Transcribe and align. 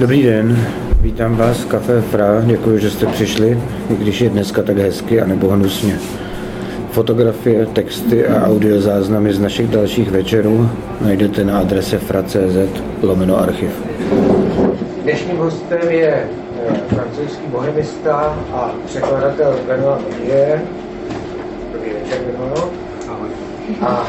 Dobrý 0.00 0.22
den, 0.22 0.66
vítám 1.00 1.36
vás 1.36 1.58
v 1.58 1.66
Café 1.66 2.00
Fra, 2.00 2.40
děkuji, 2.44 2.78
že 2.78 2.90
jste 2.90 3.06
přišli, 3.06 3.58
i 3.90 3.96
když 3.96 4.20
je 4.20 4.30
dneska 4.30 4.62
tak 4.62 4.78
hezky 4.78 5.20
a 5.20 5.26
nebo 5.26 5.48
hnusně. 5.48 5.98
Fotografie, 6.90 7.66
texty 7.66 8.26
a 8.26 8.46
audiozáznamy 8.46 9.32
z 9.32 9.40
našich 9.40 9.68
dalších 9.68 10.10
večerů 10.10 10.70
najdete 11.00 11.44
na 11.44 11.58
adrese 11.58 11.98
fra.cz 11.98 12.82
lomeno 13.02 13.38
archiv. 13.38 13.70
Dnešním 15.02 15.36
hostem 15.36 15.90
je 15.90 16.28
eh, 16.68 16.94
francouzský 16.94 17.46
bohemista 17.46 18.38
a 18.52 18.74
překladatel 18.86 19.58
Benoit 19.66 20.18
Monier. 20.18 20.62
Dobrý 21.72 21.90
večer, 21.90 22.18
Benoit. 22.26 22.72
A 23.80 24.08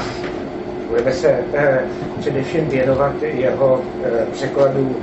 budeme 0.89 1.11
se 1.13 1.35
eh, 1.53 1.79
především 2.19 2.65
věnovat 2.65 3.13
jeho 3.21 3.81
eh, 4.03 4.25
překladu 4.31 4.95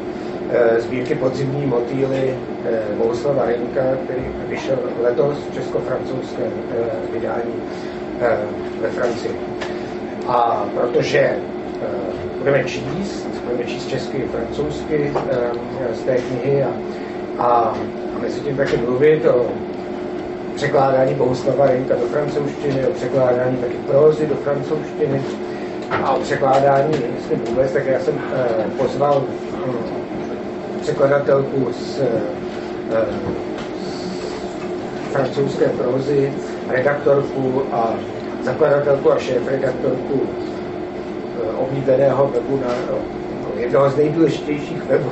sbírky 0.79 1.15
Podzimní 1.15 1.67
motýly 1.67 2.35
eh, 2.65 2.81
Bohuslava 2.97 3.45
Renka, 3.45 3.81
který 4.05 4.23
vyšel 4.49 4.79
letos 5.03 5.39
v 5.51 5.55
česko-francouzském 5.55 6.53
eh, 6.71 7.13
vydání 7.13 7.55
eh, 8.21 8.37
ve 8.81 8.89
Francii. 8.91 9.37
A 10.29 10.67
protože 10.75 11.19
eh, 11.19 11.87
budeme 12.39 12.65
číst, 12.65 13.27
budeme 13.45 13.65
číst 13.65 13.89
česky 13.89 14.25
francouzsky 14.33 15.13
eh, 15.31 15.95
z 15.95 16.01
té 16.01 16.17
knihy 16.17 16.65
a, 16.65 16.71
a, 17.39 17.75
mezi 18.23 18.41
tím 18.41 18.57
taky 18.57 18.77
mluvit 18.77 19.27
o 19.27 19.47
překládání 20.55 21.15
Bohuslava 21.15 21.67
Renka 21.67 21.95
do 21.95 22.07
francouzštiny, 22.07 22.87
o 22.87 22.91
překládání 22.91 23.57
taky 23.57 23.75
prózy 23.75 24.27
do 24.27 24.35
francouzštiny 24.35 25.23
a 25.91 26.15
o 26.15 26.21
překládání, 26.21 26.95
myslím 27.15 27.41
vůbec, 27.41 27.73
tak 27.73 27.87
já 27.87 28.01
jsem 28.01 28.15
eh, 28.35 28.65
pozval 28.79 29.23
hm, 29.67 30.04
překladatelku 30.85 31.73
z, 31.73 32.01
eh, 32.01 33.07
z 33.87 35.13
francouzské 35.13 35.69
prózy, 35.69 36.33
redaktorku 36.69 37.63
a 37.73 37.95
zakladatelku 38.43 39.13
a 39.13 39.19
šéf-redaktorku 39.19 40.21
eh, 40.23 41.57
oblíbeného 41.57 42.31
webu 42.35 42.57
na 42.57 42.73
no, 42.91 42.99
jednoho 43.57 43.91
z 43.91 43.97
nejdůležitějších 43.97 44.85
webů 44.85 45.11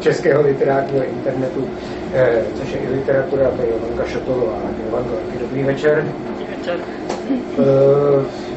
českého 0.00 0.42
literárního 0.42 1.04
internetu, 1.04 1.68
eh, 2.14 2.42
což 2.54 2.72
je 2.72 2.78
i 2.78 2.88
literatura, 2.88 3.50
to 3.50 3.62
je 3.62 3.68
Jovanka 3.68 4.04
Šotolová. 4.04 4.58
Jovanko, 4.86 5.10
dobrý 5.40 5.62
večer. 5.62 6.04
večer. 6.56 6.78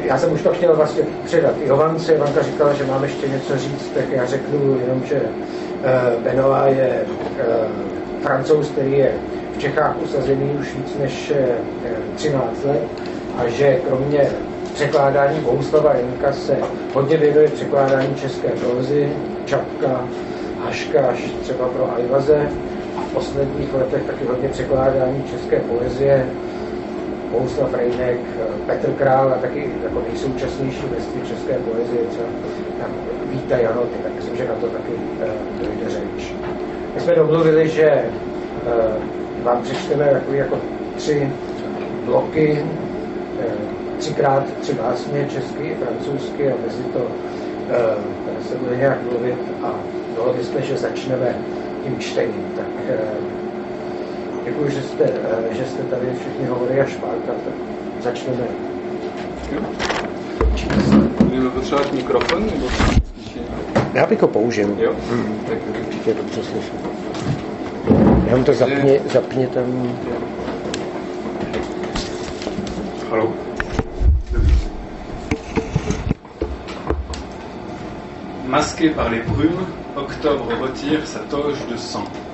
Já 0.03 0.17
jsem 0.17 0.33
už 0.33 0.41
to 0.41 0.49
chtěl 0.49 0.75
vlastně 0.75 1.03
předat 1.25 1.55
Jovance. 1.65 2.13
Jovanka 2.13 2.41
říkala, 2.41 2.73
že 2.73 2.85
mám 2.85 3.03
ještě 3.03 3.27
něco 3.27 3.57
říct, 3.57 3.91
tak 3.93 4.09
já 4.11 4.25
řeknu 4.25 4.79
jenom, 4.81 5.01
že 5.05 5.21
Benová 6.23 6.67
je 6.67 6.89
eh, 7.39 7.45
francouz, 8.21 8.69
který 8.69 8.97
je 8.97 9.11
v 9.55 9.57
Čechách 9.57 9.95
usazený 10.03 10.51
už 10.59 10.75
víc 10.75 10.97
než 10.99 11.33
13 12.15 12.63
let 12.65 12.81
a 13.37 13.47
že 13.47 13.79
kromě 13.87 14.29
překládání 14.73 15.39
Bohuslava 15.39 15.93
Jenka 15.93 16.33
se 16.33 16.57
hodně 16.93 17.17
věnuje 17.17 17.47
překládání 17.47 18.15
české 18.15 18.49
prózy, 18.49 19.09
Čapka, 19.45 20.07
Haška 20.65 21.07
až 21.07 21.31
třeba 21.41 21.67
pro 21.67 21.93
Ajvaze 21.95 22.49
a 22.97 23.01
v 23.01 23.13
posledních 23.13 23.73
letech 23.73 24.03
taky 24.03 24.25
hodně 24.25 24.49
překládání 24.49 25.23
české 25.31 25.59
poezie, 25.59 26.25
Bohuslav 27.31 27.73
Rejnek, 27.73 28.19
Petr 28.65 28.91
Král 28.91 29.33
a 29.33 29.41
taky 29.41 29.69
jako 29.83 30.01
nejsoučasnější 30.07 30.81
vrstvy 30.81 31.21
české 31.21 31.53
poezie, 31.53 32.01
třeba 32.09 32.27
tam 32.79 32.91
Víta 33.25 33.57
Janoty, 33.57 33.97
tak 34.03 34.15
myslím, 34.15 34.37
že 34.37 34.47
na 34.47 34.55
to 34.55 34.67
taky 34.67 34.93
uh, 34.93 35.65
dojde 35.65 35.89
řeč. 35.89 36.33
My 36.95 37.01
jsme 37.01 37.15
domluvili, 37.15 37.69
že 37.69 38.05
uh, 38.65 39.43
vám 39.43 39.61
přečteme 39.61 40.05
takový 40.05 40.37
jako 40.37 40.57
tři 40.95 41.31
bloky, 42.05 42.65
uh, 43.39 43.97
třikrát 43.97 44.43
tři 44.61 44.73
básně, 44.73 45.27
česky 45.29 45.75
francouzsky 45.85 46.51
a 46.51 46.55
mezi 46.67 46.83
to 46.83 47.07
se 48.49 48.55
bude 48.55 48.77
nějak 48.77 48.97
mluvit 49.11 49.37
a 49.63 49.73
dohodli 50.15 50.43
jsme, 50.43 50.61
že 50.61 50.77
začneme 50.77 51.35
tím 51.83 51.99
čtením. 51.99 52.53
Tak 52.55 52.97
Děkuji, 54.51 54.71
že 54.71 54.81
jste, 54.81 55.03
eh, 55.03 55.53
že 55.55 55.65
jste 55.65 55.83
tady 55.83 56.05
všichni 56.19 56.45
hovorí 56.45 56.79
až 56.79 56.93
pár, 56.93 57.15
tak 57.27 57.35
začneme. 58.01 58.43
Budeme 61.23 61.49
potřebovat 61.49 61.93
mikrofon? 61.93 62.45
Nebo... 62.45 62.67
Já 63.93 64.05
bych 64.05 64.21
ho 64.21 64.27
použil. 64.27 64.75
Jo? 64.77 64.93
Hmm, 65.09 65.39
Tak 65.49 65.57
určitě 65.85 66.13
dobře 66.13 66.43
slyším. 66.43 66.79
Jenom 68.25 68.43
to 68.43 68.53
zapni, 68.53 69.01
zapni 69.13 69.47
tam. 69.47 69.95
Halo? 73.09 73.33
Masqué 78.45 78.89
par 78.89 79.11
les 79.11 79.21
brumes, 79.21 79.67
octobre 79.95 80.55
retire 80.61 81.05
sa 81.05 81.19
toge 81.19 81.55
de 81.69 81.77
sang. 81.77 82.30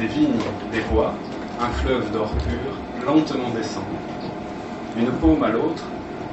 Des 0.00 0.06
vignes, 0.06 0.32
des 0.72 0.80
bois, 0.90 1.12
un 1.60 1.68
fleuve 1.68 2.10
d'or 2.10 2.30
pur, 2.30 2.72
lentement 3.04 3.50
descend. 3.50 3.84
D'une 4.96 5.10
paume 5.12 5.42
à 5.42 5.50
l'autre, 5.50 5.84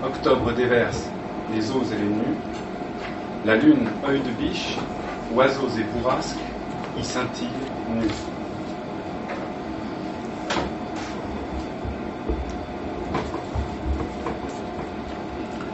octobre 0.01 0.53
déverse 0.53 1.03
les 1.53 1.69
os 1.71 1.91
et 1.91 1.97
les 1.97 2.05
nus. 2.05 2.37
La 3.45 3.57
lune, 3.57 3.89
œil 4.07 4.21
de 4.21 4.31
biche, 4.31 4.77
oiseaux 5.35 5.67
et 5.77 5.83
bourrasques, 5.83 6.37
y 6.97 7.03
scintille 7.03 7.49
nus. 7.93 8.07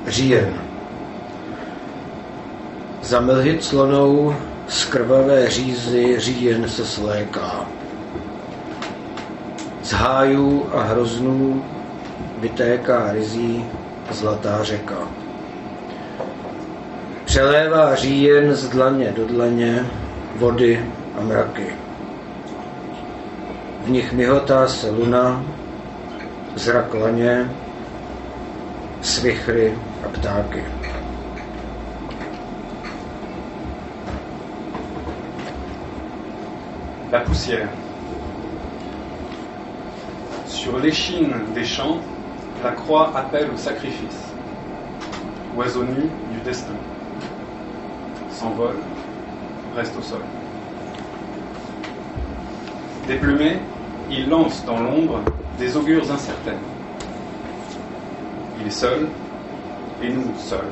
Říjen. 0.10 0.54
Hájů 9.94 10.66
a 10.74 10.84
hroznů 10.84 11.64
vytéká 12.38 13.12
rizí 13.12 13.66
zlatá 14.12 14.64
řeka. 14.64 14.96
Přelévá 17.26 17.96
říjen 17.96 18.56
z 18.56 18.70
dlaně 18.70 19.14
do 19.16 19.26
dlaně 19.28 19.86
vody 20.36 20.86
a 21.18 21.22
mraky. 21.22 21.68
V 23.86 23.90
nich 23.90 24.14
myhotá 24.14 24.68
se 24.68 24.90
luna, 24.90 25.44
zrak 26.56 26.94
laně, 26.94 27.52
svichry 29.02 29.78
a 30.06 30.10
ptáky. 30.10 30.64
La 37.14 37.20
poussière. 37.20 37.83
Sur 40.64 40.80
l'échine 40.80 41.34
des 41.54 41.66
champs, 41.66 42.00
la 42.64 42.72
croix 42.72 43.12
appelle 43.18 43.50
au 43.54 43.58
sacrifice. 43.58 44.32
Oiseau 45.58 45.84
nu 45.84 46.10
du 46.32 46.40
destin. 46.46 46.72
S'envole, 48.32 48.78
reste 49.76 49.94
au 50.00 50.02
sol. 50.02 50.22
Déplumé, 53.10 53.58
il 54.10 54.30
lance 54.30 54.64
dans 54.64 54.80
l'ombre 54.80 55.20
des 55.60 55.76
augures 55.76 56.10
incertaines. 56.10 56.56
Il 58.62 58.68
est 58.68 58.70
seul, 58.70 59.10
et 60.02 60.14
nous 60.14 60.32
seuls, 60.38 60.72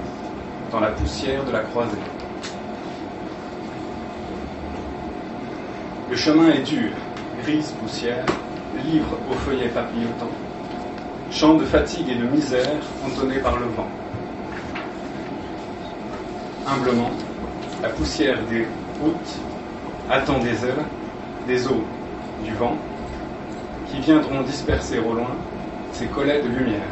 dans 0.72 0.80
la 0.80 0.92
poussière 0.92 1.44
de 1.44 1.52
la 1.52 1.64
croisée. 1.64 1.98
Le 6.10 6.16
chemin 6.16 6.48
est 6.52 6.64
dur, 6.64 6.92
grise 7.44 7.74
poussière, 7.82 8.26
livre 8.86 9.18
aux 9.30 9.36
feuillets 9.36 9.70
papillotants, 9.70 10.32
chant 11.32 11.56
de 11.56 11.66
fatigue 11.66 12.10
et 12.10 12.16
de 12.16 12.26
misère 12.26 12.82
entonné 13.06 13.40
par 13.40 13.58
le 13.58 13.66
vent. 13.68 13.88
Humblement, 16.68 17.12
la 17.82 17.90
poussière 17.90 18.38
des 18.50 18.68
routes 19.02 19.40
attend 20.10 20.40
des 20.40 20.66
ailes, 20.66 20.86
des 21.48 21.68
eaux, 21.68 21.84
du 22.44 22.54
vent, 22.54 22.78
qui 23.90 24.00
viendront 24.00 24.42
disperser 24.42 25.00
au 25.00 25.14
loin 25.14 25.36
ces 25.92 26.06
collets 26.08 26.42
de 26.42 26.48
lumière. 26.48 26.88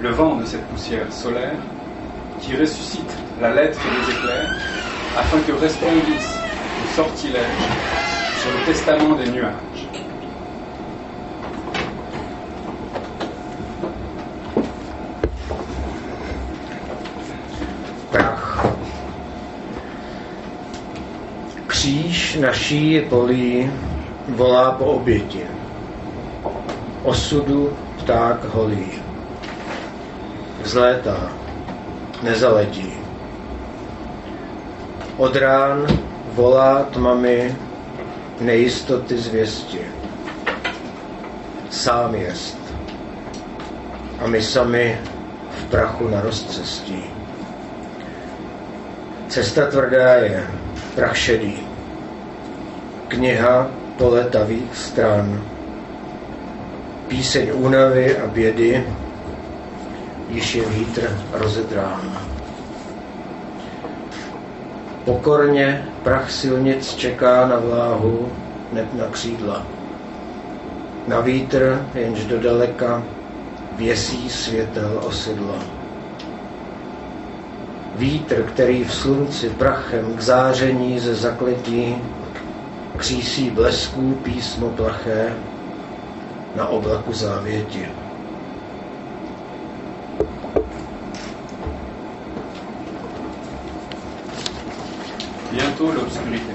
Le 0.00 0.10
vent 0.10 0.36
de 0.36 0.44
cette 0.44 0.64
poussière 0.68 1.12
solaire 1.12 1.56
qui 2.40 2.56
ressuscite 2.56 3.16
la 3.40 3.52
lettre 3.52 3.80
des 3.80 4.10
éclairs 4.10 4.54
afin 5.16 5.40
que 5.40 5.52
resplendisse 5.52 6.38
le 6.80 6.88
sortilège 6.94 7.68
sur 8.48 8.58
le 8.58 8.64
testament 8.64 9.14
des 9.16 9.30
nuages. 9.30 9.88
prach. 18.10 18.66
Kříž 21.66 22.36
naší 22.36 23.00
polí 23.00 23.70
volá 24.28 24.70
po 24.72 24.84
oběti. 24.84 25.42
Osudu 27.02 27.72
pták 27.98 28.44
holí. 28.44 28.92
Vzlétá, 30.62 31.32
nezaletí. 32.22 32.92
Od 35.16 35.36
rán 35.36 35.86
volá 36.34 36.82
tmami 36.82 37.67
nejistoty 38.40 39.18
zvěsti. 39.18 39.80
Sám 41.70 42.14
jest. 42.14 42.58
A 44.18 44.26
my 44.26 44.42
sami 44.42 44.98
v 45.50 45.64
prachu 45.64 46.08
na 46.08 46.20
rozcestí. 46.20 47.04
Cesta 49.28 49.66
tvrdá 49.66 50.14
je, 50.14 50.46
prach 50.94 51.16
šedý. 51.16 51.58
Kniha 53.08 53.70
poletavých 53.98 54.76
stran. 54.76 55.44
Píseň 57.08 57.50
únavy 57.54 58.18
a 58.18 58.26
bědy, 58.26 58.84
již 60.28 60.54
je 60.54 60.64
vítr 60.68 61.18
rozedrán. 61.32 62.27
Pokorně 65.08 65.88
prach 66.02 66.30
silnic 66.30 66.94
čeká 66.94 67.48
na 67.48 67.58
vláhu, 67.58 68.32
neb 68.72 68.94
na 68.94 69.06
křídla. 69.06 69.66
Na 71.06 71.20
vítr, 71.20 71.86
jenž 71.94 72.24
do 72.24 72.40
daleka 72.40 73.02
věsí 73.76 74.30
světel 74.30 75.00
osidla. 75.04 75.58
Vítr, 77.94 78.42
který 78.42 78.84
v 78.84 78.94
slunci 78.94 79.50
prachem 79.50 80.14
k 80.16 80.20
záření 80.20 80.98
ze 80.98 81.14
zakletí 81.14 81.96
křísí 82.96 83.50
blesků 83.50 84.14
písmo 84.22 84.70
plaché 84.70 85.36
na 86.54 86.66
oblaku 86.68 87.12
závěti. 87.12 87.88
Bientôt 95.78 95.94
l'obscurité. 95.94 96.52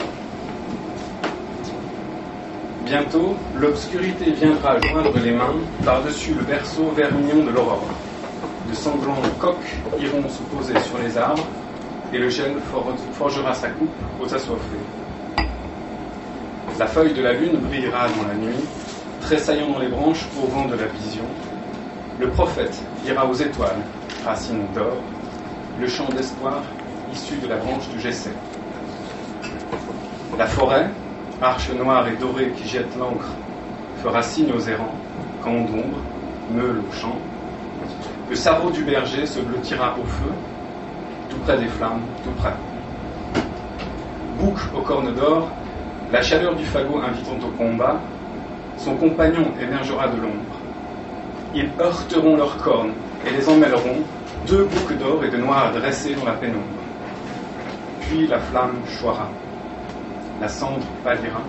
Bientôt, 2.83 3.35
l'obscurité 3.55 4.31
viendra 4.31 4.81
joindre 4.81 5.17
les 5.23 5.31
mains 5.31 5.55
par-dessus 5.85 6.33
le 6.33 6.41
berceau 6.41 6.91
vermillon 6.93 7.45
de 7.45 7.51
l'aurore. 7.51 7.87
De 8.69 8.75
sanglants 8.75 9.21
coqs 9.39 9.55
iront 9.97 10.27
se 10.27 10.41
poser 10.53 10.77
sur 10.81 10.97
les 10.97 11.17
arbres 11.17 11.47
et 12.11 12.17
le 12.17 12.27
gel 12.27 12.51
forgera 13.13 13.53
sa 13.53 13.69
coupe 13.69 13.95
aux 14.21 14.25
assoiffés. 14.25 14.83
La 16.77 16.87
feuille 16.87 17.13
de 17.13 17.21
la 17.21 17.31
lune 17.31 17.55
brillera 17.61 18.09
dans 18.09 18.27
la 18.27 18.35
nuit, 18.35 18.65
tressaillant 19.21 19.69
dans 19.69 19.79
les 19.79 19.87
branches 19.87 20.25
au 20.37 20.47
vent 20.47 20.65
de 20.65 20.75
la 20.75 20.87
vision. 20.87 21.23
Le 22.19 22.27
prophète 22.27 22.77
ira 23.07 23.25
aux 23.25 23.35
étoiles, 23.35 23.83
racines 24.25 24.65
d'or, 24.75 24.97
le 25.79 25.87
chant 25.87 26.09
d'espoir 26.09 26.61
issu 27.13 27.37
de 27.37 27.47
la 27.47 27.55
branche 27.55 27.87
du 27.87 28.01
Gessé. 28.01 28.31
La 30.43 30.49
forêt, 30.49 30.89
arche 31.41 31.69
noire 31.71 32.05
et 32.05 32.17
dorée 32.17 32.51
qui 32.57 32.67
jette 32.67 32.97
l'encre, 32.99 33.29
fera 34.03 34.21
signe 34.21 34.51
aux 34.51 34.59
errants, 34.59 34.93
camp 35.41 35.53
d'ombre, 35.53 36.01
meule 36.53 36.79
au 36.79 36.93
champ. 36.93 37.15
Le 38.29 38.35
sarrau 38.35 38.69
du 38.69 38.83
berger 38.83 39.25
se 39.25 39.39
blottira 39.39 39.95
au 39.97 40.05
feu, 40.05 40.31
tout 41.29 41.37
près 41.45 41.57
des 41.57 41.69
flammes, 41.69 42.01
tout 42.25 42.31
près. 42.41 42.51
Bouc 44.37 44.57
aux 44.75 44.81
cornes 44.81 45.13
d'or, 45.13 45.47
la 46.11 46.21
chaleur 46.21 46.55
du 46.55 46.65
fagot 46.65 46.99
invitant 46.99 47.47
au 47.47 47.51
combat, 47.57 48.01
son 48.75 48.95
compagnon 48.95 49.45
émergera 49.61 50.09
de 50.09 50.17
l'ombre. 50.17 50.57
Ils 51.55 51.69
heurteront 51.79 52.35
leurs 52.35 52.57
cornes 52.57 52.91
et 53.25 53.31
les 53.31 53.47
emmêleront, 53.47 54.01
deux 54.45 54.65
boucs 54.65 54.97
d'or 54.97 55.23
et 55.23 55.29
de 55.29 55.37
noir 55.37 55.71
dressés 55.71 56.15
dans 56.15 56.25
la 56.25 56.33
pénombre. 56.33 56.65
Puis 58.01 58.27
la 58.27 58.39
flamme 58.39 58.75
choira 58.99 59.29
la 60.43 60.49
cendre 60.49 60.83
pâlira, 61.05 61.41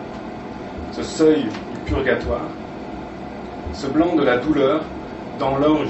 ce 0.93 1.03
seuil 1.03 1.43
du 1.43 1.79
purgatoire, 1.85 2.47
ce 3.73 3.89
blanc 3.89 4.15
de 4.15 4.23
la 4.23 4.37
douleur 4.37 4.83
dans 5.37 5.59
l'œil, 5.59 5.89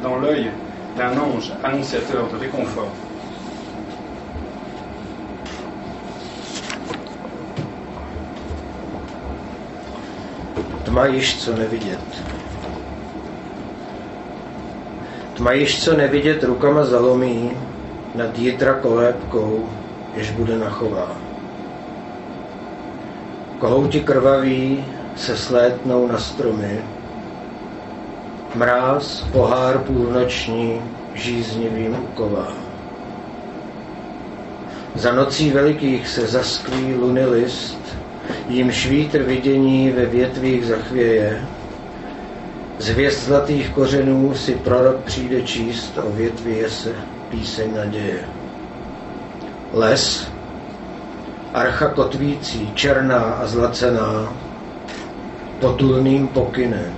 dans 0.00 0.16
l'œil 0.16 0.48
d'un 0.96 1.18
ange 1.18 1.52
annonciateur 1.64 2.28
de 2.32 2.36
réconfort. 2.38 2.94
Tma 10.84 11.06
již 11.06 11.38
co 11.38 11.52
nevidět. 11.52 12.22
Tma 15.34 15.50
co 15.80 15.96
nevidět 15.96 16.44
rukama 16.44 16.84
zalomí 16.84 17.50
nad 18.14 18.38
jitra 18.38 18.74
kolébkou, 18.74 19.68
jež 20.16 20.30
bude 20.30 20.58
nachová. 20.58 21.29
Kohouti 23.60 24.00
krvaví 24.00 24.84
se 25.16 25.36
slétnou 25.36 26.06
na 26.06 26.18
stromy. 26.18 26.80
Mráz, 28.54 29.20
pohár 29.32 29.78
půlnoční, 29.78 30.80
žíznivým 31.14 31.96
uková. 32.04 32.52
Za 34.94 35.12
nocí 35.12 35.50
velikých 35.50 36.08
se 36.08 36.26
zaskví 36.26 36.94
luny 36.94 37.26
list, 37.26 37.78
jim 38.48 38.72
švítr 38.72 39.22
vidění 39.22 39.90
ve 39.90 40.06
větvích 40.06 40.66
zachvěje. 40.66 41.44
Z 42.78 42.88
hvězd 42.88 43.24
zlatých 43.24 43.70
kořenů 43.70 44.34
si 44.34 44.54
prorok 44.54 44.96
přijde 44.96 45.42
číst 45.42 45.98
o 45.98 46.10
větvi 46.10 46.64
se 46.68 46.92
píseň 47.30 47.76
naděje. 47.76 48.24
Les, 49.72 50.28
archa 51.54 51.88
kotvící, 51.88 52.70
černá 52.74 53.20
a 53.20 53.46
zlacená, 53.46 54.32
potulným 55.60 56.28
pokynem. 56.28 56.94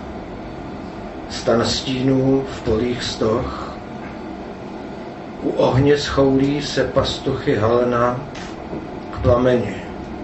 Stan 1.30 1.64
stínů 1.64 2.44
v 2.52 2.62
polích 2.62 3.02
stoch, 3.02 3.72
u 5.42 5.50
ohně 5.50 5.98
schoulí 5.98 6.62
se 6.62 6.84
pastuchy 6.84 7.56
halena 7.56 8.20
k 9.10 9.18
plameni, 9.22 9.76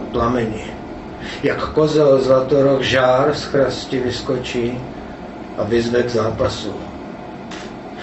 k 0.03 0.13
plameni. 0.13 0.65
Jak 1.43 1.69
kozel 1.69 2.21
zlatoroch 2.21 2.83
žár 2.83 3.35
z 3.35 3.45
chrasti 3.45 4.01
vyskočí 4.01 4.79
a 5.59 5.65
vyzve 5.65 6.03
k 6.03 6.11
zápasu. 6.11 6.75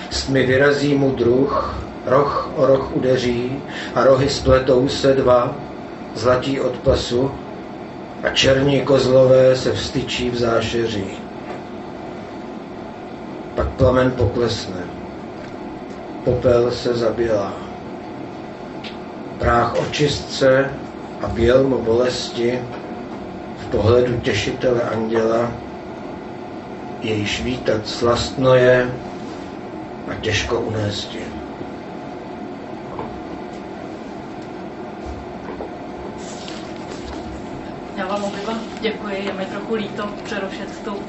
S 0.10 0.24
tmy 0.24 0.46
vyrazí 0.46 0.96
mu 0.96 1.12
druh, 1.12 1.76
roh 2.06 2.50
o 2.56 2.66
roh 2.66 2.96
udeří 2.96 3.64
a 3.96 4.04
rohy 4.04 4.30
spletou 4.30 4.90
se 4.90 5.14
dva, 5.14 5.56
zlatí 6.16 6.60
od 6.60 6.78
pasu 6.78 7.32
a 8.24 8.30
černí 8.30 8.82
kozlové 8.82 9.56
se 9.56 9.72
vstyčí 9.72 10.30
v 10.30 10.38
zášeří. 10.38 11.06
Pak 13.56 13.68
plamen 13.68 14.12
poklesne. 14.12 14.84
Popel 16.24 16.72
se 16.72 16.94
zabělá. 16.94 17.54
Práh 19.40 19.76
očistce 19.80 20.70
a 21.22 21.28
bělmo 21.28 21.78
bolesti 21.78 22.62
v 23.58 23.66
pohledu 23.66 24.20
těšitele 24.20 24.82
anděla 24.82 25.52
jejíž 27.06 27.44
vítat 27.44 27.88
slastno 27.88 28.54
je 28.54 28.90
a 30.12 30.14
těžko 30.14 30.60
unést 30.60 31.16
je. 31.16 31.26
Já 37.98 38.08
vám 38.08 38.24
oběma 38.24 38.60
děkuji, 38.86 39.26
je 39.26 39.34
mi 39.34 39.46
trochu 39.46 39.76
líto 39.76 40.10
přerušit 40.24 40.84
tu 40.84 41.04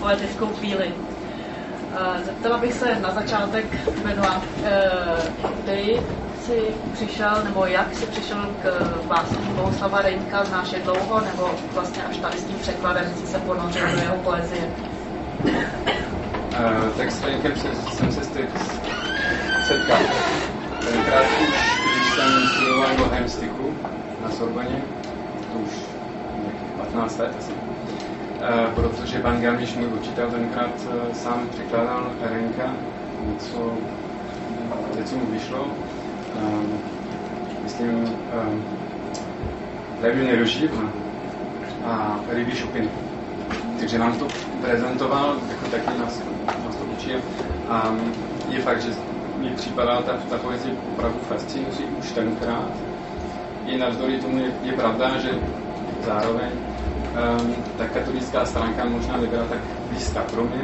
poetickou 0.00 0.46
chvíli. 0.46 0.94
Zeptala 2.24 2.58
bych 2.58 2.72
se 2.72 3.00
na 3.00 3.10
začátek, 3.10 3.64
Benoit, 4.04 4.44
kdy 5.62 6.00
jsi 6.40 6.62
přišel, 6.92 7.42
nebo 7.44 7.66
jak 7.66 7.94
jsi 7.94 8.06
přišel 8.06 8.46
k 8.62 8.66
básní 9.06 9.36
Bohuslava 9.36 10.02
Rejnka, 10.02 10.44
znáš 10.44 10.72
je 10.72 10.78
dlouho, 10.78 11.20
nebo 11.20 11.50
vlastně 11.74 12.02
až 12.02 12.16
tady 12.16 12.38
s 12.38 12.44
tím 12.44 12.58
překladem 12.58 13.04
jsi 13.16 13.26
se 13.26 13.38
ponořil 13.38 13.86
do 13.90 13.98
jeho 13.98 14.16
poezie? 14.16 14.70
Uh, 15.44 15.52
tak 16.96 17.10
s 17.10 17.24
Rejnkem 17.24 17.52
jsem 17.56 18.12
se 18.12 18.24
setkal. 18.24 19.98
Tenkrát 20.92 21.26
už, 21.42 21.56
když 21.96 22.14
jsem 22.14 22.48
studoval 22.48 22.88
bohemistiku 22.98 23.74
na 24.22 24.30
Sorboně, 24.30 24.82
to 25.52 25.58
už 25.58 25.93
15 26.94 27.18
let 27.18 27.32
asi. 27.38 27.52
E, 28.42 28.66
protože 28.74 29.18
pan 29.18 29.40
Garmiš, 29.40 29.76
můj 29.76 29.86
učitel, 29.86 30.30
tenkrát 30.30 30.70
e, 31.10 31.14
sám 31.14 31.48
překládal 31.50 32.10
Renka, 32.20 32.72
něco, 33.32 33.72
něco 34.98 35.16
mu 35.16 35.26
vyšlo. 35.26 35.66
E, 36.36 36.42
myslím, 37.62 38.04
La 40.02 40.08
Lune 40.08 40.30
et 40.32 40.38
le 40.40 40.44
Givre 40.46 40.86
a 41.86 42.20
Ruby 42.32 42.52
Chopin. 42.60 42.90
Takže 43.78 43.98
nám 43.98 44.18
to 44.18 44.26
prezentoval, 44.60 45.36
jako 45.48 45.66
taky 45.66 45.98
nás, 45.98 46.20
nás 46.64 46.76
to 46.76 46.84
učil. 46.84 47.20
A 47.68 47.94
je 48.48 48.60
fakt, 48.62 48.82
že 48.82 48.90
mi 49.38 49.50
připadá 49.50 50.02
ta, 50.02 50.12
ta 50.30 50.38
poezie 50.38 50.74
opravdu 50.92 51.18
fascinující 51.28 51.84
už 51.84 52.12
tenkrát. 52.12 52.68
I 53.66 53.78
navzdory 53.78 54.18
tomu 54.18 54.38
je, 54.38 54.52
je 54.62 54.72
pravda, 54.72 55.18
že 55.18 55.30
zároveň 56.06 56.50
ta 57.78 57.86
katolická 57.86 58.44
stránka 58.44 58.84
možná 58.84 59.16
nebyla 59.16 59.44
tak 59.44 59.58
blízká 59.90 60.20
pro 60.22 60.44
mě, 60.44 60.62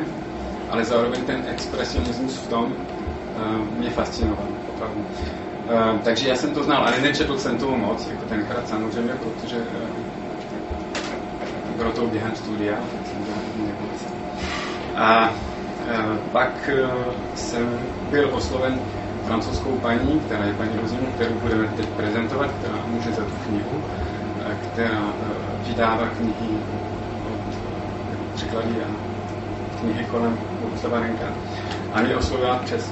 ale 0.71 0.85
zároveň 0.85 1.25
ten 1.25 1.43
expresionismus 1.49 2.37
v 2.37 2.49
tom 2.49 2.65
uh, 2.65 3.79
mě 3.79 3.91
fascinoval, 3.91 4.47
opravdu. 4.75 5.01
Uh, 5.01 5.99
takže 6.05 6.29
já 6.29 6.37
jsem 6.37 6.55
to 6.55 6.63
znal, 6.63 6.83
ale 6.87 7.01
nečetl 7.01 7.39
jsem 7.39 7.59
toho 7.59 7.77
moc, 7.77 8.09
jako 8.09 8.25
tenkrát 8.29 8.69
samozřejmě, 8.69 9.13
protože 9.13 9.57
bylo 11.77 11.93
to 11.93 12.07
během 12.07 12.35
studia, 12.35 12.75
tak 12.77 13.07
jsem 13.07 13.35
A 14.97 15.33
pak 16.33 16.71
jsem 17.35 17.79
byl 18.11 18.31
osloven 18.33 18.81
francouzskou 19.27 19.71
paní, 19.71 20.21
která 20.27 20.45
je 20.45 20.55
paní 20.55 20.71
Rozinu, 20.83 21.07
kterou 21.15 21.35
budeme 21.35 21.69
teď 21.77 21.87
prezentovat, 21.87 22.51
která 22.59 22.75
může 22.87 23.13
za 23.13 23.23
tu 23.23 23.33
knihu, 23.47 23.83
která 24.73 25.13
vydává 25.69 26.07
knihy 26.19 26.49
překlady 28.35 28.69
a 28.69 28.89
knihy 29.81 30.05
kolem 30.05 30.39
Bohuslava 30.63 31.01
Renka. 31.01 31.25
A 31.93 32.01
mě 32.01 32.17
oslovila 32.17 32.57
přes 32.65 32.91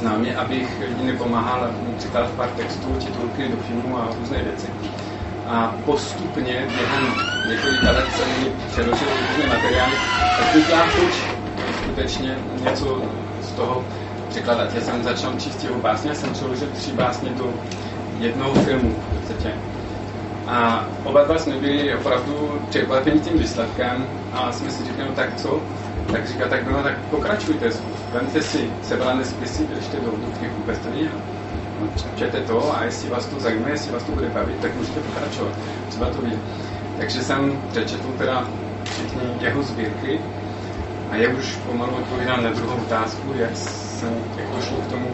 známě, 0.00 0.36
abych 0.36 0.82
jí 0.98 1.06
nepomáhal 1.06 1.70
překládat 1.98 2.30
pár 2.30 2.48
textů, 2.48 2.88
titulky 2.98 3.48
do 3.48 3.56
filmu 3.56 3.98
a 3.98 4.08
různé 4.20 4.42
věci. 4.42 4.66
A 5.46 5.74
postupně 5.84 6.66
během 6.76 7.14
několika 7.48 7.90
let 7.90 8.06
jsem 8.16 8.28
mi 8.28 8.50
předložil 8.72 9.08
různé 9.08 9.54
materiály, 9.54 9.92
tak 10.38 10.50
vznikla 10.50 10.86
chuť 10.86 11.12
skutečně 11.82 12.38
něco 12.64 13.02
z 13.42 13.52
toho 13.52 13.84
překládat. 14.28 14.74
Já 14.74 14.80
jsem 14.80 15.04
začal 15.04 15.32
číst 15.38 15.64
jeho 15.64 15.80
básně, 15.80 16.14
jsem 16.14 16.32
přeložil 16.32 16.68
tři 16.74 16.92
básně 16.92 17.30
do 17.30 17.52
jednoho 18.18 18.54
filmu 18.54 18.90
v 18.90 19.18
podstatě. 19.18 19.52
A 20.50 20.84
oba 21.04 21.24
dva 21.24 21.38
jsme 21.38 21.54
byli 21.56 21.94
opravdu 21.94 22.60
překvapení 22.68 23.20
tím 23.20 23.38
výsledkem 23.38 24.06
a 24.32 24.52
jsme 24.52 24.70
si 24.70 24.84
říkali, 24.84 25.08
no 25.08 25.14
tak 25.14 25.36
co? 25.36 25.60
Tak 26.12 26.28
říká, 26.28 26.48
tak 26.48 26.70
no, 26.70 26.82
tak 26.82 26.98
pokračujte, 27.10 27.70
vemte 28.12 28.42
si 28.42 28.70
sebrané 28.82 29.24
spisy, 29.24 29.66
ještě 29.76 29.96
do, 29.96 30.10
knihu 30.38 30.54
vůbec 30.58 30.78
to 30.78 30.90
není. 30.90 31.08
No, 31.80 31.88
čtěte 32.16 32.40
to 32.40 32.76
a 32.76 32.84
jestli 32.84 33.10
vás 33.10 33.26
to 33.26 33.40
zajímá, 33.40 33.68
jestli 33.68 33.92
vás 33.92 34.02
to 34.02 34.12
bude 34.12 34.28
bavit, 34.28 34.56
tak 34.62 34.74
můžete 34.76 35.00
pokračovat. 35.00 35.52
Třeba 35.88 36.06
to 36.06 36.22
ví. 36.22 36.32
Takže 36.98 37.22
jsem 37.22 37.58
přečetl 37.70 38.08
teda 38.18 38.44
všechny 38.84 39.22
jeho 39.40 39.62
sbírky 39.62 40.20
a 41.10 41.16
já 41.16 41.30
už 41.30 41.56
pomalu 41.56 41.96
odpovídám 41.96 42.44
na 42.44 42.50
druhou 42.50 42.76
otázku, 42.76 43.32
jak, 43.34 43.56
jsem, 43.56 44.14
jak 44.36 44.46
došlo 44.56 44.76
k 44.76 44.90
tomu, 44.90 45.06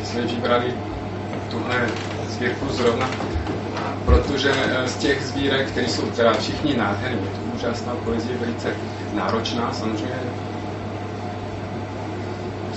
že 0.00 0.06
jsme 0.06 0.20
vybrali 0.22 0.74
tuhle 1.50 1.86
sbírku 2.28 2.66
zrovna 2.68 3.10
protože 4.04 4.52
eh, 4.54 4.88
z 4.88 4.96
těch 4.96 5.24
sbírek, 5.24 5.68
které 5.68 5.88
jsou 5.88 6.02
teda 6.02 6.32
všichni 6.32 6.76
nádherní, 6.76 7.18
je 7.24 7.30
to 7.30 7.56
úžasná 7.56 7.92
poezie, 8.04 8.38
velice 8.38 8.68
náročná, 9.14 9.72
samozřejmě 9.72 10.16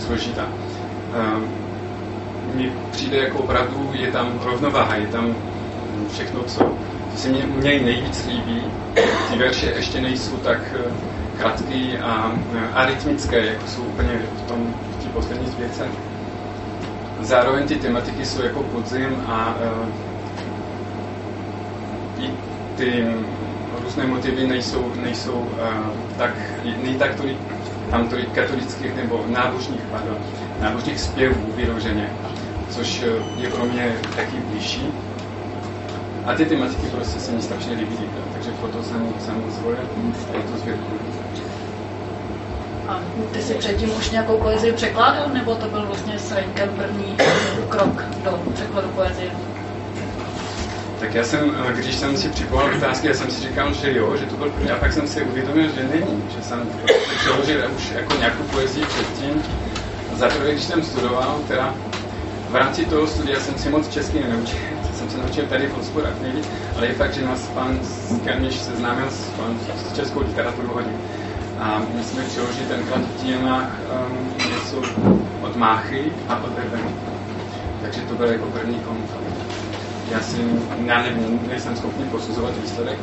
složitá. 0.06 0.48
Ehm, 1.16 1.48
mně 2.56 2.70
přijde 2.92 3.18
jako 3.18 3.38
opravdu, 3.40 3.90
je 3.94 4.12
tam 4.12 4.40
rovnováha, 4.44 4.96
je 4.96 5.08
tam 5.08 5.36
všechno, 6.14 6.44
co, 6.44 6.72
se 7.16 7.30
mě 7.30 7.46
něj 7.62 7.84
nejvíc 7.84 8.26
líbí. 8.28 8.64
Ty 9.32 9.38
verše 9.38 9.66
ještě 9.76 10.02
nejsou 10.02 10.38
tak 10.38 10.60
eh, 10.74 10.92
kratký 11.38 11.98
a 11.98 12.32
eh, 12.56 12.68
arytmické, 12.74 13.46
jako 13.46 13.68
jsou 13.68 13.82
úplně 13.82 14.22
v 14.38 14.42
tom 14.42 14.74
v 15.00 15.08
poslední 15.14 15.48
sbírce. 15.48 15.88
Zároveň 17.22 17.68
ty 17.68 17.76
tematiky 17.76 18.26
jsou 18.26 18.42
jako 18.42 18.64
podzim 18.64 19.24
a 19.28 19.56
ty 22.78 23.06
různé 23.84 24.06
motivy 24.08 24.48
nejsou, 24.48 24.92
nejsou 25.02 25.32
uh, 25.32 25.48
tak, 26.18 26.32
není 26.84 26.96
tak 26.96 27.16
tolik, 27.16 27.38
tam 27.92 28.08
tolik 28.08 28.32
katolických 28.32 28.96
nebo 28.96 29.26
nábožních, 29.28 29.82
pardon, 29.92 30.18
nábožních 30.62 31.00
zpěvů 31.00 31.52
vyloženě, 31.56 32.10
což 32.70 33.04
eh, 33.04 33.42
je 33.42 33.50
pro 33.50 33.66
mě 33.66 33.96
taky 34.16 34.38
blížší. 34.52 34.88
A 36.26 36.34
ty 36.34 36.46
tematiky 36.46 36.88
prostě 36.88 37.20
se 37.20 37.32
mi 37.32 37.42
strašně 37.42 37.76
líbí, 37.76 37.98
takže 38.34 38.52
proto 38.52 38.84
jsem, 38.84 39.08
jsem 39.20 39.44
zvolil 39.52 39.80
tu 40.52 40.58
sbírku. 40.58 40.84
A 42.88 43.00
ty 43.32 43.42
jsi 43.42 43.54
předtím 43.54 43.98
už 43.98 44.12
nějakou 44.12 44.38
poezii 44.38 44.74
překládal, 44.74 45.30
nebo 45.34 45.56
to 45.56 45.68
byl 45.68 45.86
vlastně 45.86 46.20
s 46.20 46.36
první 46.76 47.18
krok 47.70 48.04
do 48.24 48.40
překladu 48.54 48.90
poezie? 48.90 49.32
Tak 51.00 51.14
já 51.14 51.24
jsem, 51.24 51.56
eh, 51.70 51.74
když 51.74 51.96
jsem 51.96 52.18
si 52.18 52.30
připoval 52.30 52.76
otázky, 52.78 53.08
já 53.08 53.14
jsem 53.14 53.32
si 53.32 53.42
říkal, 53.42 53.74
že 53.74 53.94
jo, 53.94 54.18
že 54.18 54.26
to 54.26 54.36
byl 54.36 54.50
první, 54.50 54.72
a 54.72 54.76
pak 54.76 54.94
jsem 54.94 55.08
si 55.08 55.22
uvědomil, 55.22 55.70
že 55.76 55.84
není, 55.84 56.24
že 56.36 56.44
jsem 56.44 56.70
přeložil 57.20 57.72
už 57.78 57.92
jako 57.92 58.14
nějakou 58.20 58.44
poezii 58.44 58.86
předtím. 58.86 59.44
Za 60.14 60.28
prvé, 60.28 60.52
když 60.52 60.64
jsem 60.64 60.84
studoval, 60.84 61.40
teda 61.48 61.76
v 62.50 62.56
rámci 62.56 62.86
toho 62.86 63.08
studia 63.08 63.40
jsem 63.40 63.58
si 63.58 63.70
moc 63.70 63.88
česky 63.88 64.20
nenaučil, 64.20 64.60
jsem 64.98 65.10
se 65.10 65.18
naučil 65.18 65.46
tady 65.46 65.68
v 65.68 65.78
hospodách 65.78 66.22
nejvíc, 66.22 66.48
ale 66.78 66.88
je 66.88 66.94
fakt, 66.94 67.14
že 67.14 67.26
nás 67.26 67.48
pan 67.48 67.80
Skermiš 67.84 68.56
seznámil 68.56 69.10
s, 69.10 69.30
pan, 69.30 69.58
s 69.78 69.96
českou 69.96 70.20
literaturu 70.20 70.68
hodně. 70.68 70.94
A 71.60 71.82
my 71.94 72.04
jsme 72.04 72.24
přeložili 72.24 72.66
tenkrát 72.66 73.02
v 73.02 73.24
dílnách 73.24 73.72
um, 74.10 74.28
něco 74.54 74.82
od 75.42 75.56
Máchy 75.56 76.12
a 76.30 76.44
od 76.44 76.50
Berbeny. 76.50 76.92
Takže 77.82 78.02
to 78.02 78.16
byl 78.16 78.28
jako 78.28 78.46
první 78.46 78.80
kontakt 78.80 79.27
já 80.12 80.22
si, 80.22 80.38
já 80.86 81.02
nevím, 81.02 81.40
nejsem 81.48 81.76
schopný 81.76 82.06
posuzovat 82.06 82.54
výsledek. 82.62 82.98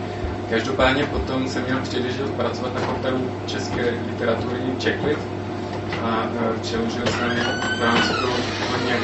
Každopádně 0.51 1.05
potom 1.05 1.49
jsem 1.49 1.63
měl 1.63 1.79
příležitost 1.83 2.31
pracovat 2.31 2.75
na 2.75 2.81
portálu 2.81 3.31
české 3.47 3.81
literatury 4.07 4.61
Checklit 4.83 5.19
a 6.05 6.27
přeložil 6.61 7.07
jsem 7.07 7.31
v 7.79 7.83
rámci 7.83 8.09
toho 8.09 8.37
hodně 8.71 8.97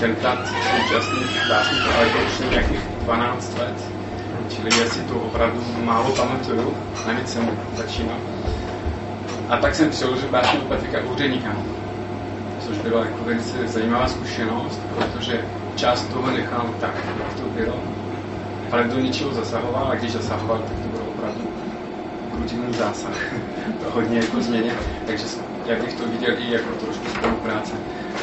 tenkrát 0.00 0.38
současný 0.48 1.20
básník, 1.48 1.82
ale 1.96 2.06
to 2.06 2.18
už 2.18 2.50
nějakých 2.50 2.80
12 3.04 3.58
let. 3.58 3.74
Čili 4.48 4.70
já 4.80 4.90
si 4.90 5.00
to 5.00 5.14
opravdu 5.14 5.60
málo 5.84 6.10
pamatuju, 6.16 6.74
navíc 7.06 7.32
jsem 7.32 7.50
začínal. 7.76 8.16
A 9.48 9.56
tak 9.56 9.74
jsem 9.74 9.90
přeložil 9.90 10.28
básně 10.28 10.58
Patrika 10.60 10.98
Úředníka, 11.14 11.56
což 12.66 12.78
byla 12.78 13.04
jako 13.04 13.24
velice 13.24 13.68
zajímavá 13.68 14.08
zkušenost, 14.08 14.80
protože 14.94 15.40
část 15.84 16.08
toho 16.08 16.30
nechal 16.30 16.66
tak, 16.80 16.94
jak 16.96 17.34
to 17.40 17.42
bylo, 17.42 17.74
ale 18.72 18.84
do 18.84 19.00
ničeho 19.00 19.34
zasahoval 19.34 19.88
a 19.90 19.94
když 19.94 20.12
zasahoval, 20.12 20.58
tak 20.58 20.76
to 20.82 20.88
bylo 20.88 21.04
opravdu 21.10 21.40
průdivný 22.32 22.74
zásah. 22.74 23.16
to 23.84 23.90
hodně 23.90 24.18
jako 24.18 24.40
změně, 24.40 24.72
takže 25.06 25.24
já 25.66 25.76
bych 25.82 25.94
to 25.94 26.08
viděl 26.08 26.34
i 26.38 26.52
jako 26.52 26.70
trošku 26.84 27.06
spolupráce. 27.08 27.72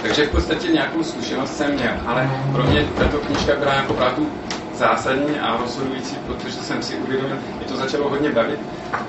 Takže 0.02 0.26
v 0.26 0.32
podstatě 0.32 0.68
nějakou 0.68 1.04
zkušenost 1.04 1.58
jsem 1.58 1.74
měl, 1.74 1.94
ale 2.06 2.30
pro 2.54 2.64
mě 2.64 2.86
tato 2.98 3.18
knižka 3.18 3.56
byla 3.56 3.74
jako 3.74 3.94
opravdu 3.94 4.30
zásadní 4.74 5.40
a 5.40 5.58
rozhodující, 5.58 6.16
protože 6.28 6.54
jsem 6.54 6.82
si 6.82 6.96
uvědomil, 6.96 7.38
že 7.62 7.66
to 7.68 7.76
začalo 7.76 8.10
hodně 8.10 8.32
bavit 8.32 8.60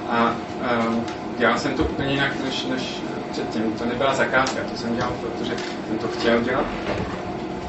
a 0.09 0.35
um, 0.89 1.05
dělal 1.39 1.59
jsem 1.59 1.75
to 1.75 1.83
úplně 1.85 2.13
jinak 2.13 2.33
než, 2.45 2.67
než 2.67 3.01
předtím. 3.31 3.73
To 3.79 3.85
nebyla 3.85 4.15
zakázka, 4.15 4.61
to 4.73 4.77
jsem 4.79 4.97
dělal, 4.97 5.13
protože 5.21 5.53
jsem 5.89 5.99
to 5.99 6.09
chtěl 6.09 6.41
dělat. 6.41 6.67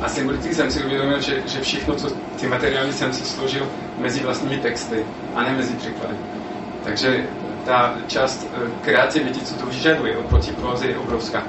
A 0.04 0.10
symbolicky 0.10 0.56
jsem 0.56 0.72
si 0.72 0.84
uvědomil, 0.84 1.22
že, 1.22 1.44
že 1.48 1.62
všechno, 1.62 1.96
co 1.96 2.10
ty 2.40 2.48
materiály 2.48 2.94
jsem 2.94 3.14
si 3.14 3.26
složil 3.26 3.68
mezi 3.98 4.20
vlastními 4.20 4.58
texty 4.58 5.06
a 5.36 5.44
ne 5.44 5.54
mezi 5.54 5.74
překlady. 5.74 6.16
Takže 6.84 7.26
ta 7.66 7.96
část 8.08 8.48
eh, 8.54 8.70
kreativity, 8.82 9.40
co 9.40 9.56
to 9.56 9.66
vyžaduje 9.66 10.18
oproti 10.18 10.52
proze, 10.52 10.88
je 10.88 10.98
obrovská. 10.98 11.44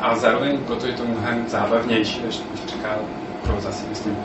A 0.00 0.16
zároveň 0.16 0.58
proto 0.58 0.86
je 0.86 0.92
to 0.92 1.04
mnohem 1.04 1.48
zábavnější, 1.48 2.20
než 2.26 2.40
překlad 2.66 2.98
proza, 3.46 3.72
si 3.72 3.86
myslím. 3.86 4.16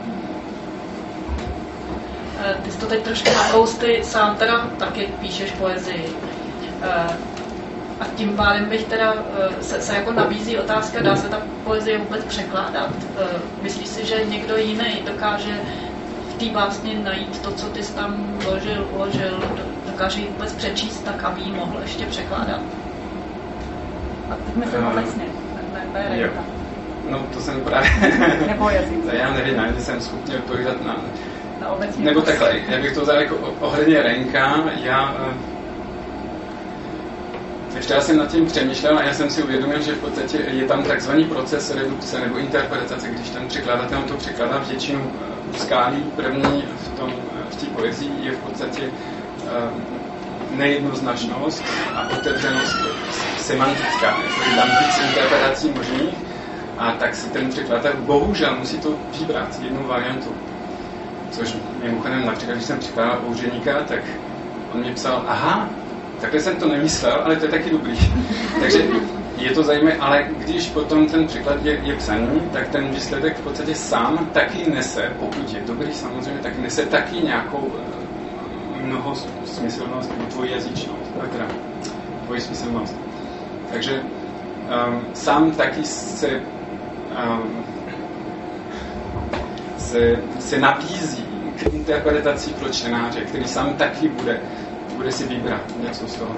Eh, 2.40 2.56
ty 2.64 2.72
jsi 2.72 2.78
to 2.78 2.86
teď 2.86 3.04
trošku 3.04 3.30
nakous, 3.36 3.74
ty 3.74 4.00
sám 4.04 4.36
teda 4.36 4.70
taky 4.80 5.10
píšeš 5.22 5.52
poezii. 5.52 6.06
Eh, 8.00 8.04
a 8.04 8.06
tím 8.16 8.36
pádem 8.36 8.66
bych 8.66 8.84
teda, 8.84 9.14
eh, 9.40 9.64
se, 9.64 9.82
se 9.82 9.96
jako 9.96 10.12
nabízí 10.12 10.58
otázka, 10.58 11.02
dá 11.02 11.16
se 11.16 11.30
ta 11.30 11.42
poezie 11.64 11.98
vůbec 11.98 12.26
překládat? 12.26 12.90
Eh, 13.20 13.26
myslíš 13.62 13.88
si, 13.88 14.06
že 14.06 14.26
někdo 14.26 14.58
jiný 14.58 15.02
dokáže 15.06 15.60
v 16.30 16.40
té 16.40 16.46
básni 16.46 17.00
najít 17.04 17.40
to, 17.40 17.52
co 17.52 17.68
ty 17.68 17.84
jsi 17.84 17.94
tam 17.94 18.38
uložil, 18.48 18.88
uložil, 18.96 19.40
dokáže 19.86 20.20
ji 20.20 20.28
vůbec 20.28 20.54
přečíst 20.54 21.00
tak, 21.06 21.24
aby 21.24 21.42
ji 21.42 21.52
mohl 21.52 21.80
ještě 21.82 22.06
překládat? 22.06 22.62
A 24.32 24.36
teď 24.46 24.56
myslím 24.56 24.84
uh, 24.84 24.92
obecně, 24.92 25.24
ne, 25.74 26.10
ne, 26.10 26.30
No, 27.10 27.20
to 27.34 27.40
jsem 27.40 27.62
právě... 27.62 27.90
Nebo 28.48 28.70
jazyk. 28.70 28.98
já 29.14 29.34
nevím, 29.34 29.60
ani 29.60 29.82
jsem 29.82 30.02
schopný 30.02 30.36
odpovídat 30.36 30.86
na... 30.86 30.98
na 31.62 31.70
obecní 31.70 32.06
Nebo 32.06 32.22
takhle, 32.22 32.60
já 32.68 32.82
bych 32.82 32.94
to 32.94 33.02
vzal 33.02 33.20
jako 33.20 33.36
ohledně 33.60 34.04
Renka, 34.04 34.64
já 34.84 35.16
ještě 37.78 37.94
já 37.94 38.02
jsem 38.02 38.18
nad 38.18 38.32
tím 38.32 38.46
přemýšlel 38.46 38.98
a 38.98 39.04
já 39.04 39.14
jsem 39.14 39.30
si 39.30 39.44
uvědomil, 39.44 39.82
že 39.82 39.94
v 39.94 40.00
podstatě 40.00 40.38
je 40.38 40.66
tam 40.66 40.84
takzvaný 40.84 41.24
proces 41.26 41.76
redukce 41.76 42.20
nebo 42.20 42.38
interpretace, 42.38 43.08
když 43.08 43.30
ten 43.30 43.48
překladatel 43.48 44.02
to 44.02 44.14
překládá 44.14 44.58
většinu 44.58 45.12
skálí. 45.58 46.04
První 46.16 46.64
v, 46.86 47.00
tom, 47.00 47.14
v 47.50 47.56
té 47.56 47.66
poezii 47.66 48.12
je 48.22 48.32
v 48.32 48.38
podstatě 48.38 48.82
nejednoznačnost 50.52 51.64
a 51.96 52.10
otevřenost 52.10 52.76
semantická. 53.38 54.18
Je 54.50 54.56
tam 54.56 54.70
víc 54.70 55.00
interpretací 55.10 55.70
možných 55.70 56.16
a 56.78 56.92
tak 56.92 57.16
si 57.16 57.30
ten 57.30 57.50
překladatel 57.50 57.94
bohužel 58.00 58.56
musí 58.56 58.78
to 58.78 58.96
vybrat, 59.20 59.60
jednu 59.62 59.88
variantu. 59.88 60.30
Což 61.32 61.56
mimochodem 61.84 62.26
například, 62.26 62.54
když 62.54 62.66
jsem 62.66 62.80
překládal 62.80 63.20
Ouřeníka, 63.28 63.74
tak 63.88 64.00
on 64.74 64.82
mi 64.82 64.92
psal, 64.94 65.24
aha, 65.28 65.70
takhle 66.22 66.40
jsem 66.42 66.56
to 66.56 66.68
nemyslel, 66.68 67.22
ale 67.24 67.36
to 67.36 67.46
je 67.46 67.52
taky 67.52 67.70
dobrý. 67.70 67.98
Takže 68.62 68.84
je 69.38 69.52
to 69.52 69.64
zajímavé, 69.64 69.98
ale 69.98 70.26
když 70.38 70.70
potom 70.70 71.06
ten 71.06 71.28
překlad 71.28 71.66
je, 71.66 71.80
je 71.84 71.96
psaný, 71.96 72.42
tak 72.54 72.68
ten 72.68 72.90
výsledek 72.90 73.38
v 73.38 73.42
podstatě 73.42 73.76
sám 73.76 74.30
taky 74.34 74.72
nese, 74.72 75.12
pokud 75.20 75.54
je 75.54 75.62
dobrý 75.66 75.94
samozřejmě, 75.94 76.40
tak 76.42 76.60
nese 76.60 76.86
taky 76.86 77.16
nějakou 77.16 77.72
eh, 77.80 78.82
mnoho 78.84 79.16
smyslnost, 79.46 80.12
dvojjazyčnost, 80.12 81.12
teda 81.32 81.48
dvojsmyslnost. 82.26 82.96
Takže 83.74 84.02
um, 84.02 85.02
sám 85.14 85.52
taky 85.52 85.84
se, 85.84 86.30
um, 86.30 87.66
se, 89.78 90.20
se 90.40 90.58
nabízí 90.60 91.26
k 91.58 91.74
interpretaci 91.74 92.50
pro 92.50 92.70
čtenáře, 92.70 93.22
který 93.22 93.48
sám 93.48 93.74
taky 93.74 94.10
bude 94.10 94.40
bude 94.98 95.12
si 95.12 95.28
vybrat 95.28 95.62
něco 95.88 96.08
z 96.08 96.16
toho. 96.16 96.36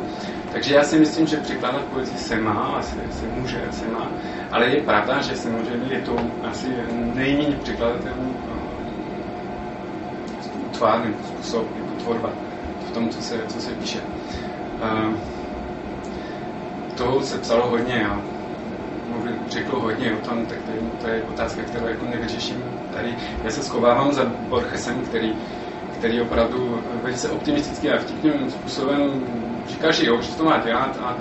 Takže 0.52 0.76
já 0.76 0.84
si 0.84 1.00
myslím, 1.00 1.28
že 1.28 1.38
překládat 1.38 1.82
poezii 1.82 2.18
se 2.18 2.36
má, 2.36 2.76
asi 2.78 2.96
se 3.12 3.26
může, 3.36 3.62
se 3.72 3.88
má, 3.88 4.12
ale 4.52 4.66
je 4.70 4.82
pravda, 4.82 5.22
že 5.22 5.36
samozřejmě 5.36 5.94
je 5.94 6.02
to 6.02 6.16
asi 6.44 6.68
nejméně 7.14 7.56
překladatelný 7.64 8.36
tvár 10.72 11.06
nebo 11.06 11.18
způsob 11.28 11.68
jako 11.76 12.04
tvorba 12.04 12.30
v 12.90 12.92
tom, 12.92 13.10
co 13.10 13.22
se, 13.22 13.36
co 13.48 13.62
se 13.62 13.72
píše. 13.72 14.00
Uh, 14.00 15.14
toho 16.98 17.22
se 17.22 17.38
psalo 17.38 17.70
hodně 17.70 18.08
a 18.08 18.22
mluvil, 19.10 19.34
řekl 19.50 19.80
hodně 19.80 20.14
o 20.14 20.28
tom, 20.28 20.46
tak 20.46 20.58
to 20.58 20.72
je, 20.72 20.78
to 21.02 21.08
je 21.08 21.24
otázka, 21.24 21.62
kterou 21.62 21.88
jako 21.88 22.06
nevyřeším 22.06 22.64
tady. 22.94 23.16
Já 23.44 23.52
se 23.52 23.64
schovávám 23.64 24.14
za 24.14 24.26
Borgesem, 24.26 25.02
který 25.02 25.34
který 26.00 26.22
opravdu 26.22 26.84
velice 27.04 27.30
optimistický 27.30 27.90
a 27.90 27.98
vtipným 28.00 28.52
způsobem 28.52 29.24
říká, 29.68 29.92
že 29.92 30.06
jo, 30.06 30.22
že 30.22 30.36
to 30.36 30.44
má 30.44 30.58
dělat 30.58 30.98
a, 31.02 31.18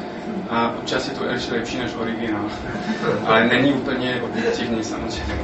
a 0.51 0.75
občas 0.79 1.09
je 1.09 1.15
to 1.15 1.25
ještě 1.25 1.55
lepší 1.55 1.79
než 1.79 1.91
originál. 1.95 2.45
Ale 3.27 3.47
není 3.47 3.73
úplně 3.73 4.23
objektivní 4.23 4.85
samozřejmě. 4.85 5.35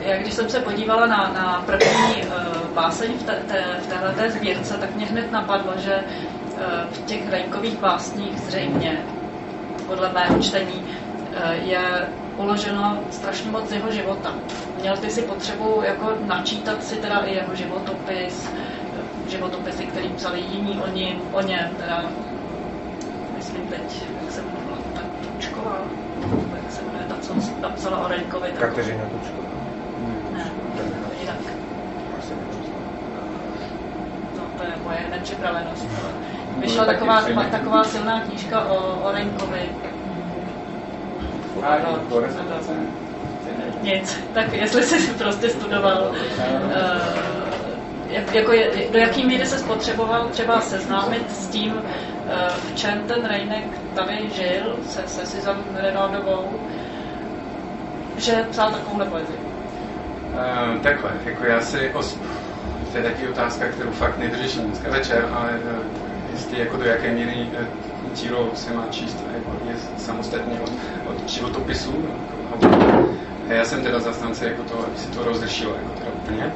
Já 0.00 0.16
když 0.16 0.34
jsem 0.34 0.48
se 0.48 0.60
podívala 0.60 1.06
na, 1.06 1.16
na 1.16 1.62
první 1.66 2.22
uh, 2.26 2.74
báseň 2.74 3.12
v, 3.12 3.22
te, 3.22 3.32
te, 3.46 3.64
v 3.82 3.86
téhle 3.86 4.30
sbírce, 4.30 4.78
tak 4.78 4.94
mě 4.96 5.06
hned 5.06 5.32
napadlo, 5.32 5.72
že 5.76 5.94
uh, 5.96 6.60
v 6.92 7.04
těch 7.04 7.30
Rejnkových 7.30 7.78
básních 7.78 8.40
zřejmě, 8.40 8.98
podle 9.86 10.12
mého 10.12 10.42
čtení, 10.42 10.84
uh, 10.84 11.68
je 11.68 12.08
uloženo 12.38 12.98
strašně 13.10 13.50
moc 13.50 13.68
z 13.68 13.72
jeho 13.72 13.92
života. 13.92 14.34
Měl 14.80 14.96
ty 14.96 15.10
si 15.10 15.22
potřebu 15.22 15.82
jako 15.82 16.12
načítat 16.26 16.84
si 16.84 16.96
teda 16.96 17.18
i 17.18 17.34
jeho 17.34 17.54
životopis, 17.54 18.50
životopisy, 19.28 19.86
který 19.86 20.08
psali 20.08 20.40
jiní 20.40 20.80
o, 20.80 20.90
ní, 20.90 21.20
o 21.32 21.40
něm, 21.40 21.70
teda 21.78 22.04
myslím 23.36 23.66
teď, 23.66 24.02
jak 24.22 24.32
se 24.32 24.40
jmenovala, 24.40 24.78
ta 24.94 25.00
Tučková, 25.22 25.78
jak 26.62 26.72
se 26.72 26.82
jmenuje 26.82 27.04
ta, 27.08 27.14
co 27.20 27.34
napsala 27.60 27.98
o 27.98 28.08
Reňkovi. 28.08 28.48
Kateřina 28.58 29.04
Tučková. 29.04 29.48
Ne, 30.32 30.50
jinak. 31.20 31.36
No, 34.36 34.42
to 34.56 34.62
je 34.62 34.72
moje 34.84 34.98
nepřipravenost. 35.10 35.86
Vyšla 36.58 36.84
taková, 36.84 37.22
taková 37.50 37.84
silná 37.84 38.20
knížka 38.20 38.64
o, 38.64 39.00
o 39.08 39.12
nic. 43.82 44.20
Tak 44.34 44.52
jestli 44.52 44.82
jsi 44.82 45.12
prostě 45.12 45.48
studoval, 45.48 46.12
jak, 48.08 48.34
jako 48.34 48.52
je, 48.52 48.70
do 48.92 48.98
jaký 48.98 49.26
míry 49.26 49.46
se 49.46 49.58
spotřeboval 49.58 50.28
třeba 50.28 50.60
seznámit 50.60 51.30
s 51.30 51.46
tím, 51.46 51.72
uh, 51.72 51.82
v 52.48 52.74
čem 52.74 53.02
ten 53.06 53.24
Rejnek 53.24 53.64
tady 53.94 54.30
žil 54.34 54.76
se, 54.88 55.02
se 55.06 55.26
Sizan 55.26 55.64
Renaldovou, 55.74 56.60
že 58.16 58.46
psal 58.50 58.70
takovou 58.70 59.10
poezii. 59.10 59.38
Uh, 60.32 60.80
takhle, 60.82 61.10
jako 61.24 61.44
já 61.44 61.60
si 61.60 61.90
os... 61.94 62.18
to 62.92 62.98
je 62.98 63.04
taky 63.04 63.28
otázka, 63.28 63.68
kterou 63.68 63.90
fakt 63.90 64.18
nevyřeším 64.18 64.62
dneska 64.62 64.90
večer, 64.90 65.28
ale 65.32 65.60
jestli 66.32 66.58
jako 66.58 66.76
do 66.76 66.84
jaké 66.84 67.12
míry 67.12 67.46
dílo 68.14 68.50
se 68.54 68.74
má 68.74 68.84
číst 68.90 69.24
jako 69.34 69.50
je 69.70 69.76
samostatně 69.96 70.60
od, 70.60 70.72
od 71.28 71.34
životopisu. 71.34 71.92
A 73.48 73.52
já 73.52 73.64
jsem 73.64 73.82
teda 73.82 74.00
zastánce 74.00 74.46
jako 74.46 74.62
to, 74.62 74.74
aby 74.86 74.98
si 74.98 75.08
to 75.08 75.24
rozlišilo 75.24 75.74
jako 75.74 75.90
teda 75.98 76.10
úplně. 76.22 76.52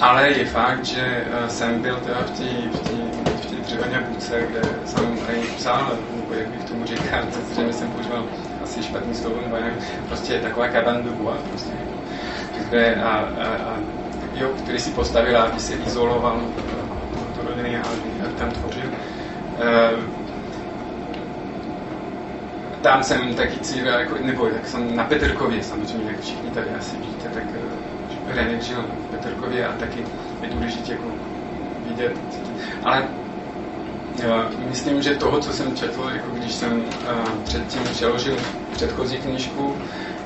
Ale 0.00 0.28
je 0.28 0.44
fakt, 0.44 0.84
že 0.84 1.00
eh, 1.00 1.48
jsem 1.48 1.82
byl 1.82 1.96
teda 1.96 2.18
v 2.26 2.30
té 2.30 2.44
v 2.44 3.58
v 3.58 3.60
dřevěné 3.60 4.06
buce, 4.08 4.42
kde 4.50 4.60
jsem 4.84 5.18
tady 5.26 5.38
psal, 5.56 5.92
nebo 6.16 6.34
jak 6.34 6.48
bych 6.48 6.64
tomu 6.64 6.86
říkal, 6.86 7.20
zřejmě 7.52 7.72
jsem 7.72 7.90
používal 7.90 8.24
asi 8.64 8.82
špatný 8.82 9.14
slovo, 9.14 9.36
nebo 9.42 9.56
jak, 9.56 9.74
prostě 10.08 10.38
taková 10.38 10.68
cabane 10.68 11.02
de 11.02 11.10
bois, 11.10 11.40
prostě, 11.50 11.72
kde 12.68 12.94
a, 12.94 13.08
a, 13.08 13.46
a, 13.46 13.76
jo, 14.34 14.48
který 14.62 14.78
si 14.78 14.90
postavil, 14.90 15.38
aby 15.38 15.60
se 15.60 15.74
izoloval 15.74 16.40
do 17.36 17.48
rodiny 17.48 17.76
a 17.76 17.80
aby 17.80 18.34
tam 18.38 18.50
tvořil. 18.50 18.90
Uh, 19.58 20.17
tam 22.88 23.02
jsem 23.02 23.34
taky 23.34 23.60
cíl, 23.60 23.86
jako, 23.86 24.14
nebo 24.20 24.46
tak 24.46 24.66
jsem 24.66 24.96
na 24.96 25.04
Petrkově 25.04 25.62
samozřejmě, 25.62 26.10
jak 26.10 26.20
všichni 26.20 26.50
tady 26.50 26.66
asi 26.78 26.96
víte, 26.96 27.28
tak 27.28 27.42
eh, 27.54 28.34
Renek 28.34 28.62
žil 28.62 28.82
v 28.82 29.10
Petrkově 29.10 29.66
a 29.66 29.72
taky 29.72 30.04
je 30.42 30.48
důležité 30.50 30.92
jako 30.92 31.04
vidět. 31.88 32.12
Ale 32.84 33.08
myslím, 34.68 35.02
že 35.02 35.14
toho, 35.14 35.40
co 35.40 35.52
jsem 35.52 35.76
četl, 35.76 36.10
jako 36.14 36.30
když 36.30 36.52
jsem 36.52 36.78
uh, 36.78 36.84
předtím 37.44 37.82
přeložil 37.82 38.36
předchozí 38.72 39.16
knížku, 39.16 39.74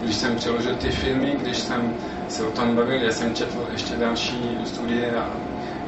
když 0.01 0.17
jsem 0.17 0.37
přeložil 0.37 0.75
ty 0.75 0.91
filmy, 0.91 1.37
když 1.43 1.59
jsem 1.59 1.95
se 2.29 2.45
o 2.45 2.51
tom 2.51 2.77
bavil, 2.77 3.03
já 3.03 3.13
jsem 3.13 3.35
četl 3.35 3.69
ještě 3.73 3.97
další 3.97 4.59
studie 4.65 5.11
a 5.11 5.31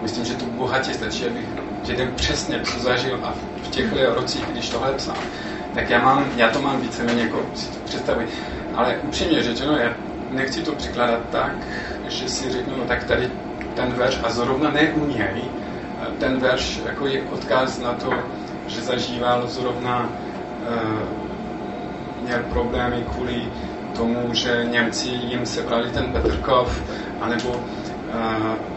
myslím, 0.03 0.25
že 0.25 0.35
to 0.35 0.45
bohatě 0.47 0.95
stačí, 0.95 1.27
abych 1.27 1.47
věděl 1.87 2.07
přesně, 2.15 2.61
co 2.61 2.81
zažil 2.81 3.19
a 3.23 3.35
v 3.63 3.71
těch 3.71 3.93
rocích, 4.15 4.45
když 4.53 4.69
tohle 4.69 4.93
psal 4.93 5.17
tak 5.75 5.91
já, 5.91 6.05
mám, 6.05 6.25
já 6.37 6.49
to 6.49 6.63
mám 6.63 6.81
víceméně 6.81 7.23
jako 7.23 7.41
si 7.55 7.71
to 7.71 7.79
představuji. 7.85 8.29
Ale 8.75 8.97
upřímně 9.03 9.43
řečeno, 9.43 9.77
já 9.77 9.95
nechci 10.31 10.63
to 10.63 10.73
překládat 10.73 11.21
tak, 11.31 11.53
že 12.09 12.29
si 12.29 12.51
řeknu, 12.51 12.77
no 12.77 12.85
tak 12.85 13.05
tady 13.05 13.31
ten 13.75 13.93
verš 13.93 14.19
a 14.23 14.31
zrovna 14.31 14.71
ne 14.71 14.93
u 14.93 15.07
něj, 15.07 15.45
ten 16.19 16.39
verš 16.39 16.81
jako 16.87 17.07
je 17.07 17.23
odkaz 17.23 17.79
na 17.79 17.93
to, 17.93 18.11
že 18.67 18.81
zažíval 18.81 19.47
zrovna 19.47 20.09
uh, 20.09 21.25
měl 22.23 22.39
problémy 22.39 23.05
kvůli 23.13 23.49
tomu, 23.97 24.35
že 24.35 24.67
Němci 24.71 25.09
jim 25.09 25.47
sebrali 25.47 25.91
ten 25.91 26.13
Petrkov, 26.13 26.83
anebo 27.21 27.49
uh, 27.49 28.74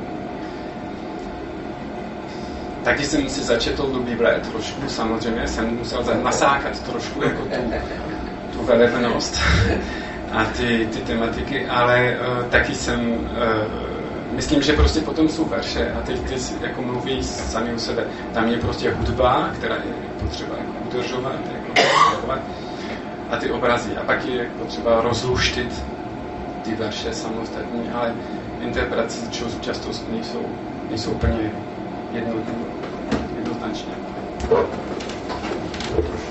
taky 2.88 3.04
jsem 3.04 3.30
si 3.30 3.44
začetl 3.44 3.92
do 3.92 4.00
Bible 4.00 4.40
trošku, 4.52 4.90
samozřejmě 4.90 5.48
jsem 5.48 5.78
musel 5.78 6.04
nasákat 6.24 6.80
trošku 6.80 7.24
jako 7.24 7.44
tu, 7.44 7.74
tu 8.54 8.66
velebnost 8.66 9.42
a 10.32 10.46
ty, 10.46 10.88
ty 10.94 11.00
tematiky, 11.00 11.68
ale 11.68 12.18
uh, 12.20 12.44
taky 12.46 12.76
jsem, 12.76 13.12
uh, 13.12 14.36
myslím, 14.36 14.62
že 14.62 14.74
prostě 14.74 15.00
potom 15.00 15.30
jsou 15.30 15.46
verše 15.46 15.92
a 15.92 16.02
teď 16.02 16.22
ty 16.22 16.36
jako 16.62 16.82
mluví 16.82 17.24
sami 17.24 17.74
u 17.74 17.80
sebe. 17.80 18.04
Tam 18.34 18.48
je 18.48 18.58
prostě 18.58 18.92
hudba, 18.92 19.50
která 19.54 19.76
je 19.76 19.94
potřeba 20.24 20.56
jako 20.58 20.72
udržovat, 20.88 21.40
jako 21.54 22.32
a 23.30 23.38
ty 23.38 23.52
obrazy. 23.52 23.98
A 23.98 24.04
pak 24.04 24.26
je 24.26 24.50
potřeba 24.60 25.02
rozluštit 25.02 25.84
ty 26.64 26.76
verše 26.76 27.14
samostatní, 27.14 27.90
ale 27.90 28.14
interpretace 28.62 29.32
často 29.62 29.90
nejsou, 30.12 30.46
nejsou 30.90 31.12
úplně 31.12 31.52
jednoznačně. 33.38 33.94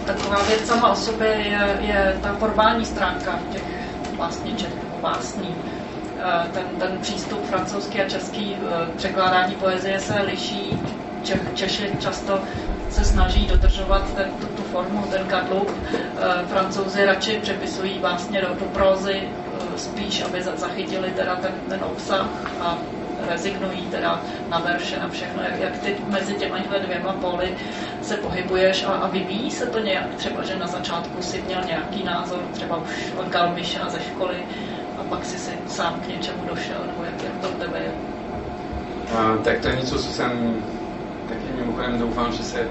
Taková 0.07 0.43
věc 0.49 0.67
sama 0.67 0.91
o 0.91 0.97
sobě 0.97 1.29
je, 1.29 1.77
je 1.81 2.19
ta 2.23 2.33
formální 2.33 2.85
stránka 2.85 3.39
těch 3.53 3.63
básniček 4.17 4.71
nebo 4.75 4.99
básní. 5.01 5.55
ten, 6.53 6.65
ten 6.79 6.99
přístup 7.01 7.45
francouzský 7.47 8.01
a 8.01 8.09
český 8.09 8.57
překládání 8.97 9.55
poezie 9.55 10.01
se 10.01 10.23
liší. 10.23 10.79
Češi 11.55 11.91
často 11.99 12.41
se 12.91 13.05
snaží 13.05 13.47
dodržovat 13.47 14.15
ten, 14.15 14.31
tu, 14.41 14.47
tu 14.47 14.63
formu, 14.63 15.05
ten 15.11 15.27
kadlub. 15.27 15.71
Francouzi 16.47 17.05
radši 17.05 17.39
přepisují 17.43 17.99
vlastně 17.99 18.41
do, 18.41 18.49
do 18.49 18.65
prózy 18.65 19.23
spíš, 19.77 20.23
aby 20.23 20.43
zachytili 20.43 21.11
teda 21.11 21.37
ten, 21.37 21.53
ten 21.69 21.81
obsah 21.85 22.27
a 22.61 22.79
rezignují 23.31 23.83
teda 23.91 24.21
na 24.49 24.59
verše, 24.59 24.99
na 24.99 25.09
všechno, 25.09 25.43
jak, 25.43 25.61
jak 25.61 25.79
ty 25.79 25.97
mezi 26.09 26.35
těmi 26.35 26.61
dvěma 26.85 27.13
poli 27.13 27.57
se 28.03 28.17
pohybuješ 28.17 28.85
a, 28.85 28.89
a 28.89 29.09
vyvíjí 29.09 29.51
se 29.51 29.67
to 29.67 29.79
nějak 29.79 30.15
třeba, 30.15 30.43
že 30.43 30.57
na 30.59 30.67
začátku 30.67 31.23
si 31.23 31.43
měl 31.43 31.61
nějaký 31.67 32.05
názor, 32.05 32.39
třeba 32.53 32.77
už 32.77 33.13
od 33.17 33.29
Galmiša 33.29 33.89
ze 33.89 34.01
školy 34.01 34.37
a 34.99 35.03
pak 35.09 35.25
si 35.25 35.39
si 35.39 35.51
sám 35.67 36.01
k 36.01 36.09
něčemu 36.09 36.39
došel, 36.49 36.79
nebo 36.87 37.05
jak, 37.05 37.23
jak 37.23 37.33
to 37.41 37.49
tebe 37.49 37.79
je? 37.79 37.93
A, 39.19 39.37
tak 39.45 39.59
to 39.59 39.69
je 39.69 39.77
něco, 39.77 39.99
co 39.99 40.13
jsem 40.13 40.63
taky 41.29 41.61
mimochodem 41.61 41.99
doufám, 41.99 42.33
že 42.33 42.43
se, 42.43 42.69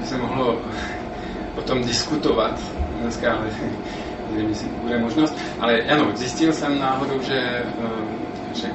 by 0.00 0.06
se 0.06 0.18
mohlo 0.18 0.60
o 1.56 1.62
tom 1.62 1.84
diskutovat 1.84 2.60
dneska, 3.00 3.32
ale 3.32 3.46
nevím, 4.30 4.48
jestli 4.48 4.68
bude 4.68 4.98
možnost. 4.98 5.36
Ale 5.60 5.82
ano, 5.82 6.10
zjistil 6.14 6.52
jsem 6.52 6.78
náhodou, 6.78 7.22
že, 7.22 7.38
eh, 7.38 8.20
že 8.54 8.60
že 8.62 8.68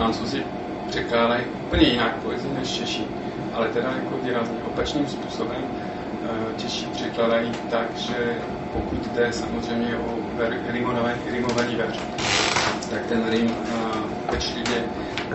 francouzi 0.00 0.42
překládají 0.88 1.44
úplně 1.66 1.86
jinak 1.88 2.16
poezii 2.16 2.52
než 2.58 2.68
Češi, 2.68 3.04
ale 3.54 3.68
teda 3.68 3.88
jako 3.88 4.16
výrazně 4.22 4.56
opačným 4.66 5.06
způsobem. 5.06 5.62
Eh, 6.24 6.28
Češi 6.56 6.86
překládají 6.86 7.52
tak, 7.70 7.96
že 7.96 8.34
pokud 8.72 9.06
jde 9.14 9.32
samozřejmě 9.32 9.96
o 9.96 10.18
rimovaný 11.30 11.74
verš, 11.76 11.98
tak 12.90 13.06
ten 13.08 13.30
rim 13.30 13.50
eh, 13.50 14.30
pečlivě 14.30 14.84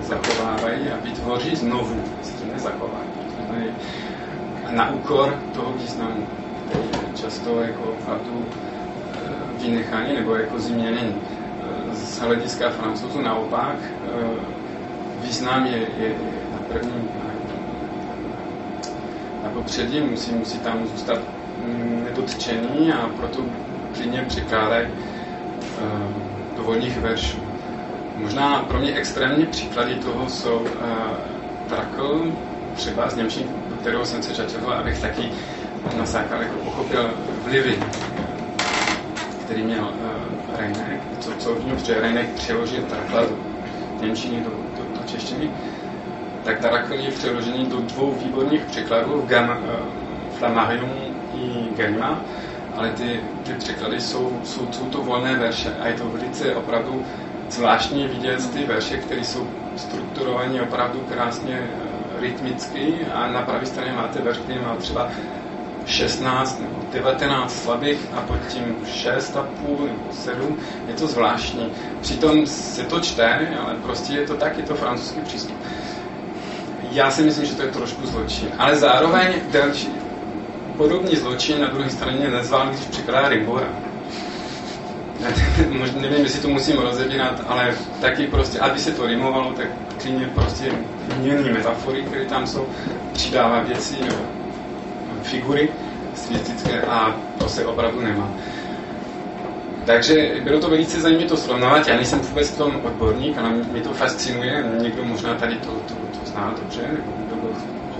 zachovávají 0.01 0.89
a 0.89 0.97
vytvoří 1.03 1.55
znovu, 1.55 2.03
se 2.21 2.45
nezachovají. 2.53 3.09
Na 4.69 4.91
úkor 4.91 5.39
toho 5.53 5.73
významu, 5.73 6.27
který 6.69 6.83
je 6.83 7.17
často 7.21 7.61
jako 7.61 7.83
opravdu 7.83 8.45
eh, 8.45 9.63
vynechaný 9.63 10.13
nebo 10.13 10.35
jako 10.35 10.59
změněný 10.59 11.13
z 11.93 12.19
hlediska 12.19 12.69
francouzů 12.69 13.21
naopak 13.21 13.75
význam 15.25 15.65
je, 15.65 15.77
je 15.77 16.09
na 16.51 16.59
prvním 16.67 17.09
na 19.43 19.49
popředí, 19.53 20.01
musí, 20.01 20.31
musí 20.33 20.59
tam 20.59 20.87
zůstat 20.87 21.19
nedotčený 22.03 22.93
a 22.93 23.09
proto 23.17 23.43
klidně 23.93 24.25
překládají 24.27 24.87
uh, 24.87 26.57
do 26.57 26.63
volných 26.63 26.97
veršů. 26.97 27.37
Možná 28.17 28.59
pro 28.59 28.79
mě 28.79 28.93
extrémní 28.93 29.45
příklady 29.45 29.95
toho 29.95 30.29
jsou 30.29 30.57
uh, 30.59 30.67
Trakl, 31.69 32.31
třeba 32.75 33.09
z 33.09 33.15
Němčiny, 33.15 33.45
kterého 33.81 34.05
jsem 34.05 34.23
se 34.23 34.33
začal, 34.33 34.73
abych 34.73 35.01
taky 35.01 35.29
nasákal, 35.97 36.41
jako 36.41 36.55
pochopil 36.55 37.13
vlivy, 37.43 37.79
který 39.45 39.63
měl 39.63 39.83
uh, 39.83 40.59
Reinek, 40.59 41.01
co, 41.19 41.31
co 41.31 41.55
v 41.55 41.65
něm, 41.65 41.75
protože 41.75 41.99
Reinek 42.01 42.29
přeložil 42.29 42.83
Trakla 42.83 43.21
do 43.21 43.37
Němčiny 44.01 44.41
do, 44.41 44.64
češtiny, 45.07 45.49
tak 46.43 46.59
Tarakl 46.59 46.93
je 46.93 47.11
přeložený 47.11 47.65
do 47.65 47.77
dvou 47.77 48.11
výborných 48.11 48.61
překladů, 48.61 49.25
Gam, 49.27 49.49
uh, 49.49 49.55
Flammarion 50.37 50.89
i 51.35 51.75
Germa, 51.75 52.19
ale 52.77 52.89
ty, 52.89 53.19
ty 53.43 53.53
překlady 53.53 54.01
jsou, 54.01 54.31
jsou, 54.43 54.67
jsou 54.71 54.85
to 54.85 54.97
volné 55.01 55.35
verše 55.35 55.73
a 55.81 55.87
je 55.87 55.93
to 55.93 56.09
velice 56.09 56.55
opravdu 56.55 57.05
zvláštní 57.49 58.07
vidět 58.07 58.53
ty 58.53 58.63
verše, 58.63 58.97
které 58.97 59.23
jsou 59.23 59.47
strukturované 59.75 60.61
opravdu 60.61 60.99
krásně 60.99 61.59
uh, 61.59 62.21
rytmicky 62.21 63.07
a 63.13 63.31
na 63.31 63.41
pravé 63.41 63.65
straně 63.65 63.93
máte 63.93 64.21
verš, 64.21 64.37
který 64.37 64.59
má 64.59 64.75
třeba 64.75 65.09
16 65.85 66.59
nebo 66.59 66.75
19 66.93 67.63
slabých 67.63 67.99
a 68.13 68.21
pod 68.21 68.37
tím 68.47 68.75
6,5 68.85 69.43
nebo 69.67 70.11
7, 70.11 70.57
je 70.87 70.93
to 70.93 71.07
zvláštní. 71.07 71.71
Přitom 72.01 72.47
se 72.47 72.83
to 72.83 72.99
čte, 72.99 73.47
ale 73.65 73.75
prostě 73.83 74.13
je 74.13 74.27
to 74.27 74.33
tak, 74.33 74.57
je 74.57 74.63
to 74.63 74.75
francouzský 74.75 75.19
přístup. 75.21 75.57
Já 76.91 77.11
si 77.11 77.23
myslím, 77.23 77.45
že 77.45 77.55
to 77.55 77.61
je 77.61 77.71
trošku 77.71 78.07
zločin. 78.07 78.47
Ale 78.57 78.75
zároveň 78.75 79.33
další, 79.51 79.89
podobný 80.77 81.15
zločin 81.15 81.61
na 81.61 81.67
druhé 81.67 81.89
straně 81.89 82.27
nezval, 82.27 82.67
když 82.69 82.85
překládá 82.85 83.29
Rimbora. 83.29 83.67
Možná 85.69 86.01
nevím, 86.01 86.23
jestli 86.23 86.41
to 86.41 86.47
musím 86.49 86.77
rozebírat, 86.77 87.41
ale 87.47 87.73
taky 88.01 88.27
prostě, 88.27 88.59
aby 88.59 88.79
se 88.79 88.91
to 88.91 89.07
rimovalo, 89.07 89.53
tak 89.53 89.67
klidně 90.01 90.29
prostě 90.35 90.71
mění 91.17 91.49
metafory, 91.49 92.01
které 92.01 92.25
tam 92.25 92.47
jsou, 92.47 92.67
přidává 93.13 93.61
věci, 93.61 93.95
nebo 94.01 94.44
figury 95.25 95.69
stylistické 96.13 96.81
a 96.81 97.15
to 97.37 97.49
se 97.49 97.65
opravdu 97.65 98.01
nemá. 98.01 98.29
Takže 99.85 100.31
bylo 100.43 100.59
to 100.59 100.69
velice 100.69 101.01
zajímavé 101.01 101.27
to 101.29 101.37
srovnávat. 101.37 101.87
Já 101.87 101.95
nejsem 101.95 102.19
vůbec 102.19 102.49
v 102.49 102.57
tom 102.57 102.81
odborník, 102.83 103.37
ale 103.37 103.49
mě 103.49 103.81
to 103.81 103.93
fascinuje. 103.93 104.63
Někdo 104.81 105.03
možná 105.03 105.33
tady 105.33 105.55
to, 105.55 105.71
to, 105.71 105.93
to 105.93 106.25
zná 106.25 106.53
dobře, 106.61 106.81
nebo 106.81 107.11
kdo 107.27 107.35
byl 107.35 107.55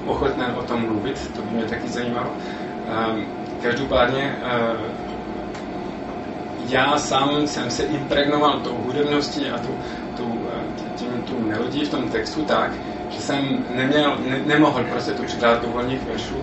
ochoten 0.06 0.56
o 0.58 0.64
tom 0.64 0.82
mluvit, 0.82 1.32
to 1.36 1.42
by 1.42 1.56
mě 1.56 1.66
taky 1.66 1.88
zajímalo. 1.88 2.30
Um, 2.30 3.26
každopádně 3.62 4.36
uh, 4.42 5.06
já 6.70 6.98
sám 6.98 7.48
jsem 7.48 7.70
se 7.70 7.84
impregnoval 7.84 8.60
tou 8.60 8.78
hudebností 8.86 9.50
a 9.50 9.58
tu, 9.58 9.76
tu, 10.18 10.42
eh, 10.54 10.94
tím, 10.96 11.22
tu 11.26 11.40
melodii 11.40 11.86
v 11.86 11.90
tom 11.90 12.10
textu 12.10 12.42
tak, 12.42 12.72
že 13.10 13.22
jsem 13.22 13.66
neměl, 13.76 14.18
ne, 14.30 14.40
nemohl 14.46 14.84
prostě 14.84 15.12
to 15.12 15.24
přidát 15.24 15.62
do 15.62 15.68
volných 15.68 16.04
veršů, 16.08 16.36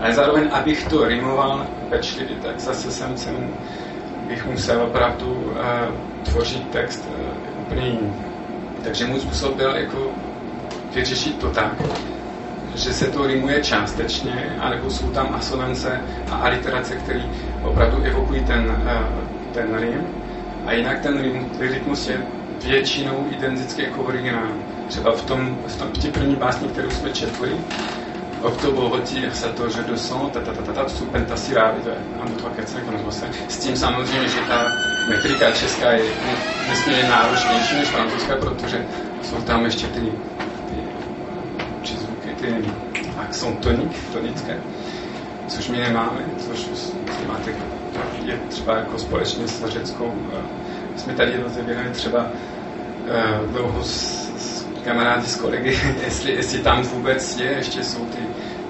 ale 0.00 0.12
zároveň, 0.14 0.48
abych 0.52 0.88
to 0.88 1.08
rimoval 1.08 1.66
pečlivě, 1.88 2.36
tak 2.36 2.60
zase 2.60 2.90
jsem, 2.90 3.16
jsem 3.16 3.48
bych 4.28 4.46
musel 4.46 4.82
opravdu 4.82 5.26
uh, 5.32 5.54
tvořit 6.24 6.68
text 6.70 7.08
uh, 7.08 7.60
úplně 7.60 7.86
jiný. 7.86 8.12
Takže 8.84 9.06
můj 9.06 9.20
způsob 9.20 9.56
byl 9.56 9.70
jako 9.76 9.98
vyřešit 10.94 11.38
to 11.38 11.50
tak, 11.50 11.72
že 12.74 12.92
se 12.92 13.06
to 13.06 13.26
rimuje 13.26 13.62
částečně, 13.62 14.56
anebo 14.60 14.90
jsou 14.90 15.10
tam 15.10 15.34
asonance 15.34 16.00
a 16.30 16.36
aliterace, 16.36 16.96
které 16.96 17.22
opravdu 17.62 18.02
evokují 18.02 18.44
ten, 18.44 18.82
uh, 18.82 19.52
ten 19.52 19.78
rim. 19.78 20.06
A 20.66 20.72
jinak 20.72 21.00
ten 21.00 21.44
rytmus 21.60 22.08
je 22.08 22.20
většinou 22.64 23.26
identický 23.30 23.82
jako 23.82 24.02
v 24.02 24.06
originálu. 24.06 24.54
Třeba 24.90 25.12
v 25.12 25.22
tom, 25.22 25.58
v 25.66 25.76
tom 25.76 25.88
té 25.88 26.08
první 26.08 26.36
básni, 26.36 26.68
kterou 26.68 26.90
jsme 26.90 27.10
četli, 27.10 27.50
Octobre 28.40 28.88
retire 28.98 29.28
sa 29.36 29.52
toge 29.52 29.84
de 29.84 29.96
sang, 30.00 30.32
ta, 30.32 30.40
ta, 30.40 30.52
ta, 30.52 30.62
ta, 30.64 30.72
ta, 30.72 30.84
to 30.84 30.90
jsou 30.90 31.04
je 31.12 31.20
1, 31.20 31.28
2, 31.28 31.36
3, 31.36 31.52
4, 31.52 32.88
5, 32.88 33.04
8. 33.06 33.28
S 33.48 33.58
tím 33.58 33.76
samozřejmě, 33.76 34.28
že 34.28 34.40
ta 34.48 34.64
metrika 35.08 35.50
česká 35.50 35.90
je 35.92 36.04
nesmírně 36.68 37.04
náročnější 37.08 37.74
než 37.74 37.88
francouzská, 37.88 38.36
protože 38.36 38.86
jsou 39.22 39.36
tam 39.36 39.64
ještě 39.64 39.86
ty, 39.86 40.00
ty 40.00 40.76
přizvuky, 41.82 42.28
ty 42.40 42.64
accent 43.20 43.60
tonik, 43.60 43.92
tonické, 44.12 44.56
což 45.48 45.68
my 45.68 45.78
nemáme, 45.78 46.20
což 46.38 46.68
máte 47.28 47.50
je 48.24 48.38
třeba 48.48 48.76
jako 48.76 48.98
společně 48.98 49.48
s 49.48 49.66
řeckou. 49.66 50.14
Jsme 50.96 51.12
tady 51.12 51.42
rozebírali 51.42 51.90
třeba 51.90 52.26
uh, 52.26 53.52
dlouho 53.52 53.84
s, 53.84 54.29
s 54.80 54.82
kamarády, 54.82 55.26
s 55.26 55.36
kolegy, 55.36 55.78
jestli, 56.04 56.32
jestli 56.32 56.58
tam 56.58 56.82
vůbec 56.82 57.38
je, 57.40 57.50
ještě 57.50 57.84
jsou 57.84 58.04
ty, 58.04 58.18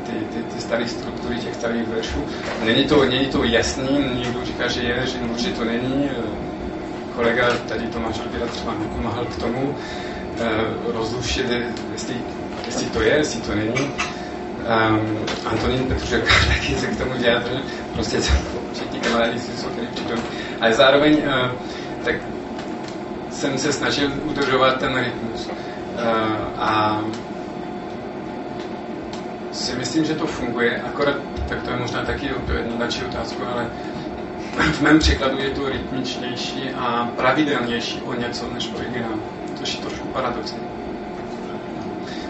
ty, 0.07 0.13
ty, 0.13 0.55
ty 0.55 0.61
staré 0.61 0.89
struktury 0.89 1.39
těch 1.39 1.55
starých 1.55 1.89
veršů. 1.89 2.25
Není 2.65 2.85
to, 2.85 3.05
není 3.05 3.27
to 3.27 3.45
jasný, 3.45 4.05
někdo 4.15 4.45
říká, 4.45 4.69
že 4.69 4.83
je, 4.83 5.07
že 5.07 5.19
určitě 5.19 5.51
to 5.51 5.65
není. 5.65 6.11
Kolega 7.17 7.51
tady 7.69 7.87
Tomáš 7.87 8.21
Albira 8.21 8.47
třeba 8.47 8.75
pomáhal 8.97 9.25
k 9.25 9.37
tomu 9.37 9.69
uh, 9.69 10.95
rozlušit, 10.95 11.47
jestli, 11.93 12.15
jestli 12.67 12.87
to 12.87 13.03
je, 13.03 13.17
jestli 13.17 13.41
to 13.41 13.55
není. 13.55 13.81
Um, 13.81 15.19
Antonín 15.45 15.85
Petrušek 15.89 16.25
taky 16.49 16.75
se 16.75 16.87
k 16.87 16.99
tomu 16.99 17.13
vyjádřil, 17.19 17.61
prostě 17.95 18.19
všichni 18.73 19.01
kamarádi 19.01 19.39
jsou 19.41 19.69
tady 19.69 19.87
přitom. 19.87 20.19
Ale 20.61 20.73
zároveň 20.73 21.13
uh, 21.15 21.51
tak 22.05 22.15
jsem 23.31 23.59
se 23.59 23.73
snažil 23.73 24.11
udržovat 24.25 24.79
ten 24.79 24.97
rytmus. 24.97 25.49
Uh, 26.01 26.63
a 26.63 27.01
si 29.53 29.77
myslím, 29.77 30.05
že 30.05 30.15
to 30.15 30.27
funguje, 30.27 30.83
akorát, 30.83 31.17
tak 31.49 31.63
to 31.63 31.71
je 31.71 31.77
možná 31.77 32.05
taky 32.05 32.35
odpověď 32.35 32.67
na 32.71 32.77
další 32.77 33.05
otázku, 33.05 33.43
ale 33.55 33.67
v 34.73 34.81
mém 34.81 34.99
překladu 34.99 35.39
je 35.39 35.51
to 35.51 35.69
rytmičnější 35.69 36.71
a 36.77 37.09
pravidelnější 37.17 38.01
o 38.01 38.15
něco 38.15 38.49
než 38.55 38.71
originál, 38.77 39.19
což 39.55 39.75
je 39.75 39.81
trošku 39.81 40.09
paradoxní. 40.09 40.59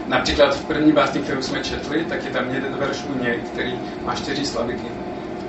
Například 0.06 0.56
v 0.56 0.64
první 0.64 0.92
básni, 0.92 1.20
kterou 1.20 1.42
jsme 1.42 1.64
četli, 1.64 2.04
tak 2.04 2.24
je 2.24 2.30
tam 2.30 2.50
jeden 2.50 2.76
verš 2.76 3.04
u 3.16 3.22
něj, 3.22 3.40
který 3.52 3.74
má 4.04 4.14
čtyři 4.14 4.46
slabiky. 4.46 4.88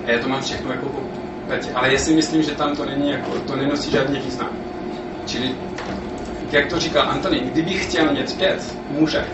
A 0.06 0.12
já 0.12 0.20
to 0.20 0.30
mám 0.30 0.42
všechno 0.42 0.72
jako 0.72 0.90
po 0.90 1.00
pěti. 1.48 1.72
Ale 1.72 1.94
já 1.94 2.00
si 2.00 2.14
myslím, 2.14 2.44
že 2.44 2.52
tam 2.52 2.76
to 2.76 2.86
není 2.86 3.12
jako, 3.12 3.40
to 3.40 3.56
nenosí 3.56 3.92
žádný 3.92 4.20
význam. 4.20 4.50
Čili 5.26 5.56
jak 6.52 6.68
to 6.68 6.80
říkal 6.80 7.10
Antony, 7.10 7.40
kdyby 7.40 7.72
chtěl 7.72 8.14
mít 8.14 8.38
pět, 8.38 8.76
může. 8.90 9.26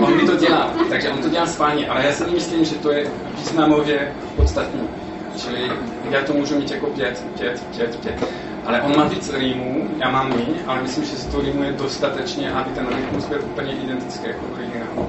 On 0.00 0.16
mi 0.16 0.22
to 0.22 0.36
dělá, 0.36 0.72
takže 0.90 1.10
on 1.10 1.18
to 1.18 1.28
dělá 1.28 1.46
schválně, 1.46 1.88
ale 1.88 2.06
já 2.06 2.12
si 2.12 2.24
nemyslím, 2.24 2.64
že 2.64 2.74
to 2.74 2.92
je 2.92 3.06
významově 3.36 4.12
podstatný. 4.36 4.80
Čili 5.36 5.70
já 6.10 6.22
to 6.22 6.32
můžu 6.32 6.58
mít 6.58 6.70
jako 6.70 6.86
pět, 6.86 7.24
pět, 7.38 7.66
pět, 7.76 7.96
pět. 7.96 8.28
Ale 8.64 8.82
on 8.82 8.96
má 8.96 9.04
víc 9.04 9.32
rýmů, 9.34 9.88
já 9.98 10.10
mám 10.10 10.36
míň, 10.36 10.54
ale 10.66 10.82
myslím, 10.82 11.04
že 11.04 11.16
se 11.16 11.28
to 11.28 11.40
rýmuje 11.40 11.72
dostatečně, 11.72 12.52
aby 12.52 12.70
ten 12.70 12.86
rytmus 12.96 13.24
byl 13.24 13.40
úplně 13.44 13.72
identický 13.72 14.26
jako 14.26 14.46
originál. 14.54 15.06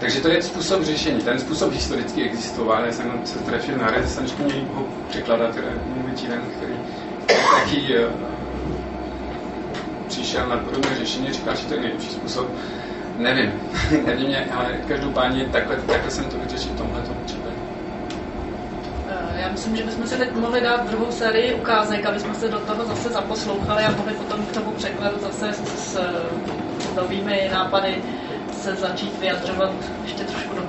Takže 0.00 0.20
to 0.20 0.28
je 0.28 0.42
způsob 0.42 0.82
řešení. 0.82 1.20
Ten 1.20 1.38
způsob 1.38 1.72
historicky 1.72 2.22
existoval. 2.22 2.84
Já 2.84 2.92
jsem 2.92 3.20
se 3.24 3.38
trefil 3.38 3.78
na 3.78 3.90
renesančního 3.90 4.86
překladatele 5.08 5.72
minulý 5.94 6.12
týden, 6.14 6.42
který 6.56 6.74
taky 7.26 7.98
uh, 7.98 8.35
přišel 10.26 10.48
na 10.48 10.56
podobné 10.56 10.96
řešení, 10.98 11.32
říkal, 11.32 11.56
že 11.56 11.66
to 11.66 11.74
je 11.74 11.80
nejlepší 11.80 12.10
způsob. 12.10 12.48
Nevím, 13.18 13.52
nevím, 14.06 14.36
ale 14.54 14.66
každopádně 14.88 15.44
takhle, 15.44 15.76
takhle 15.76 16.10
jsem 16.10 16.24
to 16.24 16.36
vyřešil 16.38 16.72
v 16.72 16.78
tomhle 16.78 17.02
případě. 17.24 17.54
Eh, 19.08 19.40
já 19.40 19.48
myslím, 19.48 19.76
že 19.76 19.84
bychom 19.84 20.06
si 20.06 20.16
teď 20.16 20.32
mohli 20.34 20.60
dát 20.60 20.88
druhou 20.90 21.12
sérii 21.12 21.54
ukázek, 21.54 22.06
aby 22.06 22.20
jsme 22.20 22.34
se 22.34 22.48
do 22.48 22.58
toho 22.58 22.84
zase 22.84 23.08
zaposlouchali 23.08 23.84
a 23.84 23.90
mohli 23.90 24.14
potom 24.14 24.46
k 24.46 24.52
tomu 24.52 24.70
překladu 24.70 25.16
zase 25.20 25.52
s, 25.52 25.92
s, 25.92 25.98
s 26.92 26.96
novými 26.96 27.50
nápady 27.52 28.02
se 28.52 28.74
začít 28.74 29.20
vyjadřovat 29.20 29.70
ještě 30.04 30.24
trošku 30.24 30.56
do 30.56 30.62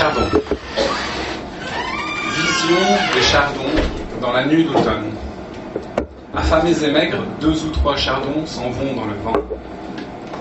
chardons. 0.00 0.30
Vision 2.34 2.86
des 3.14 3.20
chardons 3.20 3.74
dans 4.22 4.32
la 4.32 4.46
nuit 4.46 4.64
d'automne. 4.64 5.10
Affamés 6.34 6.82
et 6.82 6.90
maigres, 6.90 7.22
deux 7.38 7.64
ou 7.64 7.68
trois 7.68 7.96
chardons 7.96 8.46
s'en 8.46 8.70
vont 8.70 8.94
dans 8.94 9.04
le 9.04 9.12
vent, 9.22 9.42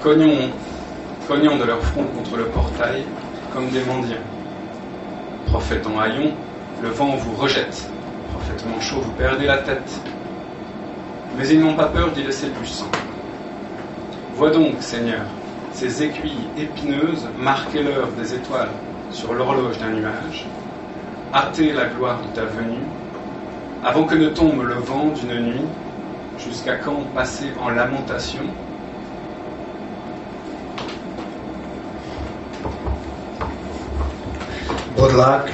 cognant, 0.02 0.48
cognant 1.28 1.58
de 1.58 1.66
leur 1.66 1.82
front 1.82 2.06
contre 2.16 2.38
le 2.38 2.46
portail 2.46 3.04
comme 3.54 3.68
des 3.68 3.84
mendiants. 3.84 4.26
Prophète 5.48 5.86
en 5.88 6.00
haillons, 6.00 6.32
le 6.82 6.90
vent 6.92 7.18
vous 7.18 7.36
rejette. 7.36 7.90
Prophète 8.32 8.66
manchot, 8.66 9.02
vous 9.02 9.12
perdez 9.12 9.46
la 9.46 9.58
tête. 9.58 9.92
Mais 11.38 11.46
ils 11.50 11.60
n'ont 11.60 11.76
pas 11.76 11.88
peur 11.88 12.12
d'y 12.12 12.24
laisser 12.24 12.48
du 12.48 12.66
sang. 12.66 12.90
Vois 14.36 14.52
donc, 14.52 14.76
Seigneur, 14.80 15.26
ces 15.74 16.02
aiguilles 16.02 16.48
épineuses 16.58 17.28
marquer 17.38 17.84
l'heure 17.84 18.08
des 18.18 18.36
étoiles 18.36 18.72
sur 19.12 19.34
l'horloge 19.34 19.78
d'un 19.80 19.92
nuage, 19.92 20.46
hâter 21.34 21.74
la 21.74 21.86
gloire 21.86 22.20
de 22.22 22.36
ta 22.36 22.46
venue, 22.46 22.86
avant 23.84 24.04
que 24.04 24.16
ne 24.16 24.30
tombe 24.30 24.64
le 24.64 24.76
vent 24.76 25.08
d'une 25.08 25.40
nuit, 25.40 25.66
jusqu'à 26.38 26.76
quand 26.76 27.04
passer 27.16 27.52
en 27.62 27.70
lamentation 27.70 28.44
Bodláky. 35.00 35.54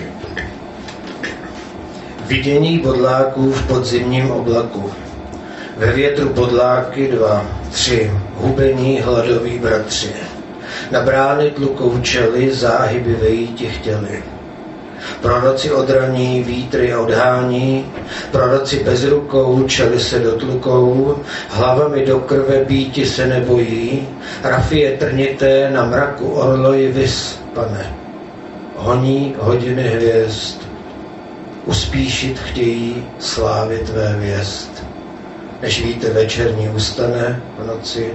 Vidění 2.26 2.80
bodláků 2.80 3.52
v 3.52 3.68
podzimním 3.68 4.32
oblaku. 4.32 4.92
Ve 5.78 5.92
větru 5.92 6.30
bodláky 6.30 7.08
dva, 7.08 7.46
tři, 7.72 8.12
hubení 8.36 9.02
hladoví 9.02 9.60
bratři. 9.60 10.14
Na 10.92 11.02
brány 11.02 11.52
tlukou 11.52 12.00
čely, 12.02 12.52
záhyby 12.54 13.14
vejíti 13.14 13.66
chtěli. 13.66 14.24
Proroci 15.22 15.72
odraní, 15.72 16.44
vítry 16.44 16.96
odhání, 16.96 17.86
proroci 18.32 18.84
bez 18.84 19.04
rukou, 19.04 19.64
čeli 19.68 20.00
se 20.00 20.20
dotlukou, 20.20 21.16
hlavami 21.50 22.06
do 22.06 22.20
krve 22.20 22.64
býti 22.66 23.06
se 23.06 23.28
nebojí, 23.28 24.08
rafie 24.44 24.98
trnité 24.98 25.70
na 25.70 25.86
mraku 25.86 26.32
orloji 26.32 26.92
vys, 26.92 27.40
pane. 27.54 27.94
Honí 28.76 29.36
hodiny 29.40 29.84
hvězd, 29.84 30.62
uspíšit 31.66 32.40
chtějí 32.40 33.06
slávy 33.20 33.78
tvé 33.78 34.16
věst. 34.20 34.84
Než 35.62 35.84
víte 35.86 36.10
večerní 36.10 36.70
ustane 36.70 37.42
v 37.60 37.68
noci, 37.68 38.14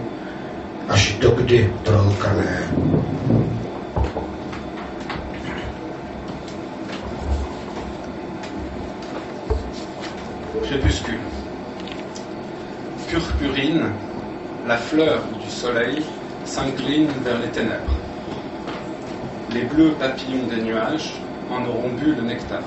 prolkané. 1.84 2.44
Crépuscule. 10.62 11.18
Purpurine, 13.08 13.82
la 14.66 14.76
fleur 14.76 15.22
du 15.42 15.50
soleil 15.50 16.02
s'incline 16.44 17.08
vers 17.24 17.40
les 17.40 17.48
ténèbres. 17.48 17.96
Les 19.52 19.62
bleus 19.62 19.92
papillons 19.98 20.46
des 20.48 20.62
nuages 20.62 21.14
en 21.50 21.64
auront 21.66 21.90
bu 21.90 22.14
le 22.14 22.22
nectar. 22.22 22.62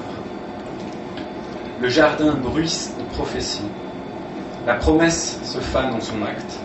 Le 1.82 1.88
jardin 1.88 2.34
bruisse 2.34 2.94
de 2.98 3.04
prophéties. 3.16 3.62
La 4.66 4.76
promesse 4.76 5.40
se 5.44 5.60
fane 5.60 5.94
en 5.94 6.02
son 6.02 6.22
acte. 6.24 6.60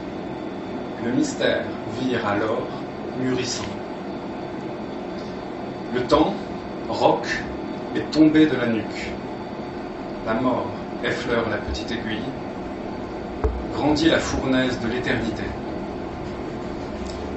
Le 1.04 1.12
mystère 1.12 1.64
vire 2.00 2.26
alors, 2.26 2.66
mûrissant. 3.22 3.62
Le 5.94 6.02
temps, 6.02 6.34
roc, 6.88 7.26
est 7.94 8.10
tombé 8.10 8.46
de 8.46 8.56
la 8.56 8.66
nuque. 8.66 9.12
La 10.26 10.34
mort 10.34 10.66
effleure 11.04 11.48
la 11.48 11.58
petite 11.58 11.92
aiguille. 11.92 12.28
Grandit 13.74 14.10
la 14.10 14.18
fournaise 14.18 14.80
de 14.80 14.88
l'éternité. 14.88 15.44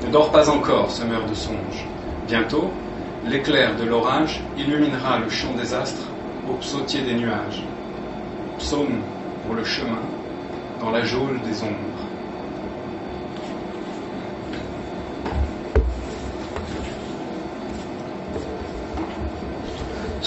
Ne 0.03 0.11
dors 0.11 0.31
pas 0.31 0.49
encore, 0.49 0.89
semeur 0.89 1.23
de 1.27 1.35
songes. 1.35 1.85
Bientôt, 2.27 2.71
l'éclair 3.27 3.75
de 3.75 3.83
l'orage 3.83 4.41
illuminera 4.57 5.19
le 5.19 5.29
champ 5.29 5.53
des 5.53 5.73
astres 5.73 6.07
au 6.49 6.53
psautier 6.55 7.01
des 7.01 7.13
nuages. 7.13 7.63
Psaume 8.57 9.01
pour 9.45 9.53
le 9.55 9.63
chemin 9.63 10.01
dans 10.79 10.89
la 10.89 11.03
geôle 11.05 11.39
des 11.41 11.61
ombres. 11.61 12.00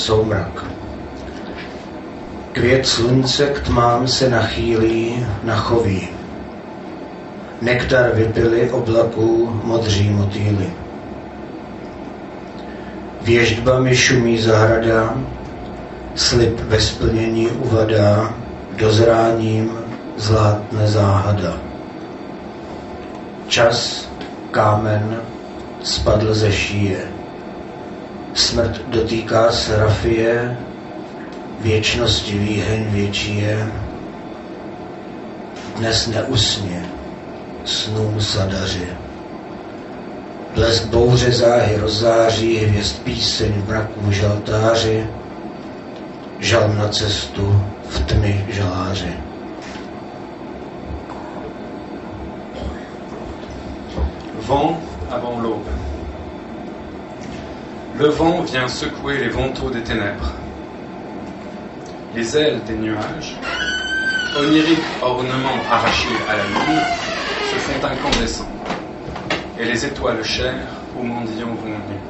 Soumrak. 0.04 0.64
Květ 2.52 2.86
slunce 2.86 3.46
k 3.46 3.60
tmám 3.60 4.08
se 4.08 4.28
nachýlí, 4.28 5.26
nachoví. 5.42 6.08
Nektar 7.62 8.10
vypili 8.14 8.70
oblaků 8.70 9.60
modří 9.64 10.10
motýly. 10.10 10.70
Věždbami 13.22 13.96
šumí 13.96 14.38
zahrada, 14.38 15.14
slib 16.14 16.60
ve 16.60 16.80
splnění 16.80 17.48
uvadá, 17.48 18.34
dozráním 18.76 19.70
zlátne 20.16 20.86
záhada. 20.86 21.56
Čas, 23.48 24.08
kámen, 24.50 25.16
spadl 25.82 26.34
ze 26.34 26.52
šíje. 26.52 27.13
Smrt 28.34 28.80
dotýká 28.88 29.52
se 29.52 29.76
rafie, 29.76 30.56
věčnosti 31.60 32.38
výheň 32.38 32.84
větší 32.90 33.38
je. 33.38 33.72
Dnes 35.76 36.06
neusně, 36.06 36.86
snům 37.64 38.20
zadaři. 38.20 38.88
Blesk 40.54 40.84
bouře 40.84 41.32
záhy 41.32 41.76
rozzáří, 41.76 42.56
hvězd 42.56 43.02
píseň 43.04 43.52
v 43.52 43.68
mraku 43.68 44.12
žaltáři, 44.12 45.06
žal 46.38 46.68
na 46.68 46.88
cestu 46.88 47.62
v 47.88 48.00
tmy 48.00 48.46
žaláři. 48.48 49.12
Vent 54.48 54.76
avant 55.10 55.42
l'aube. 55.42 55.83
Le 57.96 58.08
vent 58.08 58.40
vient 58.42 58.66
secouer 58.66 59.18
les 59.18 59.28
vantaux 59.28 59.70
des 59.70 59.82
ténèbres. 59.82 60.32
Les 62.12 62.36
ailes 62.36 62.60
des 62.66 62.74
nuages, 62.74 63.36
oniriques 64.36 64.78
ornements 65.00 65.62
arrachés 65.70 66.08
à 66.28 66.36
la 66.36 66.42
lune, 66.42 66.80
se 67.52 67.56
font 67.56 67.86
incandescents, 67.86 68.50
et 69.60 69.64
les 69.64 69.86
étoiles 69.86 70.24
chères 70.24 70.66
aux 70.98 71.04
mendiants 71.04 71.54
vont 71.54 71.68
nus. 71.68 72.00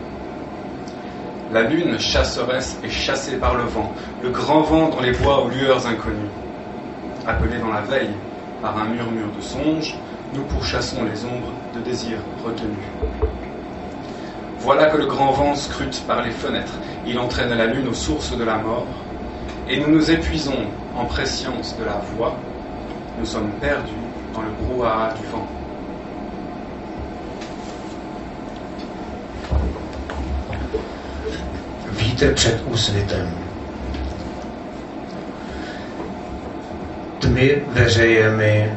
La 1.53 1.65
lune 1.65 1.99
chasseresse 1.99 2.79
est 2.83 2.89
chassée 2.89 3.37
par 3.37 3.55
le 3.55 3.65
vent, 3.65 3.93
le 4.23 4.31
grand 4.31 4.63
vent 4.63 4.89
dans 4.89 5.03
les 5.03 5.13
bois 5.13 5.45
aux 5.45 5.51
lueurs 5.51 5.87
inconnues. 5.87 6.33
Appelé 7.27 7.59
dans 7.59 7.73
la 7.73 7.83
veille, 7.83 8.15
Par 8.63 8.79
un 8.79 8.87
murmure 8.87 9.31
de 9.37 9.43
songe, 9.43 9.95
nous 10.33 10.45
pourchassons 10.45 11.05
les 11.05 11.23
ombres 11.27 11.53
de 11.75 11.81
désirs 11.81 12.23
retenus. 12.43 12.89
Voilà 14.65 14.87
que 14.87 14.97
le 14.97 15.05
grand 15.05 15.33
vent 15.33 15.55
scrute 15.55 16.03
par 16.07 16.23
les 16.23 16.31
fenêtres. 16.31 16.73
Il 17.07 17.19
entraîne 17.19 17.51
la 17.51 17.67
lune 17.67 17.87
aux 17.87 17.95
sources 17.95 18.35
de 18.35 18.45
la 18.45 18.57
mort. 18.57 18.87
Et 19.69 19.79
nous 19.79 19.91
nous 19.91 20.11
épuisons 20.11 20.57
en 20.97 21.05
prescience 21.05 21.77
de 21.79 21.85
la 21.85 22.01
voix. 22.17 22.35
Nous 23.19 23.27
sommes 23.27 23.51
perdus 23.61 23.93
dans 24.33 24.41
le 24.41 24.49
brouhaha 24.59 25.13
du 25.21 25.27
vent. 25.27 25.47
Před 32.35 32.63
úsvitem. 32.73 33.29
Veřejemi. 37.75 38.73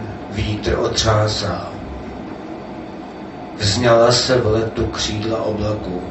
Vzňala 3.58 4.12
se 4.12 4.38
v 4.38 4.48
letu 4.48 4.86
křídla 4.86 5.44
oblaků. 5.44 6.02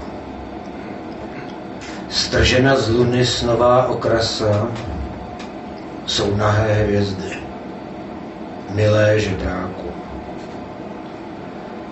Stržena 2.09 2.77
z 2.77 2.89
luny 2.89 3.27
snová 3.27 3.87
okrasa 3.87 4.69
jsou 6.07 6.37
nahé 6.37 6.75
hvězdy, 6.75 7.39
milé 8.71 9.21
žebráku. 9.21 9.87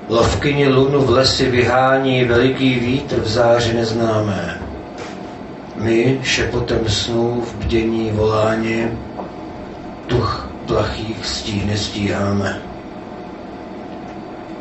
Lovkyni 0.08 0.68
lunu 0.68 1.00
v 1.00 1.10
lesi 1.10 1.50
vyhání 1.50 2.24
veliký 2.24 2.74
vítr 2.74 3.20
v 3.20 3.28
záři 3.28 3.74
neznámé. 3.74 4.60
My 5.76 6.20
šepotem 6.22 6.88
snů 6.88 7.40
v 7.46 7.54
bdění 7.54 8.10
volání 8.10 8.88
tuch 10.06 10.50
plachých 10.66 11.26
stíny 11.26 11.78
stíháme. 11.78 12.73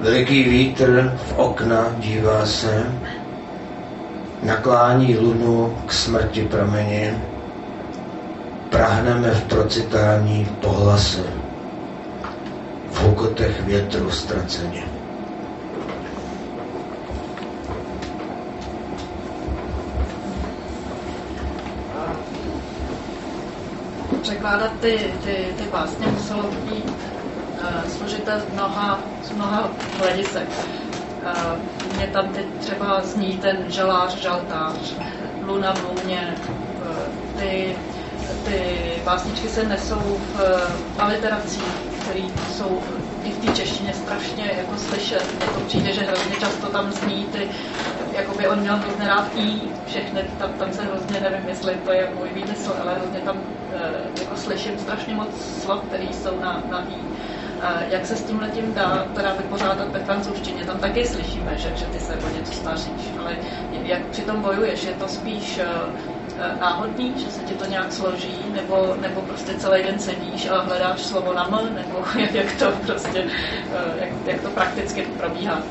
Veliký 0.03 0.43
vítr 0.43 1.15
v 1.15 1.31
okna 1.39 1.95
dívá 1.99 2.45
se, 2.45 2.91
naklání 4.43 5.17
lunu 5.17 5.77
k 5.85 5.93
smrti 5.93 6.41
prameni, 6.41 7.15
prahneme 8.69 9.31
v 9.31 9.43
procitání 9.43 10.45
pohlase, 10.59 11.23
v 12.91 13.01
hukotech 13.03 13.61
větru 13.61 14.11
ztraceně. 14.11 14.83
Překládat 24.21 24.71
ty, 24.79 24.99
ty, 25.23 25.47
ty 25.57 25.63
básně 25.71 26.07
muselo 26.07 26.43
být 26.43 27.12
složité 27.97 28.39
z 28.39 28.54
mnoha, 28.54 28.99
z 29.23 29.32
mnoha 29.32 29.69
hledisek. 29.99 30.47
Uh, 31.23 31.95
mě 31.97 32.08
tam 32.08 32.28
teď 32.30 32.45
třeba 32.60 33.02
zní 33.02 33.38
ten 33.38 33.58
žalář, 33.67 34.15
žaltář, 34.15 34.95
luna 35.41 35.73
v 35.73 35.84
luně, 35.84 36.36
uh, 36.82 37.39
ty, 37.39 37.76
ty 38.45 38.62
básničky 39.06 39.49
se 39.49 39.63
nesou 39.63 40.19
v 40.36 40.36
uh, 40.36 41.04
aliterací, 41.04 41.62
které 42.02 42.21
jsou 42.52 42.80
i 43.23 43.32
v 43.32 43.38
té 43.45 43.54
češtině 43.54 43.93
strašně 43.93 44.52
jako 44.58 44.78
slyšet. 44.78 45.36
Mně 45.38 45.45
to 45.45 45.60
přijde, 45.60 45.93
že 45.93 46.02
hrozně 46.02 46.36
často 46.39 46.67
tam 46.67 46.91
zní 46.91 47.26
ty, 47.26 47.47
jakoby 48.13 48.47
on 48.47 48.60
měl 48.60 48.76
hrozně 48.76 49.08
rád 49.08 49.28
i 49.36 49.62
všechny, 49.88 50.21
tam, 50.39 50.54
tam 50.54 50.73
se 50.73 50.84
hrozně, 50.84 51.19
nevím, 51.19 51.49
jestli 51.49 51.76
to 51.86 51.91
je 51.91 52.10
můj 52.19 52.30
výmysl, 52.30 52.76
ale 52.82 52.93
hrozně 52.95 53.19
tam 53.19 53.38
jako 54.19 54.36
slyším 54.36 54.80
strašně 54.80 55.15
moc 55.15 55.30
slov, 55.62 55.82
které 55.88 56.04
jsou 56.04 56.39
na, 56.39 56.63
na 56.69 56.84
i. 56.89 57.12
Jak 57.89 58.06
se 58.06 58.15
s 58.15 58.23
tím 58.23 58.39
letím 58.39 58.73
dá 58.73 59.08
teda 59.15 59.34
vypořádat 59.34 59.91
ve 59.91 59.99
francouzštině? 59.99 60.65
Tam 60.65 60.78
taky 60.78 61.06
slyšíme, 61.06 61.58
že, 61.58 61.71
že 61.76 61.86
ty 61.86 61.99
se 61.99 62.13
o 62.13 62.38
něco 62.39 62.54
snažíš, 62.54 63.13
ale 63.19 63.36
jak 63.84 64.06
při 64.06 64.21
tom 64.21 64.41
bojuješ? 64.41 64.84
Je 64.84 64.93
to 64.93 65.08
spíš 65.08 65.60
náhodný, 66.60 67.13
že 67.17 67.32
se 67.32 67.41
ti 67.41 67.54
to 67.54 67.65
nějak 67.65 67.93
složí, 67.93 68.38
nebo, 68.54 68.95
nebo 69.02 69.21
prostě 69.21 69.54
celý 69.54 69.84
den 69.84 69.99
sedíš 69.99 70.49
a 70.49 70.62
hledáš 70.62 71.02
slovo 71.02 71.34
na 71.34 71.47
m, 71.47 71.76
nebo 71.76 72.06
jak, 72.19 72.34
jak 72.34 72.56
to 72.60 72.71
prostě, 72.86 73.26
jak, 73.99 74.10
jak 74.26 74.41
to 74.41 74.49
prakticky 74.49 75.02
probíhá? 75.02 75.63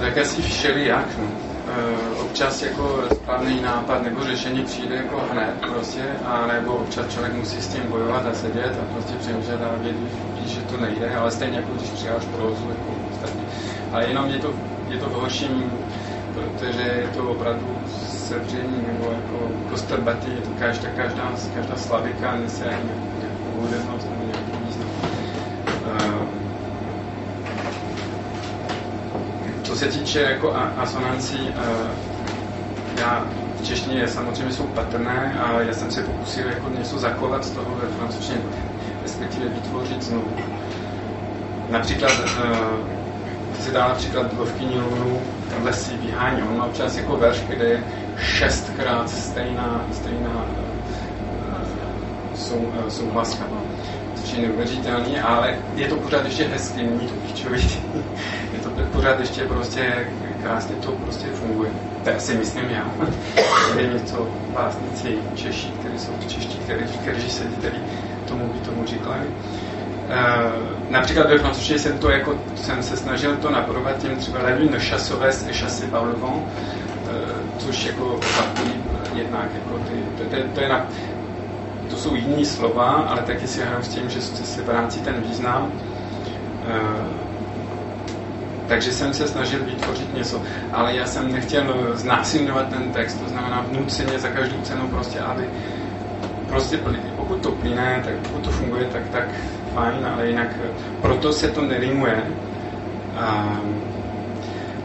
Tak 0.00 0.18
asi 0.18 0.42
všelijak. 0.42 1.06
No. 1.18 1.47
Uh, 1.68 2.20
občas 2.24 2.62
jako 2.62 3.02
spadný 3.14 3.60
nápad 3.60 4.02
nebo 4.02 4.24
řešení 4.24 4.64
přijde 4.64 4.96
jako 4.96 5.22
hned 5.32 5.54
prostě, 5.72 6.02
a 6.24 6.46
nebo 6.46 6.72
občas 6.74 7.06
člověk 7.08 7.34
musí 7.34 7.60
s 7.60 7.68
tím 7.68 7.82
bojovat 7.88 8.26
a 8.26 8.34
sedět 8.34 8.78
a 8.82 8.92
prostě 8.92 9.14
přemýšlet 9.14 9.60
a 9.62 9.82
vědět, 9.82 10.00
ví, 10.34 10.48
že 10.48 10.60
to 10.60 10.76
nejde, 10.76 11.16
ale 11.16 11.30
stejně 11.30 11.56
jako 11.56 11.72
když 11.74 11.90
přijáš 11.90 12.24
prozu, 12.24 12.68
jako 12.68 12.94
ostatně. 13.12 13.42
Ale 13.92 14.06
jenom 14.06 14.26
je 14.30 14.38
to, 14.38 14.52
je 14.88 14.98
to 14.98 15.06
v 15.06 15.12
horším, 15.12 15.72
protože 16.34 16.82
je 16.82 17.08
to 17.14 17.30
opravdu 17.30 17.78
sevření 18.08 18.84
nebo 18.92 19.10
jako 19.10 19.48
kostrbatý, 19.70 20.30
je 20.30 20.40
to 20.40 20.50
každá, 20.58 20.88
každá, 20.96 21.32
každá 21.54 21.76
slavika 21.76 22.36
nese 22.36 22.64
nějakou 22.64 23.60
hudebnost 23.60 24.06
nebo 24.10 24.24
nějaký 24.24 24.66
význam. 24.66 24.88
Uh, 25.86 26.38
co 29.62 29.67
se 29.78 29.86
týče 29.86 30.20
jako 30.20 30.54
asonancí, 30.76 31.38
já 33.00 33.26
v 33.62 33.66
češtině 33.66 34.08
samozřejmě 34.08 34.54
jsou 34.54 34.62
patrné 34.62 35.40
a 35.40 35.60
já 35.60 35.72
jsem 35.72 35.90
se 35.90 36.02
pokusil 36.02 36.46
jako 36.46 36.68
něco 36.78 36.98
zachovat 36.98 37.44
z 37.44 37.50
toho 37.50 37.74
ve 37.82 37.88
francouzštině, 37.88 38.38
respektive 39.02 39.48
vytvořit 39.48 40.02
znovu. 40.02 40.30
Například 41.70 42.12
ty 43.56 43.62
si 43.62 43.72
dá 43.72 43.88
například 43.88 44.38
Lovkyní 44.38 44.80
lunu 44.80 45.20
lesy 45.62 45.96
vyhání. 45.96 46.42
On 46.42 46.58
má 46.58 46.64
občas 46.64 46.96
jako 46.96 47.16
verš, 47.16 47.40
kde 47.48 47.64
je 47.64 47.84
šestkrát 48.18 49.10
stejná, 49.10 49.84
stejná 49.92 50.44
sou, 52.34 52.72
souhlaska. 52.88 53.44
Což 54.14 54.32
je 54.32 54.48
neuvěřitelný, 54.48 55.20
ale 55.20 55.54
je 55.74 55.88
to 55.88 55.96
pořád 55.96 56.24
ještě 56.24 56.44
hezký, 56.48 56.82
není 56.82 57.08
to 57.08 57.14
to 57.14 57.98
pořád 58.98 59.20
ještě 59.20 59.44
prostě 59.44 60.06
krásně 60.42 60.76
to 60.76 60.92
prostě 60.92 61.26
funguje. 61.26 61.70
To 62.04 62.10
si 62.18 62.34
myslím 62.34 62.64
já. 62.70 62.86
je 63.76 63.86
něco 63.86 64.28
básnici 64.54 65.18
Češi, 65.34 65.68
kteří 65.80 65.98
jsou 65.98 66.12
čeští, 66.28 66.58
kteří, 66.58 66.98
kteří 67.02 67.30
se 67.30 67.44
tady 67.44 67.76
tomu 68.28 68.48
by 68.48 68.58
tomu 68.58 68.86
říkali. 68.86 69.20
Uh, 69.20 70.90
například 70.90 71.30
ve 71.30 71.38
francouzštině 71.38 71.78
jsem 71.78 71.98
to 71.98 72.10
jako, 72.10 72.34
jsem 72.54 72.82
se 72.82 72.96
snažil 72.96 73.36
to 73.36 73.50
napodobovat 73.50 73.98
tím 73.98 74.16
třeba 74.16 74.38
la 74.42 74.50
lune 74.60 74.78
chassovesse 74.78 75.50
et 75.50 75.56
chassé 75.56 75.86
par 75.86 76.02
le 76.02 76.14
uh, 76.14 76.32
což 77.58 77.84
jako 77.84 78.04
opakují 78.04 78.74
jednak 79.14 79.48
jako 79.54 79.78
ty, 79.78 79.94
to, 80.18 80.36
to, 80.36 80.42
to, 80.54 80.60
je 80.60 80.68
na, 80.68 80.86
to 81.90 81.96
jsou 81.96 82.14
jiný 82.14 82.44
slova, 82.44 82.84
ale 82.84 83.22
taky 83.22 83.46
si 83.46 83.60
hraju 83.60 83.82
s 83.82 83.88
tím, 83.88 84.10
že 84.10 84.22
se 84.22 84.62
vrací 84.62 85.00
ten 85.00 85.14
význam. 85.28 85.72
Uh, 86.68 87.27
takže 88.68 88.92
jsem 88.92 89.14
se 89.14 89.28
snažil 89.28 89.64
vytvořit 89.64 90.14
něco, 90.14 90.42
ale 90.72 90.94
já 90.96 91.06
jsem 91.06 91.32
nechtěl 91.32 91.90
znásilňovat 91.94 92.68
ten 92.68 92.92
text, 92.92 93.14
to 93.14 93.28
znamená 93.28 93.64
vnuceně 93.70 94.18
za 94.18 94.28
každou 94.28 94.60
cenu 94.62 94.88
prostě, 94.88 95.20
aby 95.20 95.44
prostě 96.48 96.78
pokud 97.16 97.40
to 97.40 97.50
plyne, 97.50 98.02
tak 98.04 98.14
pokud 98.14 98.42
to 98.44 98.50
funguje, 98.50 98.84
tak, 98.84 99.02
tak 99.12 99.24
fajn, 99.74 100.06
ale 100.14 100.26
jinak 100.26 100.48
proto 101.02 101.32
se 101.32 101.48
to 101.48 101.62
nerimuje. 101.62 102.22
A 103.16 103.58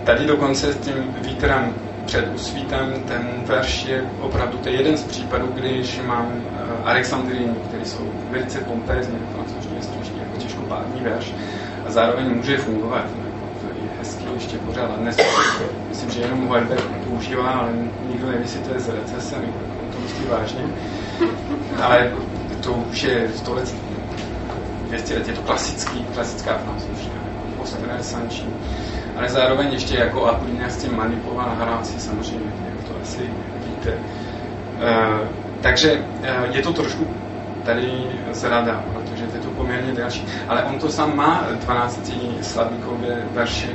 tady 0.03 0.25
dokonce 0.25 0.73
s 0.73 0.77
tím 0.77 1.15
vítrem 1.21 1.73
před 2.05 2.27
usvítem 2.35 2.93
ten 3.07 3.29
verš 3.45 3.85
je 3.85 4.03
opravdu, 4.19 4.57
to 4.57 4.69
je 4.69 4.75
jeden 4.75 4.97
z 4.97 5.03
případů, 5.03 5.47
když 5.53 6.01
mám 6.07 6.25
uh, 6.25 6.89
Alexandrinu, 6.89 7.55
který 7.67 7.85
jsou 7.85 8.09
velice 8.29 8.59
pompézní, 8.59 9.17
francouzštině 9.35 9.81
strašně 9.81 10.19
jako 10.19 10.37
těžkopádný 10.37 11.01
verš 11.01 11.33
a 11.85 11.91
zároveň 11.91 12.35
může 12.35 12.57
fungovat. 12.57 13.05
Hezký 14.13 14.33
ještě 14.33 14.57
pořád. 14.57 14.91
Dnes 14.99 15.17
myslím, 15.89 16.09
že 16.11 16.21
jenom 16.21 16.49
Herbert 16.51 16.83
používá, 17.09 17.49
ale 17.49 17.71
nikdo 18.11 18.27
neví, 18.27 18.41
jestli 18.41 18.59
to 18.59 18.73
je 18.73 18.79
z 18.79 18.89
recese, 18.89 19.35
nebo 19.35 19.53
to 19.93 19.99
myslí 19.99 20.25
vážně. 20.25 20.61
Ale 21.81 22.11
to 22.63 22.71
už 22.73 23.03
je 23.03 23.29
100 23.35 23.53
let, 23.53 23.75
200 24.87 25.15
let, 25.15 25.27
je 25.27 25.33
to 25.33 25.41
klasický, 25.41 26.05
klasická 26.13 26.57
francouzština, 26.57 27.15
postresanční. 27.57 28.53
Ale 29.15 29.29
zároveň 29.29 29.73
ještě 29.73 29.97
jako 29.97 30.25
Apollinaire 30.25 30.71
s 30.71 30.77
tím 30.77 30.97
manipuloval 30.97 31.55
hrál 31.59 31.79
si 31.83 31.99
samozřejmě, 31.99 32.51
jak 32.65 32.87
to 32.87 32.93
asi 33.01 33.29
víte. 33.65 33.93
Uh, 33.93 35.27
takže 35.61 36.05
uh, 36.19 36.55
je 36.55 36.61
to 36.61 36.73
trošku 36.73 37.07
tady 37.65 37.91
zrada, 38.31 38.83
protože 38.93 39.23
je 39.33 39.39
to 39.39 39.49
poměrně 39.49 39.91
delší. 39.93 40.25
Ale 40.47 40.63
on 40.63 40.79
to 40.79 40.89
sám 40.89 41.15
má 41.15 41.47
12 41.65 42.11
slavíkové 42.41 43.15
verše 43.33 43.67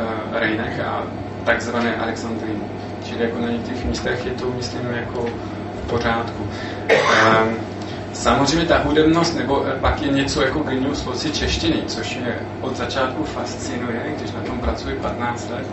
uh, 0.00 0.38
Rejnek 0.40 0.80
a 0.80 1.02
takzvané 1.44 1.96
Alexandriny. 1.96 2.60
Čili 3.04 3.22
jako 3.24 3.38
na 3.40 3.50
některých 3.50 3.84
místech 3.84 4.26
je 4.26 4.32
to, 4.32 4.46
myslím, 4.56 4.90
jako 4.90 5.26
v 5.84 5.90
pořádku. 5.90 6.42
Um, 6.42 7.56
Samozřejmě 8.12 8.66
ta 8.66 8.78
hudebnost, 8.78 9.36
nebo 9.36 9.64
pak 9.80 10.02
je 10.02 10.12
něco 10.12 10.42
jako 10.42 10.58
genius 10.58 11.06
loci 11.06 11.30
češtiny, 11.30 11.82
což 11.86 12.16
mě 12.16 12.34
od 12.60 12.76
začátku 12.76 13.24
fascinuje, 13.24 14.02
když 14.16 14.32
na 14.32 14.40
tom 14.40 14.58
pracuji 14.58 14.96
15 14.96 15.50
let. 15.50 15.66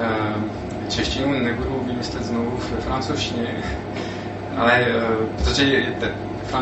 Ehm, 0.00 0.50
češtinu 0.88 1.38
nebudu 1.38 1.82
vymyslet 1.86 2.24
znovu 2.24 2.58
ve 2.74 2.80
francouzštině, 2.80 3.46
ale 4.56 4.86
protože 5.36 5.82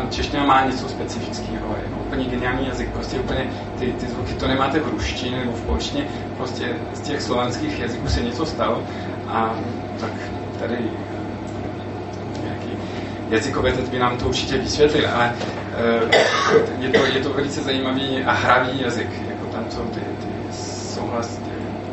čeština 0.09 0.45
má 0.45 0.65
něco 0.65 0.89
specifického, 0.89 1.75
je 1.77 1.89
úplně 2.07 2.25
geniální 2.25 2.67
jazyk, 2.67 2.89
prostě 2.89 3.19
úplně 3.19 3.45
ty, 3.79 3.85
ty 3.85 4.05
zvuky, 4.07 4.33
to 4.33 4.47
nemáte 4.47 4.79
v 4.79 4.89
ruštině 4.89 5.37
nebo 5.37 5.51
v 5.51 5.61
polštině, 5.61 6.07
prostě 6.47 6.75
z 6.93 7.01
těch 7.01 7.21
slovanských 7.21 7.79
jazyků 7.79 8.07
se 8.09 8.21
něco 8.21 8.45
stalo 8.45 8.83
a 9.27 9.55
tak 9.99 10.11
tady 10.59 10.77
nějaký 12.43 12.69
jazykové 13.29 13.71
by 13.71 13.99
nám 13.99 14.17
to 14.17 14.25
určitě 14.25 14.57
vysvětlil, 14.57 15.09
ale 15.15 15.33
uh, 16.03 16.11
je, 16.79 16.89
to, 16.89 17.05
je 17.05 17.23
to 17.23 17.33
velice 17.33 17.61
zajímavý 17.61 18.23
a 18.23 18.31
hravý 18.31 18.81
jazyk, 18.81 19.09
jako 19.29 19.45
tam 19.45 19.65
jsou 19.69 19.81
ty, 19.81 19.99
ty 19.99 20.53
souhlas, 20.53 21.39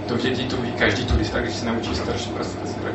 to 0.07 0.17
vědí, 0.17 0.49
ví 0.63 0.73
každý 0.73 1.05
turista, 1.05 1.41
když 1.41 1.55
se 1.55 1.67
naučí 1.67 1.95
starší 1.95 2.31
prostě, 2.31 2.59
tak 2.85 2.95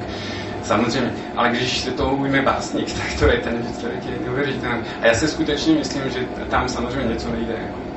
Samozřejmě, 0.63 1.13
ale 1.35 1.49
když 1.49 1.77
se 1.77 1.91
toho 1.91 2.15
ujme 2.15 2.41
básník, 2.41 2.93
tak 2.99 3.19
to 3.19 3.25
je 3.25 3.37
ten 3.37 3.61
výsledek 3.67 4.05
je 4.05 4.25
neuvěřitelný. 4.25 4.83
A 5.01 5.05
já 5.05 5.13
si 5.13 5.27
skutečně 5.27 5.73
myslím, 5.73 6.03
že 6.09 6.19
tam 6.49 6.69
samozřejmě 6.69 7.13
něco 7.13 7.31
nejde 7.31 7.53
jako, 7.53 7.79
eh, 7.85 7.88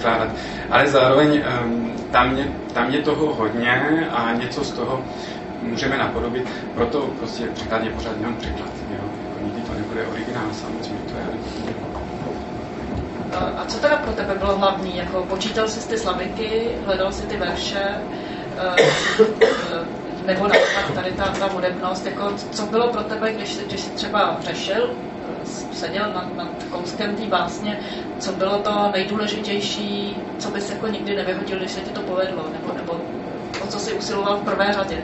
překládat. 0.00 0.28
Ale 0.70 0.88
zároveň 0.88 1.42
um, 1.64 1.92
tam, 2.10 2.36
je, 2.36 2.44
tam 2.74 2.90
je 2.90 3.02
toho 3.02 3.34
hodně 3.34 4.06
a 4.10 4.32
něco 4.32 4.64
z 4.64 4.72
toho 4.72 5.04
můžeme 5.62 5.98
napodobit. 5.98 6.48
Proto 6.74 7.00
prostě 7.18 7.46
překlad 7.46 7.84
je 7.84 7.90
pořád 7.90 8.16
jenom 8.16 8.34
překlad. 8.36 8.70
Jo? 8.90 9.04
Jako 9.28 9.44
nikdy 9.44 9.60
to 9.60 9.72
nebude 9.74 10.06
originál, 10.06 10.46
samozřejmě 10.52 11.00
to 11.12 11.16
je. 11.16 11.24
A 13.56 13.64
co 13.68 13.78
teda 13.78 13.96
pro 13.96 14.12
tebe 14.12 14.34
bylo 14.34 14.56
hlavní? 14.56 14.96
Jako 14.96 15.22
počítal 15.22 15.68
jsi 15.68 15.88
ty 15.88 15.98
slaviky, 15.98 16.68
hledal 16.86 17.12
si 17.12 17.26
ty 17.26 17.36
verše, 17.36 17.84
uh, 19.20 19.86
nebo 20.26 20.48
naopak 20.48 20.90
tady 20.94 21.12
ta, 21.12 21.24
ta 21.24 21.46
hudebnost, 21.46 22.06
jako 22.06 22.32
co 22.50 22.66
bylo 22.66 22.88
pro 22.88 23.02
tebe, 23.02 23.32
když, 23.32 23.58
když 23.66 23.80
jsi 23.80 23.90
třeba 23.90 24.36
řešil, 24.40 24.90
seděl 25.72 26.12
nad, 26.14 26.36
nad 26.36 26.64
kouskem 26.70 27.16
té 27.16 27.26
básně, 27.26 27.80
co 28.18 28.32
bylo 28.32 28.58
to 28.58 28.90
nejdůležitější, 28.92 30.16
co 30.38 30.50
bys 30.50 30.70
jako 30.70 30.86
nikdy 30.86 31.16
nevyhodil, 31.16 31.58
když 31.58 31.70
se 31.70 31.80
ti 31.80 31.90
to 31.90 32.00
povedlo, 32.00 32.44
nebo, 32.52 32.72
nebo 32.76 32.92
o 33.64 33.66
co 33.66 33.78
jsi 33.78 33.92
usiloval 33.92 34.36
v 34.36 34.44
prvé 34.44 34.72
řadě. 34.72 34.96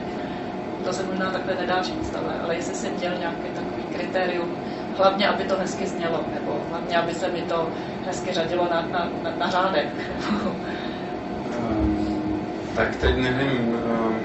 To 0.83 0.93
se 0.93 1.03
možná 1.03 1.31
takhle 1.31 1.55
nedá 1.55 1.81
říct, 1.83 2.15
ale, 2.15 2.39
ale 2.43 2.55
jestli 2.55 2.75
jsi 2.75 2.89
měl 2.89 3.17
nějaký 3.19 3.47
takový 3.55 3.83
kritérium, 3.95 4.57
hlavně, 4.97 5.27
aby 5.27 5.43
to 5.43 5.55
hezky 5.57 5.87
znělo, 5.87 6.23
nebo 6.33 6.59
hlavně, 6.69 6.97
aby 6.97 7.13
se 7.13 7.27
mi 7.27 7.41
to 7.41 7.69
hezky 8.05 8.33
řadilo 8.33 8.67
na, 8.71 8.81
na, 8.81 9.09
na, 9.23 9.33
na 9.37 9.49
řádek. 9.49 9.87
um, 11.59 12.41
tak 12.75 12.95
teď 12.95 13.17
nevím, 13.17 13.69
um, 13.69 14.19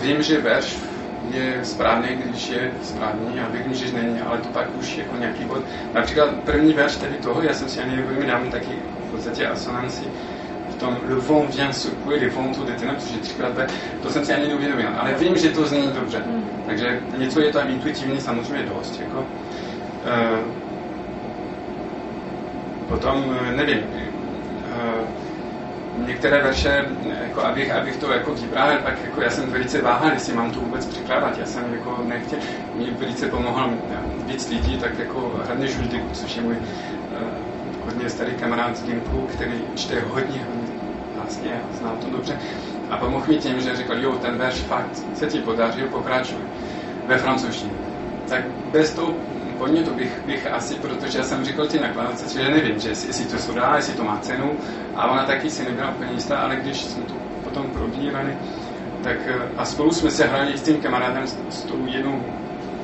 vím, 0.00 0.22
že 0.22 0.40
verš 0.40 0.91
je 1.30 1.60
správný, 1.62 2.08
když 2.08 2.48
je 2.48 2.70
správný 2.82 3.40
a 3.40 3.48
vím, 3.48 3.74
že 3.74 3.92
není, 3.92 4.20
ale 4.20 4.38
to 4.38 4.48
pak 4.48 4.66
už 4.78 4.96
jako 4.96 5.16
nějaký 5.16 5.44
bod. 5.44 5.62
Například 5.94 6.34
první 6.34 6.72
verš 6.72 6.96
tady 6.96 7.14
toho, 7.14 7.42
já 7.42 7.54
jsem 7.54 7.68
si 7.68 7.80
ani 7.80 8.26
dám 8.26 8.50
taky 8.50 8.72
v 9.08 9.10
podstatě 9.10 9.46
asonanci 9.46 10.04
v 10.72 10.74
tom 10.74 10.96
le 11.08 11.14
vent 11.14 11.54
vient 11.54 11.72
secouer 11.72 12.20
les 12.20 12.28
vents 12.28 12.48
autour 12.48 12.66
de 12.66 12.72
ténèbres, 12.72 13.12
je 13.12 13.18
třikrát 13.18 13.52
B, 13.52 13.66
to 14.02 14.10
jsem 14.10 14.24
si 14.24 14.32
ani 14.32 14.48
neuvědomil, 14.48 14.88
ale 14.98 15.14
vím, 15.14 15.36
že 15.36 15.48
to 15.48 15.66
zní 15.66 15.90
dobře. 15.94 16.18
Hmm. 16.18 16.44
Takže 16.66 17.00
něco 17.18 17.40
je 17.40 17.52
tam 17.52 17.68
intuitivní 17.68 18.20
samozřejmě 18.20 18.64
dost. 18.66 19.00
Jako. 19.00 19.18
Uh, 19.18 20.38
potom, 22.88 23.36
eh, 23.40 23.56
nevím, 23.56 23.78
uh, 23.78 25.21
některé 25.96 26.42
verše, 26.42 26.84
jako 27.24 27.40
abych, 27.40 27.70
abych 27.70 27.96
to 27.96 28.12
jako 28.12 28.34
vyprávěl, 28.34 28.78
tak 28.84 28.94
jako 29.04 29.20
já 29.20 29.30
jsem 29.30 29.50
velice 29.50 29.82
váhal, 29.82 30.12
jestli 30.12 30.34
mám 30.34 30.50
to 30.50 30.60
vůbec 30.60 30.86
překládat. 30.86 31.38
Já 31.38 31.46
jsem 31.46 31.74
jako 31.74 32.02
nechtěl, 32.04 32.38
mi 32.74 32.90
velice 32.90 33.28
pomohl 33.28 33.70
víc 34.26 34.48
lidí, 34.48 34.78
tak 34.78 34.98
jako 34.98 35.40
hlavně 35.46 35.68
Žuldiku, 35.68 36.08
což 36.12 36.36
je 36.36 36.42
můj 36.42 36.54
uh, 36.54 36.62
hodně 37.84 38.10
starý 38.10 38.32
kamarád 38.32 38.76
z 38.76 38.84
Gimpu, 38.84 39.26
který 39.32 39.52
čte 39.74 39.94
hodně, 40.00 40.46
hodně 40.48 40.72
vlastně, 41.16 41.60
znám 41.78 41.96
to 41.96 42.10
dobře. 42.10 42.38
A 42.90 42.96
pomohl 42.96 43.26
mi 43.28 43.36
tím, 43.36 43.60
že 43.60 43.76
řekl, 43.76 43.94
jo, 43.94 44.12
ten 44.12 44.36
verš 44.36 44.54
fakt 44.54 45.02
se 45.14 45.26
ti 45.26 45.38
podařil, 45.38 45.86
pokračuj 45.86 46.38
ve 47.06 47.18
francouzštině. 47.18 47.72
Tak 48.28 48.44
bez 48.72 48.94
toho 48.94 49.14
to 49.68 49.90
bych, 49.90 50.20
bych 50.26 50.46
asi, 50.46 50.74
protože 50.74 51.18
já 51.18 51.24
jsem 51.24 51.44
říkal 51.44 51.66
ty 51.66 51.80
nakladatelce, 51.80 52.38
že 52.38 52.50
nevím, 52.50 52.80
že 52.80 52.88
jestli, 52.88 53.08
jestli 53.08 53.24
to 53.24 53.38
se 53.38 53.52
dá, 53.52 53.72
jestli 53.76 53.92
to 53.94 54.04
má 54.04 54.18
cenu, 54.18 54.52
a 54.94 55.10
ona 55.10 55.24
taky 55.24 55.50
si 55.50 55.64
nebyla 55.64 55.90
úplně 55.90 56.10
jistá, 56.12 56.38
ale 56.38 56.56
když 56.56 56.84
jsme 56.84 57.02
to 57.04 57.14
potom 57.44 57.66
probírali, 57.66 58.36
tak 59.02 59.16
eh, 59.26 59.48
a 59.56 59.64
spolu 59.64 59.90
jsme 59.90 60.10
se 60.10 60.26
hráli 60.26 60.58
s 60.58 60.62
tím 60.62 60.80
kamarádem 60.80 61.26
s, 61.26 61.36
s 61.50 61.62
tou 61.62 61.86
jednou 61.86 62.24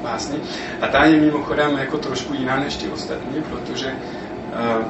básní. 0.03 0.39
A 0.81 0.87
ta 0.87 1.05
je 1.05 1.21
mimochodem 1.21 1.79
jako 1.79 1.99
trošku 1.99 2.35
jiná 2.35 2.57
než 2.61 2.77
ty 2.77 2.89
ostatní, 2.89 3.43
protože 3.43 3.93
uh, 3.93 4.85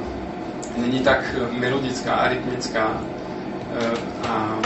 není 0.77 0.99
tak 0.99 1.35
melodická 1.51 2.13
a 2.13 2.27
rytmická. 2.27 2.87
Uh, 2.89 4.29
a, 4.29 4.59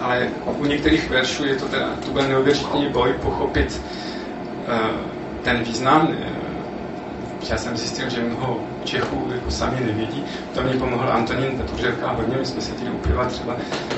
ale 0.00 0.28
u 0.58 0.64
některých 0.64 1.10
veršů 1.10 1.46
je 1.46 1.56
to 1.56 1.68
teda, 1.68 1.88
to 2.04 2.10
byl 2.10 2.28
neuvěřitelný 2.28 2.88
boj 2.88 3.12
pochopit 3.12 3.80
ten 5.42 5.62
význam, 5.62 6.08
eh, 6.12 6.26
já 7.50 7.58
jsem 7.58 7.76
zjistil, 7.76 8.10
že 8.10 8.20
mnoho 8.20 8.60
Čechů 8.84 9.28
jako 9.34 9.50
sami 9.50 9.80
nevědí. 9.80 10.24
To 10.54 10.62
mě 10.62 10.72
pomohl 10.72 11.12
Antonín 11.12 11.58
Petruževka 11.58 12.06
a 12.06 12.12
hodně 12.12 12.36
my 12.36 12.46
jsme 12.46 12.60
se 12.60 12.72
tím 12.72 12.94
upiva 12.94 13.24
třeba 13.24 13.56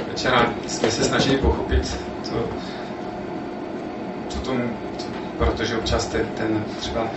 večera 0.09 0.55
jsme 0.67 0.91
se 0.91 1.05
snažili 1.05 1.39
pochopit 1.39 2.01
to, 2.31 2.49
co 4.29 4.39
tom, 4.41 4.71
to, 4.99 5.05
protože 5.45 5.77
občas 5.77 6.07
ten, 6.07 6.27
ten 6.37 6.65
třeba 6.81 7.03
uh, 7.03 7.09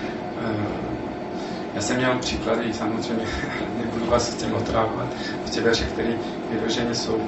já 1.76 1.82
jsem 1.82 1.98
měl 1.98 2.18
příklady, 2.20 2.74
samozřejmě 2.74 3.26
nebudu 3.78 4.06
vás 4.06 4.32
s 4.32 4.36
tím 4.36 4.54
otrávovat, 4.56 5.08
prostě 5.39 5.62
verše, 5.62 5.84
které 5.86 6.14
vyloženě 6.52 6.95
jsou 6.95 7.22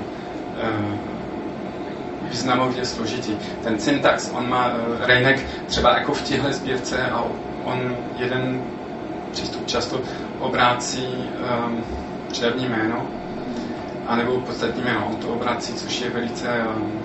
významově 2.30 2.86
složitý. 2.86 3.36
Ten 3.64 3.80
syntax, 3.80 4.32
on 4.38 4.50
má, 4.50 4.68
uh, 4.68 5.06
Reinek 5.06 5.46
třeba 5.68 5.98
jako 5.98 6.14
v 6.14 6.22
těchto 6.22 6.54
sbírce 6.54 7.02
a 7.12 7.24
on 7.64 7.96
jeden 8.18 8.62
přístup 9.32 9.68
často 9.68 10.02
obrácí 10.40 11.08
um, 11.68 11.84
černí 12.32 12.66
jméno, 12.68 13.06
anebo 14.08 14.40
podstatní 14.42 14.82
jméno. 14.84 15.08
On 15.10 15.16
to 15.16 15.28
obrací, 15.28 15.74
což 15.74 16.02
je 16.02 16.10
velice 16.10 16.48
um, 16.76 17.02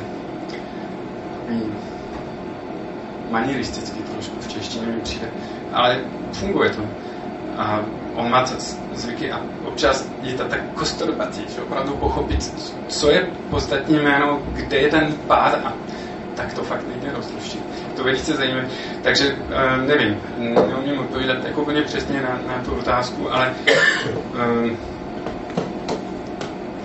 manieristický 3.30 4.00
trošku 4.02 4.36
v 4.40 4.48
češtině 4.48 4.86
mi 4.86 5.00
přijde. 5.00 5.28
Ale 5.72 6.00
funguje 6.32 6.70
to. 6.70 6.82
A 7.56 7.80
on 8.14 8.30
má 8.30 8.44
zvyky 8.94 9.32
a 9.32 9.40
občas 9.74 10.06
je 10.22 10.34
to 10.38 10.44
tak 10.46 10.62
kostorbatý, 10.74 11.42
že 11.50 11.62
opravdu 11.62 11.98
pochopit, 11.98 12.38
co 12.88 13.10
je 13.10 13.26
podstatní 13.50 13.98
jméno, 13.98 14.42
kde 14.52 14.76
je 14.76 14.88
ten 14.88 15.14
pád 15.26 15.54
a 15.64 15.72
tak 16.34 16.54
to 16.54 16.62
fakt 16.62 16.86
nejde 16.88 17.16
rozluštit. 17.16 17.60
To 17.96 18.04
velice 18.04 18.36
zajímavé. 18.36 18.68
Takže 19.02 19.34
uh, 19.34 19.86
nevím, 19.86 20.20
neumím 20.38 21.00
odpovídat 21.00 21.44
jako 21.44 21.62
úplně 21.62 21.82
přesně 21.82 22.22
na, 22.22 22.40
na 22.46 22.62
tu 22.64 22.74
otázku, 22.74 23.32
ale 23.32 23.54
uh, 24.34 24.70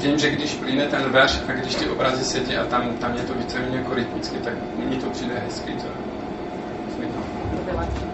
vím, 0.02 0.18
že 0.20 0.32
když 0.32 0.54
plyne 0.54 0.86
ten 0.86 1.02
verš 1.02 1.40
a 1.48 1.52
když 1.52 1.76
ty 1.76 1.90
obrazy 1.90 2.24
sedí 2.24 2.58
a 2.58 2.66
tam, 2.66 2.94
tam 2.98 3.16
je 3.16 3.24
to 3.24 3.34
víceméně 3.34 3.78
jako 3.78 3.94
rytmicky, 3.94 4.38
tak 4.38 4.54
mi 4.90 4.96
to 4.96 5.10
přijde 5.10 5.34
hezky. 5.46 5.72
To, 5.72 5.88
to 5.88 5.90
Eh, 7.70 8.09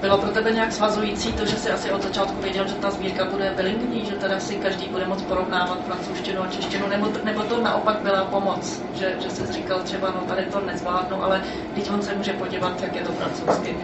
bylo 0.00 0.18
pro 0.18 0.30
tebe 0.30 0.50
nějak 0.50 0.72
svazující 0.72 1.32
to, 1.32 1.46
že 1.46 1.56
jsi 1.56 1.70
asi 1.70 1.90
od 1.90 2.02
začátku 2.02 2.42
věděl, 2.42 2.68
že 2.68 2.74
ta 2.74 2.90
sbírka 2.90 3.24
bude 3.24 3.52
bilingní, 3.56 4.04
že 4.06 4.12
teda 4.12 4.40
si 4.40 4.54
každý 4.54 4.88
bude 4.88 5.06
moct 5.06 5.22
porovnávat 5.22 5.84
francouzštinu 5.86 6.42
a 6.42 6.46
češtinu, 6.46 6.88
nebo, 6.88 7.10
nebo 7.24 7.42
to 7.42 7.62
naopak 7.62 7.96
byla 8.02 8.24
pomoc, 8.24 8.82
že, 8.94 9.14
že 9.20 9.30
jsi 9.30 9.52
říkal 9.52 9.80
třeba, 9.80 10.08
no 10.14 10.20
tady 10.28 10.42
to 10.42 10.60
nezvládnu, 10.60 11.24
ale 11.24 11.42
teď 11.74 11.90
on 11.90 12.02
se 12.02 12.14
může 12.14 12.32
podívat, 12.32 12.82
jak 12.82 12.96
je 12.96 13.02
to 13.02 13.12
francouzsky, 13.12 13.76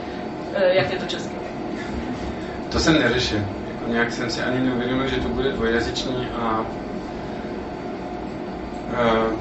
eh, 0.54 0.74
jak 0.74 0.92
je 0.92 0.98
to 0.98 1.06
česky. 1.06 1.36
To 2.68 2.80
jsem 2.80 3.00
neřešil. 3.00 3.38
Jako 3.68 3.92
nějak 3.92 4.12
jsem 4.12 4.30
si 4.30 4.42
ani 4.42 4.60
neuvědomil, 4.60 5.08
že 5.08 5.16
to 5.16 5.28
bude 5.28 5.52
dvojjazyčný 5.52 6.28
a 6.42 6.64
uh, 8.90 9.32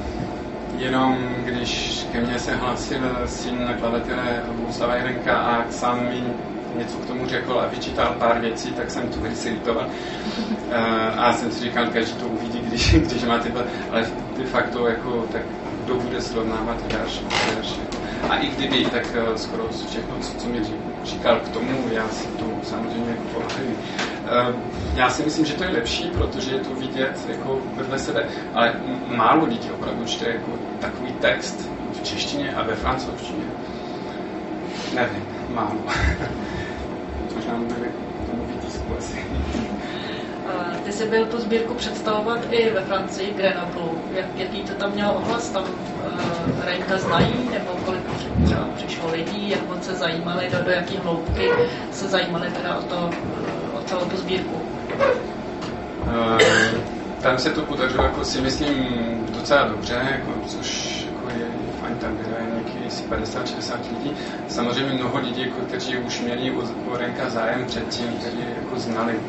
jenom 0.77 1.17
když 1.45 2.05
ke 2.11 2.21
mně 2.21 2.39
se 2.39 2.55
hlasil 2.55 2.99
syn 3.25 3.65
nakladatele 3.65 4.41
Bohuslava 4.51 4.95
Jerenka 4.95 5.37
a 5.37 5.71
sám 5.71 6.05
mi 6.05 6.23
něco 6.77 6.97
k 6.97 7.05
tomu 7.05 7.27
řekl 7.27 7.59
a 7.59 7.67
vyčítal 7.67 8.15
pár 8.19 8.39
věcí, 8.39 8.71
tak 8.71 8.91
jsem 8.91 9.09
to 9.09 9.19
velice 9.19 9.49
litoval. 9.49 9.85
Uh, 9.87 11.19
a 11.19 11.33
jsem 11.33 11.51
si 11.51 11.63
říkal, 11.63 11.87
každý 11.87 12.13
to 12.13 12.27
uvidí, 12.27 12.59
když, 12.59 12.93
když 13.07 13.23
má 13.23 13.37
tyhle, 13.37 13.63
ale 13.91 14.05
de 14.37 14.45
facto 14.45 14.87
jako, 14.87 15.25
tak 15.31 15.41
kdo 15.83 15.95
bude 15.95 16.21
srovnávat 16.21 16.93
verš. 16.93 17.21
Jako. 17.79 17.97
A 18.29 18.35
i 18.37 18.47
kdyby, 18.47 18.85
tak 18.85 19.15
uh, 19.29 19.35
skoro 19.35 19.67
všechno, 19.89 20.15
co, 20.21 20.37
co 20.37 20.47
mi 20.47 20.59
říkal 21.07 21.39
k 21.39 21.49
tomu, 21.49 21.71
já 21.91 22.09
si 22.09 22.27
to 22.27 22.45
samozřejmě 22.63 23.17
pamatuju. 23.33 23.69
Uh, 23.69 24.55
já 24.95 25.09
si 25.09 25.23
myslím, 25.23 25.45
že 25.45 25.53
to 25.53 25.63
je 25.63 25.69
lepší, 25.69 26.03
protože 26.03 26.55
je 26.55 26.59
to 26.59 26.75
vidět 26.75 27.27
jako 27.29 27.59
vedle 27.75 27.99
sebe. 27.99 28.25
Ale 28.53 28.75
málo 29.07 29.45
lidí 29.45 29.71
opravdu 29.71 30.05
čte 30.05 30.25
jako 30.29 30.51
takový 30.79 31.13
text 31.13 31.69
v 31.93 32.03
češtině 32.03 32.55
a 32.55 32.63
ve 32.63 32.75
francouzštině. 32.75 33.45
Nevím, 34.95 35.23
málo. 35.49 35.79
Možná 37.35 37.53
nevím, 37.53 37.91
tomu 38.31 38.45
výtisku 38.45 38.95
asi. 38.97 39.25
Ty 40.83 40.93
jsi 40.93 41.05
byl 41.09 41.25
tu 41.25 41.39
sbírku 41.39 41.73
představovat 41.73 42.39
i 42.51 42.69
ve 42.69 42.81
Francii, 42.81 43.33
Grenoble. 43.33 43.99
Jak, 44.13 44.25
jaký 44.35 44.61
to 44.61 44.73
tam 44.73 44.91
mělo 44.91 45.13
ohlas? 45.13 45.49
Tam 45.49 45.63
uh, 45.63 46.65
Rejka 46.65 46.97
znají? 46.97 47.49
Nebo 47.53 47.71
kolik 47.85 48.03
třeba 48.45 48.67
přišlo 48.75 49.11
lidí? 49.11 49.49
Jak 49.49 49.67
moc 49.67 49.85
se 49.85 49.93
zajímali? 49.93 50.49
Do, 50.51 50.63
do 50.63 50.71
jaký 50.71 50.97
hloubky 50.97 51.49
se 51.91 52.07
zajímali 52.07 52.51
teda 52.51 52.77
o, 52.77 52.81
to, 52.81 53.09
o 53.73 53.81
celou 53.85 54.05
tu 54.05 54.17
sbírku? 54.17 54.61
Uh, 56.05 56.39
tam 57.21 57.37
se 57.37 57.49
to 57.49 57.61
podařilo, 57.61 58.03
jako 58.03 58.25
si 58.25 58.41
myslím, 58.41 58.87
docela 59.29 59.67
dobře, 59.67 59.93
jako, 60.11 60.31
což 60.47 61.01
jako 61.05 61.39
je 61.39 61.45
fajn, 61.81 61.95
tam 61.97 62.15
bylo 62.15 62.35
nějaký 62.53 62.77
50-60 63.09 63.77
lidí. 63.89 64.11
Samozřejmě 64.47 64.93
mnoho 64.93 65.19
lidí, 65.19 65.41
jako, 65.41 65.61
kteří 65.67 65.97
už 65.97 66.21
měli 66.21 66.51
o, 66.51 66.63
o 66.91 66.97
Renka 66.97 67.29
zájem 67.29 67.65
předtím, 67.65 68.07
kteří 68.07 68.37
jako 68.61 68.79
znali 68.79 69.19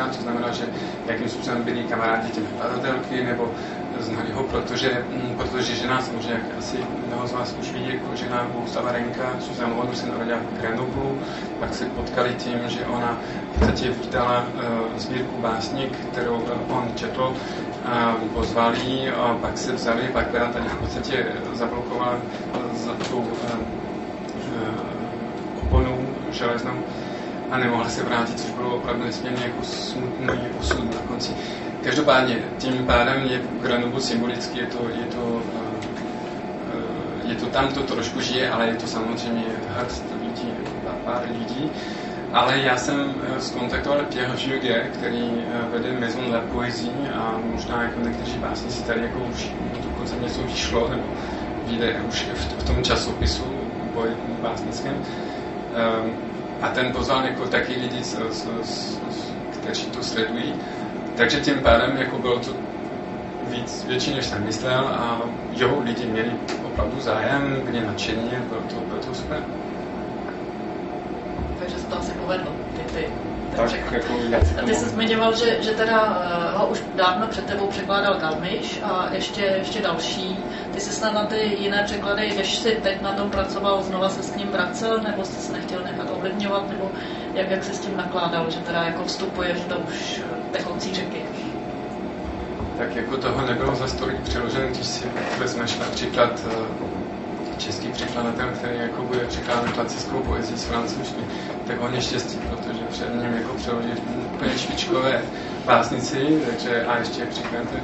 Renka, 0.00 0.16
to 0.16 0.22
znamená, 0.22 0.52
že 0.52 0.64
jakým 1.06 1.28
způsobem 1.28 1.62
byli 1.62 1.84
kamarádi 1.84 2.30
těch 2.30 2.44
vkladatelky, 2.44 3.24
nebo 3.24 3.50
znali 3.98 4.32
ho, 4.32 4.42
protože, 4.44 5.04
mm, 5.10 5.34
protože 5.36 5.74
žena, 5.74 6.00
samozřejmě, 6.02 6.32
jak 6.32 6.58
asi 6.58 6.76
mnoho 7.06 7.26
z 7.26 7.32
vás 7.32 7.54
už 7.60 7.72
ví, 7.72 7.88
jako 7.88 8.16
žena 8.16 8.48
Bohuslava 8.52 8.92
Renka, 8.92 9.36
Suzanne 9.40 9.74
Wonu 9.74 9.94
se 9.94 10.06
narodila 10.06 10.38
v 10.38 10.60
Grenoblu, 10.60 11.18
pak 11.58 11.74
se 11.74 11.84
potkali 11.84 12.34
tím, 12.34 12.58
že 12.66 12.86
ona 12.86 13.18
v 13.52 13.58
podstatě 13.58 13.90
vydala 13.90 14.40
uh, 14.40 14.98
sbírku 14.98 15.40
básník, 15.40 15.96
kterou 16.10 16.44
on 16.68 16.92
četl, 16.94 17.34
a 17.84 18.16
pozvali 18.32 19.10
a 19.10 19.38
pak 19.40 19.58
se 19.58 19.72
vzali, 19.72 20.02
pak 20.12 20.26
byla 20.30 20.46
tady 20.48 20.68
v 20.68 20.76
podstatě 20.76 21.26
zablokovala 21.52 22.18
za 22.72 22.92
tu 22.94 23.18
uh, 23.18 23.26
oponu 25.62 26.08
železnou 26.30 26.84
a 27.50 27.58
nemohla 27.58 27.88
se 27.88 28.02
vrátit, 28.02 28.40
což 28.40 28.50
bylo 28.50 28.76
opravdu 28.76 29.04
nesmírně 29.04 29.44
jako 29.44 29.62
smutný 29.62 30.40
osud 30.60 30.94
na 30.94 31.00
konci. 31.08 31.32
Každopádně, 31.84 32.36
tím 32.58 32.86
pádem 32.86 33.22
je 33.30 33.40
Grenoble 33.62 34.00
symbolicky, 34.00 34.58
je 34.58 34.66
to, 34.66 34.88
je 34.88 35.04
to, 35.04 35.42
eh, 35.54 37.28
je 37.28 37.34
to 37.34 37.46
tam, 37.46 37.68
to 37.68 37.82
trošku 37.82 38.20
žije, 38.20 38.50
ale 38.50 38.66
je 38.66 38.74
to 38.74 38.86
samozřejmě 38.86 39.44
hrst 39.68 40.04
lidí, 40.22 40.48
pár 41.04 41.22
lidí. 41.38 41.70
Ale 42.32 42.58
já 42.58 42.76
jsem 42.76 43.14
skontaktoval 43.38 44.00
eh, 44.00 44.04
Pierre 44.04 44.34
Juge, 44.38 44.88
který 44.94 45.30
eh, 45.30 45.68
vede 45.72 46.00
Maison 46.00 46.32
la 46.32 46.40
Poésie 46.40 47.12
a 47.14 47.40
možná 47.52 47.82
jako 47.82 48.00
někteří 48.00 48.38
básníci 48.38 48.82
tady 48.82 49.00
jako 49.00 49.18
už 49.18 49.52
dokonce 49.84 50.14
něco 50.22 50.42
vyšlo, 50.42 50.88
nebo 50.88 51.02
vyjde 51.66 52.00
už 52.08 52.26
v, 52.34 52.62
v 52.62 52.64
tom 52.64 52.84
časopisu 52.84 53.44
básnickém. 54.42 54.94
A 56.62 56.68
ten 56.68 56.92
pozval 56.92 57.24
jako 57.24 57.46
taky 57.46 57.72
lidi, 57.72 58.02
kteří 59.50 59.86
to 59.86 60.02
sledují. 60.02 60.54
Takže 61.16 61.40
tím 61.40 61.58
pádem 61.58 61.96
jako 61.96 62.18
bylo 62.18 62.38
to 62.38 62.50
víc, 63.50 63.84
větší, 63.84 64.14
než 64.14 64.26
jsem 64.26 64.44
myslel 64.44 64.88
a 64.88 65.20
jo, 65.50 65.80
lidi 65.84 66.06
měli 66.06 66.30
opravdu 66.64 67.00
zájem, 67.00 67.62
byli 67.64 67.80
nadšení, 67.86 68.30
bylo 68.48 68.60
to, 68.60 68.74
bylo 68.88 69.02
to 69.02 69.14
super. 69.14 69.42
Takže 71.58 71.78
se 71.78 71.86
to 71.86 71.98
asi 71.98 72.12
povedlo, 72.12 72.52
ty, 72.76 72.94
ty, 72.94 73.06
tak 73.56 73.92
jako 73.92 74.14
a 74.60 74.62
ty 74.64 74.74
jsi 74.74 74.88
zmiňoval, 74.88 75.36
že, 75.36 75.62
že 75.62 75.70
teda 75.70 76.02
uh, 76.02 76.60
ho 76.60 76.66
už 76.66 76.82
dávno 76.94 77.26
před 77.26 77.46
tebou 77.46 77.66
překládal 77.66 78.20
Galmiš 78.20 78.80
a 78.82 79.08
ještě, 79.12 79.42
ještě 79.42 79.82
další. 79.82 80.38
Ty 80.72 80.80
jsi 80.80 80.92
snad 80.92 81.14
na 81.14 81.26
ty 81.26 81.36
jiné 81.58 81.82
překlady, 81.84 82.30
když 82.30 82.58
jsi 82.58 82.70
teď 82.82 83.02
na 83.02 83.12
tom 83.12 83.30
pracoval, 83.30 83.82
znova 83.82 84.08
se 84.08 84.22
s 84.22 84.34
ním 84.34 84.48
vracel, 84.48 85.00
nebo 85.02 85.24
jsi 85.24 85.40
se 85.40 85.52
nechtěl 85.52 85.82
nechat 85.82 86.08
ovlivňovat, 86.10 86.68
nebo 86.70 86.92
jak, 87.34 87.50
jak 87.50 87.64
se 87.64 87.74
s 87.74 87.80
tím 87.80 87.96
nakládal, 87.96 88.50
že 88.50 88.60
teda 88.60 88.82
jako 88.84 89.04
vstupuješ 89.04 89.64
do 89.64 89.78
už 89.78 90.22
tekoucí 90.50 90.94
řeky? 90.94 91.26
Tak 92.76 92.96
jako 92.96 93.16
toho 93.16 93.46
nebylo 93.46 93.74
za 93.74 93.96
tolik 93.96 94.20
přeložen, 94.22 94.68
když 94.72 94.86
si 94.86 95.10
vezmeš 95.38 95.78
například 95.78 96.44
uh, 96.44 97.00
český 97.58 97.88
překladatel, 97.92 98.48
který 98.52 98.78
jako 98.78 99.04
bude 99.04 99.26
překládat 99.26 99.72
klasickou 99.72 100.22
poezii 100.22 100.56
z 100.58 100.64
francouzštiny, 100.64 101.26
tak 101.64 101.80
on 101.80 101.94
je 101.94 102.02
štěstí, 102.02 102.38
protože 102.48 102.84
před 102.86 103.14
ním 103.14 103.32
jako 103.32 103.54
přeložit 103.54 104.02
úplně 104.34 104.58
špičkové 104.58 105.22
básnici, 105.66 106.42
takže 106.46 106.84
a 106.84 106.98
ještě 106.98 107.26
překladatel. 107.26 107.80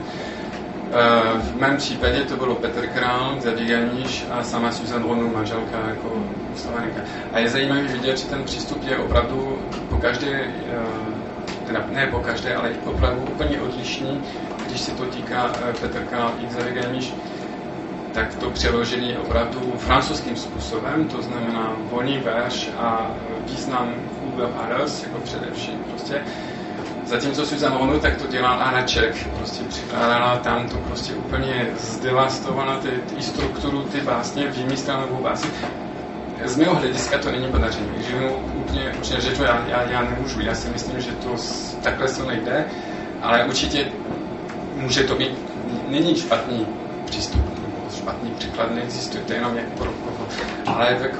Uh, 0.86 1.40
v 1.40 1.56
mém 1.56 1.76
případě 1.76 2.20
to 2.20 2.36
bylo 2.36 2.54
Petr 2.54 2.86
Král, 2.86 3.36
Zavíganíš 3.40 4.26
a 4.30 4.42
sama 4.42 4.72
Susan 4.72 5.02
Ronu, 5.02 5.32
manželka 5.34 5.78
jako 5.88 6.12
Slovanika. 6.56 7.00
A 7.32 7.38
je 7.38 7.50
zajímavé 7.50 7.82
vidět, 7.82 8.18
že 8.18 8.26
ten 8.26 8.44
přístup 8.44 8.84
je 8.84 8.96
opravdu 8.96 9.58
po 9.88 9.96
každé, 9.96 10.28
uh, 10.28 11.66
teda 11.66 11.84
ne 11.90 12.06
po 12.06 12.18
každé, 12.18 12.54
ale 12.54 12.70
opravdu 12.84 13.22
úplně 13.22 13.60
odlišný, 13.60 14.22
když 14.66 14.80
se 14.80 14.92
to 14.92 15.04
týká 15.04 15.44
uh, 15.44 15.72
Petr 15.80 16.04
Král 16.04 16.32
i 16.46 16.52
Zavíganíš 16.52 17.14
tak 18.16 18.34
to 18.34 18.50
přeložili 18.50 19.16
opravdu 19.16 19.74
francouzským 19.78 20.36
způsobem, 20.36 21.08
to 21.08 21.22
znamená 21.22 21.76
volný 21.90 22.18
verš 22.18 22.70
a 22.78 23.10
význam 23.44 23.94
Uber 24.22 24.48
Alles, 24.56 25.02
jako 25.02 25.18
především 25.18 25.78
prostě. 25.90 26.22
Zatímco 27.06 27.46
Susan 27.46 27.78
Ronu, 27.78 28.00
tak 28.00 28.16
to 28.16 28.26
dělal 28.26 28.62
Aneček, 28.62 29.28
prostě 29.36 29.64
přikládala 29.64 30.36
tam 30.36 30.68
to 30.68 30.76
prostě 30.76 31.14
úplně 31.14 31.68
zdevastovala 31.78 32.78
ty, 32.78 32.88
ty 32.88 33.22
strukturu, 33.22 33.82
ty 33.82 34.00
básně, 34.00 34.46
vymyslela 34.46 35.00
novou 35.00 35.22
básně. 35.22 35.50
Z 36.44 36.56
mého 36.56 36.74
hlediska 36.74 37.18
to 37.18 37.30
není 37.30 37.48
podaření, 37.48 38.02
že 38.08 38.16
mu 38.16 38.36
úplně, 38.36 38.94
úplně 38.98 39.20
řeču, 39.20 39.42
já, 39.42 39.64
já, 39.68 39.82
já 39.82 40.02
nemůžu, 40.02 40.40
já 40.40 40.54
si 40.54 40.68
myslím, 40.68 41.00
že 41.00 41.12
to 41.12 41.34
takhle 41.82 42.08
se 42.08 42.26
nejde, 42.26 42.64
ale 43.22 43.44
určitě 43.44 43.86
může 44.74 45.04
to 45.04 45.14
být, 45.14 45.38
není 45.88 46.16
špatný 46.16 46.66
přístup 47.04 47.42
špatný 47.96 48.30
příklad 48.30 48.74
neexistuje, 48.74 49.24
to 49.24 49.32
je 49.32 49.38
jenom 49.38 49.56
jak 49.56 49.66
pro 49.66 49.92
koho. 49.92 50.26
Ale 50.66 50.94
tak 50.94 51.10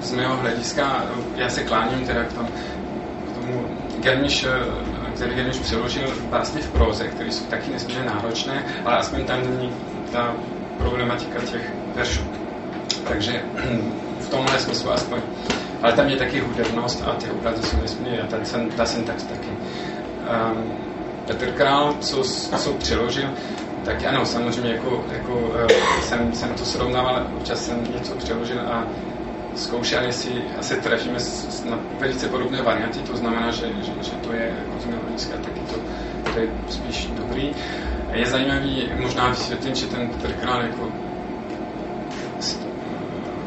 z 0.00 0.12
mého 0.12 0.36
hlediska, 0.36 1.04
já 1.36 1.48
se 1.48 1.64
kláním 1.64 2.06
teda 2.06 2.24
k 2.24 2.32
tomu, 2.32 2.48
k 2.48 3.34
tomu 3.34 3.64
Germiš, 4.00 4.46
který 5.18 5.34
Germiš 5.34 5.58
přeložil 5.58 6.14
vlastně 6.30 6.60
v 6.60 6.70
proze, 6.70 7.08
které 7.08 7.32
jsou 7.32 7.44
taky 7.44 7.70
nesmírně 7.70 8.04
náročné, 8.04 8.64
ale 8.84 8.96
aspoň 8.96 9.24
tam 9.24 9.40
není 9.40 9.72
ta 10.12 10.34
problematika 10.78 11.40
těch 11.40 11.72
veršů. 11.94 12.20
Takže 13.08 13.42
v 14.20 14.28
tomhle 14.28 14.58
smyslu 14.58 14.90
aspoň. 14.90 15.20
Ale 15.82 15.92
tam 15.92 16.08
je 16.08 16.16
taky 16.16 16.40
hudebnost 16.40 17.04
a 17.06 17.14
ty 17.14 17.30
obrazy 17.30 17.62
jsou 17.62 17.76
nesmírně, 17.76 18.20
a 18.20 18.26
ta, 18.26 18.36
ta 18.76 18.84
syntax 18.84 19.22
taky. 19.22 19.48
Um, 19.48 20.72
Petr 21.26 21.50
Král, 21.52 21.94
co, 22.00 22.22
co 22.58 22.72
přeložil, 22.72 23.28
tak 23.84 24.04
ano, 24.04 24.26
samozřejmě 24.26 24.72
jako, 24.72 25.04
jako 25.12 25.32
uh, 25.32 25.66
jsem, 26.02 26.32
jsem 26.32 26.54
to 26.54 26.64
srovnával, 26.64 27.26
občas 27.36 27.66
jsem 27.66 27.84
něco 27.94 28.14
přeložil 28.14 28.60
a 28.60 28.86
zkoušel, 29.58 30.02
jestli 30.04 30.32
asi 30.58 30.76
trefíme 30.76 31.18
na 31.70 31.78
velice 31.98 32.28
podobné 32.28 32.62
varianty, 32.62 32.98
to 32.98 33.16
znamená, 33.16 33.50
že, 33.50 33.66
že, 33.66 33.92
že 34.02 34.10
to 34.10 34.32
je 34.32 34.54
jako 34.58 34.80
z 34.80 34.84
hlediska 34.84 35.36
taky 35.36 35.60
to, 35.60 35.74
to 36.32 36.38
je 36.38 36.48
spíš 36.68 37.06
dobrý. 37.06 37.50
Je 38.12 38.26
zajímavý 38.26 38.90
možná 39.00 39.28
vysvětlit, 39.28 39.76
že 39.76 39.86
ten 39.86 40.08
Petr 40.08 40.32
Král 40.32 40.62
jako 40.62 40.88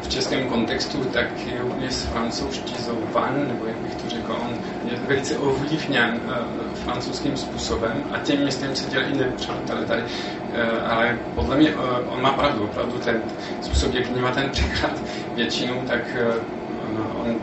v 0.02 0.08
českém 0.08 0.48
kontextu 0.48 1.04
tak 1.04 1.46
je 1.46 1.62
úplně 1.62 1.90
s 1.90 2.04
francouzštizou 2.04 2.98
van, 3.12 3.48
nebo 3.48 3.66
jak 3.66 3.76
bych 3.76 3.94
to 3.94 4.08
řekl, 4.10 4.32
on 4.42 4.54
je 4.90 4.98
velice 5.08 5.38
ovlivněn 5.38 6.20
uh, 6.24 6.32
francouzským 6.74 7.36
způsobem 7.36 8.04
a 8.10 8.18
tím 8.18 8.44
myslím 8.44 8.76
se 8.76 8.90
dělá 8.90 9.04
i 9.04 9.16
nepřátelé 9.18 9.84
tady. 9.84 10.02
Uh, 10.52 10.92
ale 10.92 11.18
podle 11.34 11.56
mě 11.56 11.74
uh, 11.74 11.82
on 12.06 12.22
má 12.22 12.32
pravdu, 12.32 12.64
opravdu 12.64 12.98
ten 12.98 13.22
způsob, 13.60 13.94
jak 13.94 14.06
vnímá 14.06 14.30
ten 14.30 14.50
překlad 14.50 15.02
většinou, 15.34 15.82
tak 15.86 16.16
uh, 16.96 17.20
on 17.20 17.40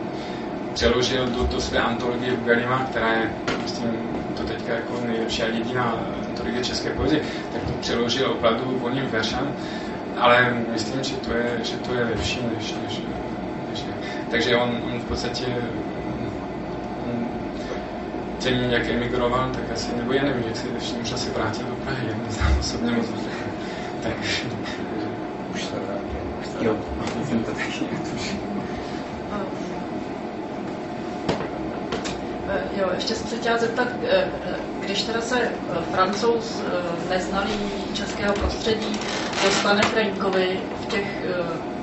přeložil 0.72 1.26
do, 1.26 1.46
do 1.46 1.60
své 1.60 1.78
antologie 1.78 2.36
Bugalima, 2.36 2.86
která 2.90 3.12
je, 3.12 3.34
myslím, 3.62 4.16
to 4.36 4.44
teďka 4.44 4.74
jako 4.74 5.00
nejlepší 5.06 5.42
a 5.42 5.46
jediná 5.46 5.82
antologie 6.28 6.64
české 6.64 6.90
poezie, 6.90 7.22
tak 7.52 7.62
to 7.62 7.72
přeložil 7.80 8.30
opravdu 8.30 8.78
volným 8.78 9.06
veršem 9.06 9.54
ale 10.16 10.54
myslím, 10.72 11.04
že 11.04 11.16
to 11.16 11.32
je, 11.32 11.64
že 11.64 11.76
to 11.76 11.94
je 11.94 12.04
lepší, 12.04 12.46
než, 12.46 12.74
než, 12.74 13.02
než 13.68 13.84
Takže 14.28 14.56
on, 14.56 14.82
on 14.84 15.00
v 15.00 15.04
podstatě 15.04 15.56
tím, 18.40 18.54
jak 18.70 18.88
emigroval, 18.88 19.50
tak 19.52 19.62
asi, 19.72 19.96
nebo 19.96 20.12
já 20.12 20.22
nevím, 20.22 20.44
jestli 20.48 20.70
ještě 20.74 20.96
už 20.96 21.12
asi 21.12 21.30
vrátil 21.30 21.66
do 21.66 21.74
Prahy, 21.74 22.06
já 22.08 22.16
neznám 22.26 22.58
osobně 22.60 22.92
moc 22.92 23.06
tak. 24.02 24.12
Už 25.54 25.64
se 25.64 25.74
vrátil. 25.74 26.00
Jo, 26.60 26.76
jsem 27.28 27.44
to 27.44 27.50
taky. 27.50 27.86
Eh, 32.48 32.80
jo, 32.80 32.88
ještě 32.94 33.14
jsem 33.14 33.28
se 33.28 33.36
chtěla 33.36 33.58
zeptat, 33.58 33.88
eh, 34.08 34.28
když 34.80 35.02
teda 35.02 35.20
se 35.20 35.40
eh, 35.40 35.52
francouz 35.92 36.62
neznalý 37.08 37.52
českého 37.94 38.32
prostředí 38.34 39.00
dostane 39.44 39.80
k 39.82 39.94
Rejnkovi 39.94 40.60
v 40.82 40.86
těch, 40.86 41.06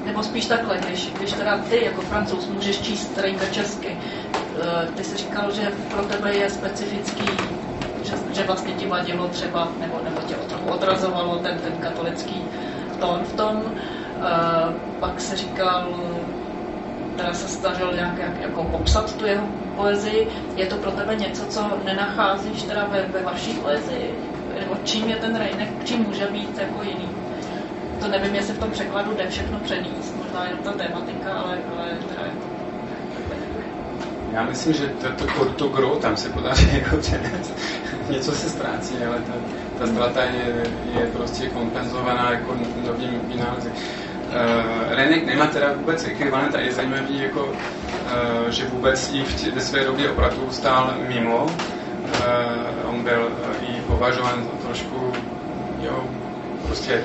nebo 0.06 0.24
spíš 0.24 0.46
takhle, 0.46 0.78
když, 0.88 1.12
když 1.18 1.34
teda 1.34 1.58
ty 1.58 1.86
jako 1.86 2.02
francouz 2.02 2.48
můžeš 2.48 2.82
číst 2.82 3.18
Rejnka 3.18 3.46
česky, 3.46 3.98
ty 4.96 5.04
jsi 5.04 5.18
říkal, 5.18 5.52
že 5.52 5.72
pro 5.92 6.04
tebe 6.04 6.34
je 6.34 6.50
specifický, 6.50 7.26
že, 8.04 8.14
že 8.32 8.44
vlastně 8.44 8.74
ti 8.74 8.88
vadilo 8.88 9.28
třeba, 9.28 9.68
nebo, 9.80 10.00
nebo 10.04 10.22
tě 10.28 10.36
trochu 10.36 10.70
odrazovalo 10.70 11.40
ten, 11.40 11.60
ten 11.60 11.74
katolický 11.74 12.44
tón 13.00 13.20
v 13.24 13.34
tom, 13.34 13.64
pak 15.00 15.22
se 15.22 15.36
říkal, 15.36 15.88
teda 17.18 17.34
se 17.34 17.48
snažil 17.48 17.94
nějak 17.94 18.18
jak, 18.18 18.42
jako 18.42 18.64
popsat 18.64 19.16
tu 19.16 19.26
jeho 19.26 19.48
poezii. 19.76 20.28
Je 20.56 20.66
to 20.66 20.76
pro 20.76 20.92
tebe 20.92 21.16
něco, 21.16 21.46
co 21.46 21.62
nenacházíš 21.86 22.64
teda 22.64 22.86
ve, 22.86 23.02
ve 23.02 23.22
vaší 23.24 23.54
poezii? 23.54 24.16
Nebo 24.60 24.76
čím 24.84 25.10
je 25.10 25.16
ten 25.16 25.36
Rejnek, 25.36 25.70
čím 25.84 26.04
může 26.04 26.26
být 26.28 26.58
jako 26.58 26.84
jiný? 26.84 27.10
To 28.02 28.08
nevím, 28.08 28.36
jestli 28.36 28.54
v 28.54 28.60
tom 28.60 28.72
překladu 28.72 29.14
jde 29.14 29.28
všechno 29.30 29.60
přenést, 29.60 30.16
možná 30.24 30.44
jenom 30.46 30.60
ta 30.64 30.72
tematika, 30.72 31.34
ale, 31.34 31.58
ale 31.78 31.90
teda 32.10 32.22
jako... 32.22 32.47
Já 34.32 34.44
myslím, 34.44 34.74
že 34.74 34.88
to, 34.88 35.12
to, 35.12 35.34
to, 35.34 35.46
to 35.46 35.68
gro 35.68 35.96
tam 35.96 36.18
se 36.18 36.30
podaří 36.30 36.70
jako 36.84 36.98
přenést. 36.98 37.54
Něco 38.10 38.32
se 38.32 38.50
ztrácí, 38.50 38.96
ale 39.08 39.18
ta, 39.20 39.34
ta 39.80 39.88
ztráta 39.88 40.24
je, 40.24 40.64
je 41.00 41.06
prostě 41.06 41.50
kompenzovaná 41.50 42.32
jako 42.32 42.56
novým 42.86 43.22
vynálezy. 43.28 43.70
Uh, 43.70 44.96
Renek 44.96 45.26
nemá 45.26 45.48
teda 45.48 45.74
vůbec 45.74 46.06
ekvivalent 46.06 46.56
a 46.56 46.60
je 46.60 46.72
zajímavý, 46.72 47.20
jako, 47.20 47.44
uh, 47.44 48.50
že 48.50 48.66
vůbec 48.66 49.10
i 49.14 49.24
v 49.24 49.36
tě, 49.36 49.52
ve 49.52 49.62
své 49.62 49.84
době 49.84 50.10
opravdu 50.10 50.52
stál 50.52 50.94
mimo. 51.08 51.44
Uh, 51.44 52.94
on 52.94 53.04
byl 53.04 53.32
uh, 53.32 53.70
i 53.70 53.82
považován 53.82 54.48
trošku, 54.66 55.12
jo, 55.82 56.04
prostě 56.66 57.04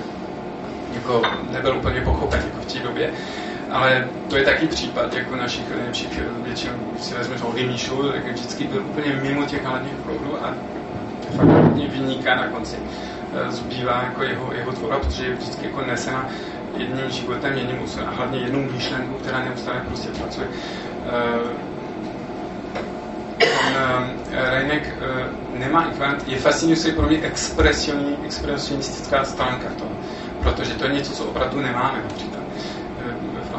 jako 0.94 1.22
nebyl 1.50 1.76
úplně 1.76 2.00
pochopen 2.00 2.40
jako 2.44 2.60
v 2.60 2.72
té 2.72 2.78
době. 2.78 3.12
Ale 3.72 4.08
to 4.28 4.36
je 4.36 4.44
taky 4.44 4.66
případ 4.66 5.14
jako 5.14 5.36
našich 5.36 5.70
nejlepších 5.70 6.20
většinou, 6.44 6.72
si 7.00 7.14
vezmeš 7.14 7.42
Oldy 7.42 7.66
Míšu, 7.66 8.02
tak 8.12 8.26
vždycky 8.26 8.64
byl 8.64 8.80
úplně 8.90 9.12
mimo 9.22 9.44
těch 9.44 9.64
hlavních 9.64 9.94
proudů 9.94 10.44
a 10.44 10.54
fakt 11.36 11.46
hodně 11.46 11.88
vyniká 11.88 12.34
na 12.34 12.46
konci. 12.46 12.76
Zbývá 13.48 14.02
jako 14.02 14.22
jeho, 14.22 14.52
jeho 14.52 14.72
tvora, 14.72 14.98
protože 14.98 15.24
je 15.24 15.34
vždycky 15.34 15.66
jako 15.66 15.80
nesena 15.86 16.28
jedním 16.76 17.10
životem, 17.10 17.58
jedním 17.58 17.82
osudem 17.82 18.08
a 18.08 18.10
hlavně 18.10 18.38
jednou 18.38 18.62
myšlenkou, 18.72 19.14
která 19.14 19.44
neustále 19.44 19.80
prostě 19.88 20.08
pracuje. 20.08 20.46
Uh, 20.46 21.50
on, 23.66 23.72
uh, 23.72 24.08
Reinek 24.50 24.94
nemá 25.58 25.86
ekvivalent, 25.86 26.28
je 26.28 26.38
fascinující 26.38 26.92
pro 26.92 27.06
mě 27.06 27.18
expresionistická 28.24 29.24
stránka 29.24 29.68
toho, 29.78 29.90
protože 30.42 30.74
to 30.74 30.84
je 30.84 30.92
něco, 30.92 31.12
co 31.12 31.24
opravdu 31.24 31.60
nemáme 31.60 32.02
například 32.02 32.41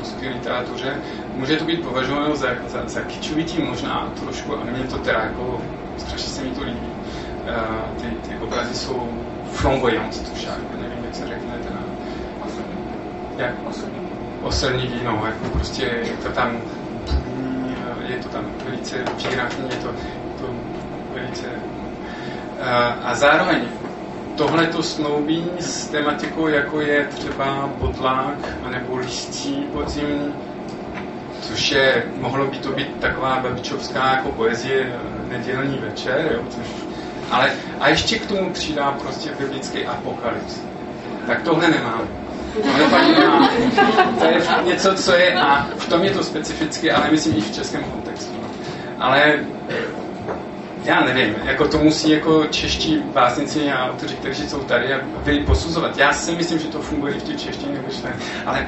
francouzské 0.04 0.30
literatuře. 0.30 0.96
Může 1.36 1.58
to 1.58 1.66
být 1.66 1.84
považováno 1.84 2.36
za, 2.36 2.48
za, 2.68 2.88
za 2.88 3.02
kičovitý 3.02 3.62
možná 3.62 4.12
trošku, 4.24 4.56
a 4.56 4.64
mně 4.64 4.84
to 4.84 4.98
teda 4.98 5.20
jako, 5.20 5.62
strašně 5.98 6.28
se 6.28 6.44
mi 6.44 6.50
to 6.50 6.64
líbí. 6.64 6.94
Uh, 7.44 8.02
ty, 8.02 8.30
ty 8.30 8.38
obrazy 8.38 8.76
jsou 8.76 9.10
flamboyant, 9.52 10.14
což 10.14 10.44
já 10.44 10.56
nevím, 10.80 11.06
jak 11.06 11.16
se 11.16 11.28
řekne 11.28 11.54
teda 11.64 11.80
jak 13.38 13.54
osilní 14.42 14.88
víno, 14.88 15.24
jako 15.26 15.58
prostě 15.58 15.84
je 15.84 16.18
to 16.24 16.30
tam 16.30 16.58
je 18.08 18.16
to 18.18 18.30
tam 18.30 18.46
velice 18.66 18.98
výrazný, 18.98 19.66
je 19.70 19.76
to, 19.76 19.88
to 20.40 20.54
velice 21.14 21.46
a 23.04 23.16
zároveň 23.16 23.62
tohle 24.36 24.68
to 24.68 24.84
snoubí 24.84 25.46
s 25.60 25.88
tematikou, 25.88 26.48
jako 26.48 26.82
je 26.82 27.06
třeba 27.06 27.70
botlák 27.80 28.38
anebo 28.64 28.96
listí 28.96 29.56
podzimní, 29.74 30.34
což 31.42 31.72
je, 31.72 32.04
mohlo 32.20 32.46
by 32.48 32.58
to 32.58 32.72
být 32.72 32.96
taková 33.00 33.40
babičovská 33.40 34.12
jako 34.12 34.32
poezie 34.32 34.94
nedělní 35.30 35.78
večer, 35.78 36.32
jo, 36.34 36.42
což, 36.50 36.68
ale 37.32 37.52
a 37.80 37.90
ještě 37.90 38.20
k 38.20 38.26
tomu 38.26 38.54
přidá 38.54 38.92
prostě 38.92 39.30
biblický 39.40 39.86
apokalyps. 39.86 40.60
Tak 41.28 41.42
tohle 41.42 41.70
nemáme. 41.70 42.08
Ale 42.74 42.90
pak 42.90 43.08
nemá. 43.08 43.50
To 44.20 44.26
je 44.26 44.42
něco, 44.66 44.96
co 44.96 45.12
je, 45.12 45.34
a 45.34 45.68
v 45.78 45.90
tom 45.90 46.04
je 46.04 46.12
to 46.12 46.24
specificky, 46.24 46.92
ale 46.92 47.12
myslím 47.12 47.38
i 47.38 47.42
v 47.42 47.56
českém 47.56 47.84
kontextu. 47.84 48.34
Ale 49.00 49.40
já 50.86 51.04
nevím, 51.06 51.36
jako 51.44 51.68
to 51.68 51.78
musí 51.78 52.10
jako 52.10 52.46
čeští 52.46 52.98
básnici 53.14 53.72
a 53.72 53.90
autoři, 53.90 54.16
kteří 54.16 54.50
jsou 54.50 54.60
tady, 54.60 54.88
vy 55.24 55.40
posuzovat. 55.40 55.98
Já 55.98 56.14
si 56.14 56.36
myslím, 56.36 56.60
že 56.60 56.68
to 56.68 56.82
funguje 56.82 57.14
v 57.14 57.24
té 57.24 57.34
češtině, 57.34 57.84
ne. 58.04 58.16
ale 58.46 58.68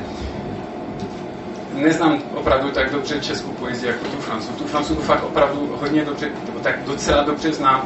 neznám 1.73 2.21
opravdu 2.33 2.69
tak 2.69 2.91
dobře 2.91 3.19
českou 3.19 3.51
poezii 3.51 3.87
jako 3.87 4.05
tu 4.05 4.17
francouzskou. 4.17 4.63
Tu 4.63 4.69
francouzskou 4.69 5.03
fakt 5.03 5.23
opravdu 5.23 5.75
hodně 5.81 6.05
dobře, 6.05 6.29
tak 6.63 6.75
docela 6.85 7.23
dobře 7.23 7.53
znám. 7.53 7.85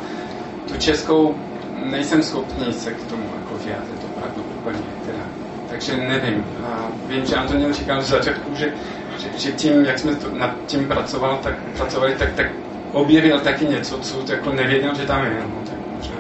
Tu 0.68 0.78
českou 0.78 1.36
nejsem 1.84 2.24
schopný 2.24 2.74
se 2.74 2.92
k 2.94 3.04
tomu 3.04 3.24
jako 3.24 3.64
vyjádřit 3.66 4.06
opravdu 4.16 4.44
úplně. 4.60 4.80
Teda. 5.06 5.24
Takže 5.70 5.98
nevím. 5.98 6.46
A 6.66 6.88
vím, 7.08 7.26
že 7.26 7.36
Antonín 7.36 7.74
říkal 7.74 8.02
z 8.02 8.08
začátku, 8.10 8.56
že, 8.56 8.74
že, 9.18 9.40
že 9.40 9.52
tím, 9.52 9.86
jak 9.86 10.00
jsme 10.00 10.16
to, 10.16 10.28
nad 10.32 10.56
tím 10.66 10.88
pracoval, 10.88 11.40
tak, 11.44 11.54
pracovali, 11.78 12.16
tak, 12.16 12.34
tak 12.34 12.48
objevil 12.92 13.40
taky 13.40 13.66
něco, 13.66 13.98
co 14.00 14.32
jako 14.32 14.52
nevěděl, 14.52 14.96
že 14.96 15.06
tam 15.06 15.26
je. 15.26 15.32
No, 15.32 15.62
tak 15.70 15.78
možná. 15.96 16.16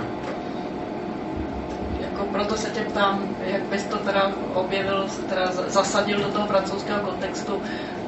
Jako 2.01 2.25
proto 2.25 2.57
se 2.57 2.69
tě 2.69 2.81
ptám, 2.81 3.35
jak 3.45 3.61
bys 3.61 3.83
to 3.83 3.97
teda 3.97 4.31
objevil, 4.53 5.07
se 5.07 5.21
teda 5.21 5.51
zasadil 5.51 6.19
do 6.19 6.27
toho 6.27 6.47
francouzského 6.47 6.99
kontextu. 6.99 7.61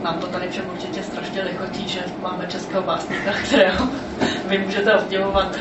Nám 0.03 0.19
to 0.19 0.27
tady 0.27 0.49
všem 0.49 0.65
určitě 0.73 1.03
strašně 1.03 1.41
lichotí, 1.41 1.87
že 1.87 1.99
máme 2.21 2.45
českého 2.47 2.83
básníka, 2.83 3.31
kterého 3.43 3.87
vy 4.45 4.57
můžete 4.57 4.93
obdivovat. 4.93 5.55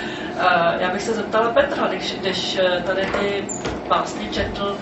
Já 0.78 0.90
bych 0.92 1.03
se 1.03 1.14
zeptala 1.14 1.53
Petra, 1.53 1.86
když, 1.88 2.14
když 2.20 2.59
tady 2.86 3.07
ty 3.07 3.44
básně 3.88 4.28
četl, 4.28 4.76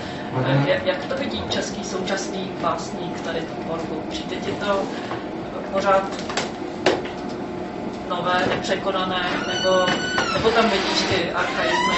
jak, 0.67 0.87
jak 0.87 1.05
to 1.05 1.17
vidí 1.17 1.43
český 1.49 1.85
současný 1.85 2.51
básník 2.61 3.21
tady 3.21 3.41
tu 3.41 3.55
tvorbu? 3.55 4.03
Přijde 4.09 4.37
ti 4.37 4.53
to 4.53 4.83
pořád 5.73 6.03
nové, 8.09 8.45
nepřekonané, 8.49 9.23
nebo, 9.55 9.87
nebo 10.33 10.51
tam 10.51 10.71
vidíš 10.71 11.01
ty 11.01 11.31
archaizmy, 11.33 11.97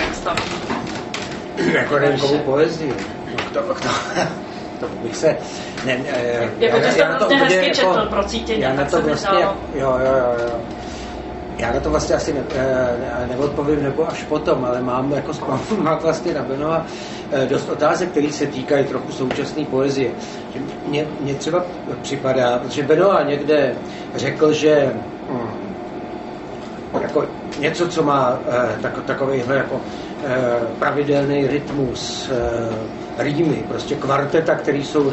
jak 0.00 0.14
staví? 0.14 0.42
Jako 1.72 1.98
renkovou 1.98 2.38
poezii. 2.38 2.94
No, 3.36 3.62
to, 3.62 3.74
to, 3.74 3.88
to 4.80 4.86
bych 5.02 5.16
se... 5.16 5.36
Ne, 5.84 5.98
ne, 5.98 6.50
jako 6.58 6.76
já, 6.76 6.82
ty 6.82 6.92
jsi 6.92 7.02
to 7.18 7.36
hezky 7.36 7.70
četl 7.70 7.88
jako, 7.88 8.06
pro 8.10 8.24
cítění, 8.24 8.60
já 8.60 8.72
na 8.72 8.84
to 8.84 9.02
vlastně, 9.02 9.38
jo, 9.40 9.54
jo, 9.74 9.98
jo, 10.00 10.34
jo. 10.38 10.60
Já 11.58 11.72
na 11.72 11.80
to 11.80 11.90
vlastně 11.90 12.14
asi 12.14 12.32
ne, 12.32 12.44
ne, 12.54 13.26
neodpovím 13.28 13.82
nebo 13.82 14.08
až 14.08 14.22
potom, 14.22 14.64
ale 14.64 14.80
mám 14.80 15.12
jako 15.12 15.32
mám 15.78 15.98
vlastně 15.98 16.34
na 16.34 16.42
Benova 16.42 16.86
eh, 17.32 17.46
dost 17.46 17.68
otázek, 17.68 18.10
které 18.10 18.32
se 18.32 18.46
týkají 18.46 18.84
trochu 18.84 19.12
současné 19.12 19.64
poezie. 19.64 20.10
Mně, 20.86 21.06
mně 21.20 21.34
třeba 21.34 21.64
připadá, 22.02 22.62
že 22.68 22.82
Benova 22.82 23.22
někde 23.22 23.74
řekl, 24.14 24.52
že 24.52 24.94
hm, 25.30 25.48
jako 27.00 27.24
něco, 27.58 27.88
co 27.88 28.02
má 28.02 28.38
eh, 28.48 28.78
tak, 28.82 29.04
takovýhle 29.04 29.56
jako 29.56 29.80
eh, 30.24 30.60
pravidelný 30.78 31.46
rytmus, 31.46 32.30
rýmy, 33.18 33.64
prostě 33.68 33.94
kvarteta, 33.94 34.54
které 34.54 34.78
jsou, 34.78 35.12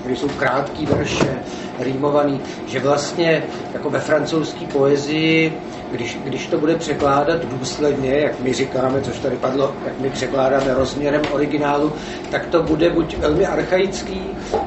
který 0.00 0.16
jsou 0.16 0.28
krátký 0.28 0.86
verše, 0.86 1.38
rýmovaný, 1.78 2.40
že 2.66 2.80
vlastně 2.80 3.42
jako 3.74 3.90
ve 3.90 4.00
francouzské 4.00 4.66
poezii, 4.66 5.58
když, 5.90 6.18
když 6.24 6.46
to 6.46 6.58
bude 6.58 6.76
překládat 6.76 7.44
důsledně, 7.44 8.18
jak 8.18 8.40
my 8.40 8.52
říkáme, 8.52 9.00
což 9.00 9.18
tady 9.18 9.36
padlo, 9.36 9.74
jak 9.84 10.00
my 10.00 10.10
překládáme 10.10 10.74
rozměrem 10.74 11.22
originálu, 11.32 11.92
tak 12.30 12.46
to 12.46 12.62
bude 12.62 12.90
buď 12.90 13.16
velmi 13.16 13.46
archaický 13.46 14.22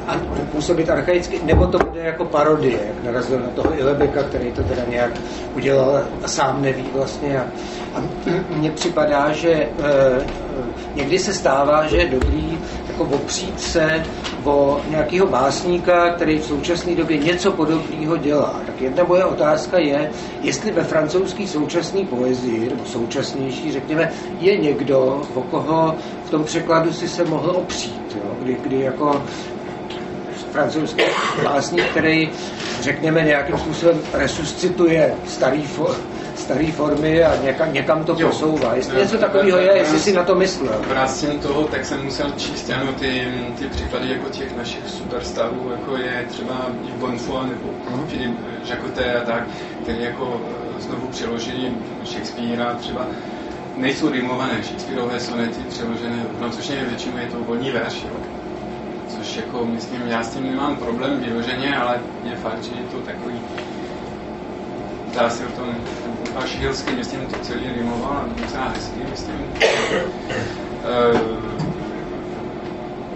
a 0.07 0.15
působit 0.51 0.89
archaicky, 0.89 1.39
nebo 1.43 1.67
to 1.67 1.77
bude 1.77 2.01
jako 2.01 2.25
parodie, 2.25 2.79
jak 2.87 3.03
narazil 3.03 3.39
na 3.39 3.47
toho 3.47 3.79
Ilebeka, 3.79 4.23
který 4.23 4.51
to 4.51 4.63
teda 4.63 4.81
nějak 4.89 5.11
udělal 5.55 6.03
a 6.23 6.27
sám 6.27 6.61
neví 6.61 6.85
vlastně. 6.93 7.39
A, 7.39 7.45
a 7.95 8.03
mně 8.49 8.71
připadá, 8.71 9.31
že 9.31 9.51
e, 9.51 9.69
někdy 10.95 11.19
se 11.19 11.33
stává, 11.33 11.87
že 11.87 11.97
je 11.97 12.07
dobrý 12.07 12.57
jako 12.87 13.03
opřít 13.03 13.59
se 13.59 14.03
o 14.43 14.81
nějakého 14.89 15.27
básníka, 15.27 16.09
který 16.09 16.39
v 16.39 16.45
současné 16.45 16.95
době 16.95 17.17
něco 17.17 17.51
podobného 17.51 18.17
dělá. 18.17 18.61
Tak 18.65 18.81
jedna 18.81 19.03
moje 19.03 19.25
otázka 19.25 19.79
je, 19.79 20.11
jestli 20.41 20.71
ve 20.71 20.83
francouzské 20.83 21.47
současné 21.47 22.05
poezii, 22.05 22.69
nebo 22.69 22.85
současnější, 22.85 23.71
řekněme, 23.71 24.11
je 24.39 24.57
někdo, 24.57 25.21
o 25.33 25.41
koho 25.41 25.95
v 26.25 26.29
tom 26.29 26.43
překladu 26.43 26.93
si 26.93 27.07
se 27.07 27.25
mohl 27.25 27.49
opřít, 27.49 28.15
jo? 28.15 28.35
Kdy, 28.41 28.57
kdy 28.63 28.81
jako 28.81 29.21
francouzský 30.51 31.03
básník, 31.43 31.85
který, 31.85 32.29
řekněme, 32.81 33.23
nějakým 33.23 33.57
způsobem 33.57 33.99
resuscituje 34.13 35.15
starý, 35.27 35.61
for, 35.61 35.95
starý 36.37 36.71
formy 36.71 37.23
a 37.23 37.35
někam, 37.43 37.73
někam 37.73 38.03
to 38.03 38.15
jo. 38.17 38.27
posouvá. 38.27 38.75
Jestli 38.75 38.95
jo, 38.95 39.01
něco 39.01 39.17
takového 39.17 39.57
je, 39.57 39.77
jestli 39.77 39.99
si 39.99 40.13
na 40.13 40.23
to 40.23 40.35
myslel. 40.35 40.81
Vrátím 40.87 41.39
toho, 41.39 41.63
tak 41.63 41.85
jsem 41.85 42.03
musel 42.03 42.31
číst 42.37 42.69
ano, 42.69 42.93
ty, 42.93 43.27
ty 43.59 43.67
příklady 43.67 44.09
jako 44.09 44.29
těch 44.29 44.57
našich 44.57 44.83
superstarů, 44.87 45.71
jako 45.71 45.97
je 45.97 46.25
třeba 46.29 46.65
Bonfort 46.99 47.49
nebo 47.49 47.69
uh-huh. 47.69 48.05
Philippe 48.05 48.41
Jacoté 48.69 49.15
a 49.15 49.25
tak, 49.25 49.43
který 49.83 50.03
jako 50.03 50.41
eh, 50.77 50.81
znovu 50.81 51.07
přeložili 51.07 51.71
Shakespearea 52.05 52.73
třeba 52.73 53.05
nejsou 53.77 54.09
rimované 54.09 54.63
Shakespeareové 54.63 55.19
sonety 55.19 55.59
přeložené 55.69 56.25
v 56.33 56.37
francouzštině, 56.37 56.85
většinou 56.85 57.17
je 57.17 57.27
to 57.27 57.37
volný 57.39 57.71
verš, 57.71 58.03
jo 58.03 58.17
což 59.07 59.35
jako 59.35 59.65
myslím, 59.65 60.01
já 60.07 60.23
s 60.23 60.29
tím 60.29 60.51
nemám 60.51 60.75
problém 60.75 61.19
vyloženě, 61.19 61.77
ale 61.77 61.99
je 62.23 62.35
fakt, 62.35 62.63
že 62.63 62.71
je 62.71 62.87
to 62.91 62.97
takový 62.97 63.41
dá 65.17 65.29
se 65.29 65.45
o 65.45 65.51
tom 65.51 65.75
až 66.37 66.59
hilsky, 66.59 66.95
myslím, 66.95 67.25
to 67.25 67.39
celý 67.39 67.73
rimoval, 67.75 68.25
docela 68.41 68.67
hezky, 68.69 68.99
myslím. 69.11 69.53
Uh, 70.83 71.19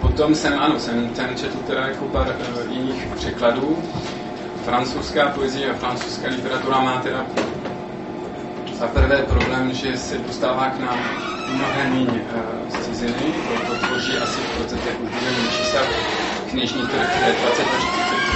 potom 0.00 0.34
jsem, 0.34 0.58
ano, 0.58 0.80
jsem 0.80 1.08
ten 1.08 1.36
četl 1.36 1.58
teda 1.66 1.86
jako 1.86 2.04
pár 2.04 2.28
uh, 2.28 2.72
jiných 2.72 3.06
překladů. 3.16 3.78
Francouzská 4.64 5.28
poezie 5.28 5.70
a 5.70 5.74
francouzská 5.74 6.28
literatura 6.28 6.80
má 6.80 7.00
teda 7.02 7.26
za 8.78 8.86
prvé 8.86 9.22
problém, 9.22 9.72
že 9.72 9.98
se 9.98 10.18
dostává 10.18 10.70
k 10.70 10.80
nám 10.80 10.98
mnohem 11.54 11.92
méně 11.92 12.20
uh, 12.34 12.70
z 12.70 12.86
ciziny, 12.86 13.34
to, 13.68 13.86
tvoří 13.86 14.12
asi 14.16 14.40
v 14.40 14.56
procentech 14.56 15.00
už 15.00 15.10
budeme 15.10 15.48
čísla 15.50 15.80
knižní 16.52 16.82
trh 16.82 17.26
je 17.26 17.32
20 17.32 17.62
až 17.62 17.84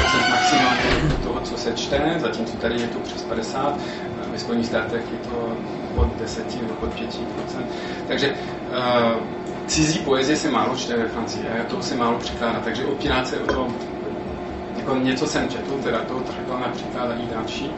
30 0.07 0.31
maximálně 0.31 1.17
toho, 1.23 1.41
co 1.41 1.57
se 1.59 1.73
čte, 1.73 2.17
zatímco 2.19 2.57
tady 2.57 2.81
je 2.81 2.89
to 2.89 2.99
přes 2.99 3.23
50, 3.23 3.79
ve 4.37 4.41
Spojených 4.41 4.67
státech 4.67 5.03
je 5.13 5.19
to 5.31 5.57
od 5.97 6.17
10 6.21 6.63
nebo 6.63 6.75
od 6.81 6.95
5% 6.95 7.65
Takže 8.09 8.29
uh, 8.31 9.23
cizí 9.67 9.99
poezie 9.99 10.37
se 10.37 10.51
málo 10.51 10.77
čte 10.77 10.97
ve 10.97 11.09
Francii 11.09 11.49
a 11.49 11.65
to 11.65 11.83
se 11.83 11.95
málo 11.97 12.19
překládá, 12.19 12.61
takže 12.65 12.85
opírat 12.85 13.29
se 13.29 13.39
o 13.41 13.47
to, 13.47 13.67
jako 14.77 14.97
něco 14.97 15.27
jsem 15.27 15.49
četl, 15.49 15.73
teda 15.83 15.99
to 15.99 16.21
třeba 16.21 16.61
například 16.61 17.11
i 17.25 17.35
další. 17.35 17.71
Uh, 17.71 17.73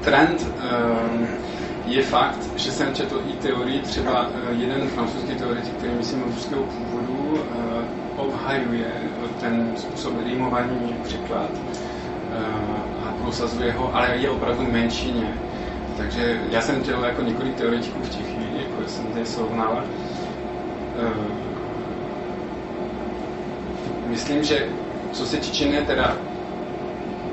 trend 0.00 0.40
uh, 0.40 1.26
je 1.86 2.02
fakt, 2.02 2.40
že 2.56 2.70
jsem 2.72 2.94
četl 2.94 3.20
i 3.28 3.32
teorii, 3.32 3.80
třeba 3.80 4.26
jeden 4.50 4.88
francouzský 4.88 5.34
teoretik, 5.34 5.74
který 5.74 5.92
myslím 5.92 6.22
ruského 6.22 6.62
původu, 6.62 7.38
obhajuje 8.16 8.92
ten 9.40 9.72
způsob 9.76 10.12
rýmování 10.24 10.96
překlad 11.02 11.50
prosazuje 13.24 13.72
ho, 13.72 13.94
ale 13.96 14.16
je 14.16 14.30
opravdu 14.30 14.66
menšině. 14.70 15.34
Takže 15.96 16.40
já 16.50 16.60
jsem 16.60 16.82
dělal 16.82 17.04
jako 17.04 17.22
několik 17.22 17.54
teoretiků 17.54 17.98
v 18.02 18.08
těch 18.08 18.26
chvíli, 18.26 18.58
jako 18.62 18.88
jsem 18.88 19.04
zde 19.12 19.26
srovnal. 19.26 19.82
Myslím, 24.06 24.44
že 24.44 24.66
co 25.12 25.26
se 25.26 25.36
ne 25.70 25.82
teda 25.82 26.16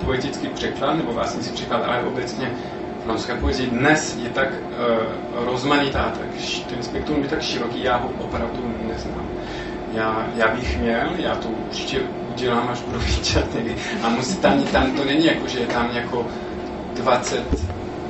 poetický 0.05 0.47
překlad, 0.47 0.93
nebo 0.93 1.13
vlastně 1.13 1.43
si 1.43 1.51
překlad, 1.53 1.83
ale 1.85 2.03
obecně 2.03 2.51
francouzská 3.03 3.35
poezie 3.35 3.69
dnes 3.69 4.17
je 4.23 4.29
tak 4.29 4.47
uh, 4.49 5.45
rozmanitá, 5.45 6.13
tak 6.19 6.29
ten 6.69 6.83
spektrum 6.83 7.23
je 7.23 7.29
tak 7.29 7.41
široký, 7.41 7.83
já 7.83 7.97
ho 7.97 8.09
opravdu 8.19 8.73
neznám. 8.87 9.25
Já, 9.93 10.27
já 10.35 10.47
bych 10.47 10.79
měl, 10.79 11.09
já 11.17 11.35
to 11.35 11.49
určitě 11.49 11.99
udělám, 12.33 12.69
až 12.69 12.81
budu 12.81 12.99
vidět 12.99 13.53
někdy. 13.55 13.75
A 14.03 14.09
musí 14.09 14.37
tam, 14.37 14.63
tam 14.63 14.91
to 14.91 15.05
není 15.05 15.25
jako, 15.25 15.47
že 15.47 15.59
je 15.59 15.67
tam 15.67 15.89
jako 15.93 16.25
20 16.93 17.43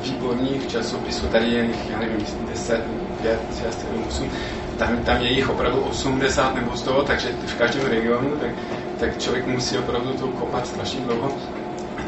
výborných 0.04 0.68
časopisů, 0.68 1.28
tady 1.28 1.50
je 1.52 1.64
jich, 1.64 1.90
já 1.90 2.00
nevím, 2.00 2.26
10, 2.50 2.84
5, 3.22 3.40
6, 3.64 3.80
7, 3.82 4.04
8, 4.08 4.30
tam, 4.78 4.98
tam 4.98 5.22
je 5.22 5.32
jich 5.32 5.50
opravdu 5.50 5.80
80 5.82 6.56
nebo 6.56 6.78
100, 6.78 7.04
takže 7.04 7.28
v 7.46 7.56
každém 7.56 7.86
regionu, 7.86 8.30
tak, 8.30 8.50
tak 9.00 9.18
člověk 9.18 9.48
musí 9.48 9.78
opravdu 9.78 10.14
to 10.14 10.28
kopat 10.28 10.68
strašně 10.68 11.00
dlouho 11.00 11.32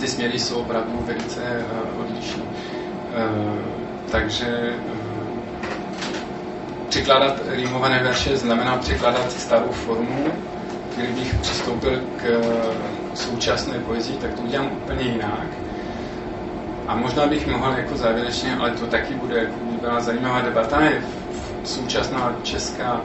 ty 0.03 0.09
směry 0.09 0.39
jsou 0.39 0.55
opravdu 0.55 0.99
velice 1.05 1.41
uh, 1.41 2.01
odlišné. 2.01 2.43
Uh, 2.43 3.59
takže 4.11 4.76
překládat 6.93 7.35
rýmované 7.49 8.03
verše 8.03 8.37
znamená 8.37 8.77
překládat 8.77 9.31
starou 9.31 9.71
formu. 9.71 10.25
Kdybych 10.95 11.35
přistoupil 11.41 11.99
k 12.17 12.41
současné 13.13 13.79
poezii, 13.79 14.17
tak 14.17 14.33
to 14.33 14.41
udělám 14.41 14.65
úplně 14.83 15.03
jinak. 15.03 15.47
A 16.87 16.95
možná 16.95 17.27
bych 17.27 17.47
mohl 17.47 17.71
jako 17.77 17.97
závěrečně, 17.97 18.55
ale 18.55 18.71
to 18.71 18.87
taky 18.87 19.13
bude 19.13 19.37
jako 19.37 19.53
by 19.71 19.77
byla 19.77 19.99
zajímavá 19.99 20.41
debata, 20.41 20.81
je 20.81 21.01
současná 21.63 22.35
česká 22.43 23.01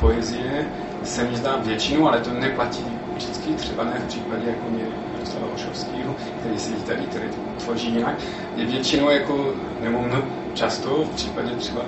poezie 0.00 0.66
se 1.04 1.24
mi 1.24 1.36
zdá 1.36 1.56
většinu, 1.56 2.08
ale 2.08 2.20
to 2.20 2.30
neplatí 2.32 2.84
vždycky, 3.14 3.54
třeba 3.54 3.84
ne 3.84 3.98
v 3.98 4.08
případě 4.08 4.46
jako 4.46 4.70
mě 4.70 4.84
Jaroslava 5.14 5.46
Ošovského, 5.54 6.14
který 6.40 6.58
sedí 6.58 6.82
tady, 6.82 7.02
který 7.06 7.28
tvoří 7.64 7.94
jinak, 7.94 8.14
je 8.56 8.66
většinou 8.66 9.10
jako, 9.10 9.54
nebo 9.80 10.04
často 10.54 11.04
v 11.04 11.14
případě 11.14 11.50
třeba 11.50 11.82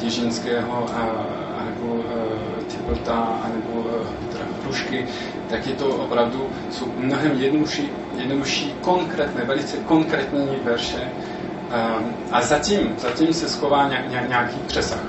Děžinského 0.00 0.86
a, 0.94 1.00
a 1.60 1.64
nebo 1.64 1.94
uh, 1.94 2.04
Typlta, 2.68 3.12
a 3.14 3.48
nebo 3.48 3.80
uh, 3.80 4.06
Petra 4.06 4.44
Hrušky, 4.62 5.06
tak 5.50 5.66
je 5.66 5.74
to 5.74 5.86
opravdu, 5.86 6.50
jsou 6.70 6.86
mnohem 6.96 7.32
jednodušší, 7.40 7.90
jednodušší 8.16 8.74
konkrétné, 8.80 9.44
velice 9.44 9.76
konkrétní 9.76 10.48
verše 10.64 11.08
a 12.32 12.42
zatím, 12.42 12.94
zatím 12.98 13.34
se 13.34 13.48
schová 13.48 13.88
nějak, 13.88 14.28
nějaký 14.28 14.56
přesah. 14.66 15.00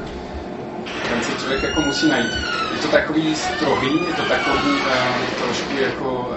Ten 1.09 1.23
se 1.23 1.31
člověk 1.39 1.63
jako 1.63 1.81
musí 1.81 2.09
najít. 2.09 2.33
Je 2.73 2.77
to 2.81 2.87
takový 2.87 3.35
strohý, 3.35 3.93
je 4.07 4.13
to 4.13 4.23
takový 4.23 4.71
uh, 4.71 5.45
trošku 5.45 5.77
jako 5.77 6.31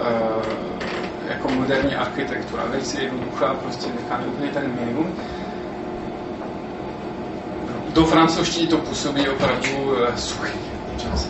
jako 1.29 1.49
moderní 1.49 1.95
architektura, 1.95 2.63
velice 2.65 3.01
jednoduchá, 3.01 3.53
prostě 3.53 3.87
necháme 4.01 4.25
úplně 4.25 4.49
ten 4.49 4.73
minimum. 4.79 5.15
Do 7.95 8.05
francouzštiny 8.05 8.67
to 8.67 8.77
působí 8.77 9.29
opravdu 9.29 9.69
uh, 9.83 10.15
suchý 10.15 10.59
čas. 10.97 11.27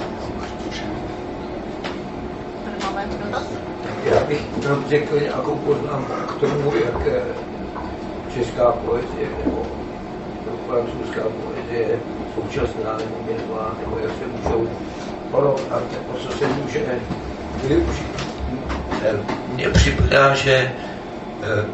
Já 4.04 4.24
bych 4.24 4.42
jenom 4.62 4.86
řekl 4.90 5.20
nějakou 5.20 5.56
poznámku 5.56 6.14
k 6.14 6.40
tomu, 6.40 6.74
jak 6.76 7.08
eh, 7.08 7.22
česká 8.34 8.72
poezie 8.72 9.28
nebo 9.46 9.66
francouzská 10.68 11.22
poezie 11.22 12.00
současná 12.36 12.98
nebo 12.98 13.16
minulá, 13.28 13.76
nebo 13.80 14.00
jak 14.00 14.12
se 14.12 14.28
můžou 14.28 14.70
porovnat, 15.32 15.84
nebo 15.92 16.20
co 16.20 16.38
se 16.38 16.48
může 16.48 17.00
využít 17.68 18.16
mně 19.54 19.70
připadá, 19.70 20.36
že 20.36 20.52
eh, 20.54 21.66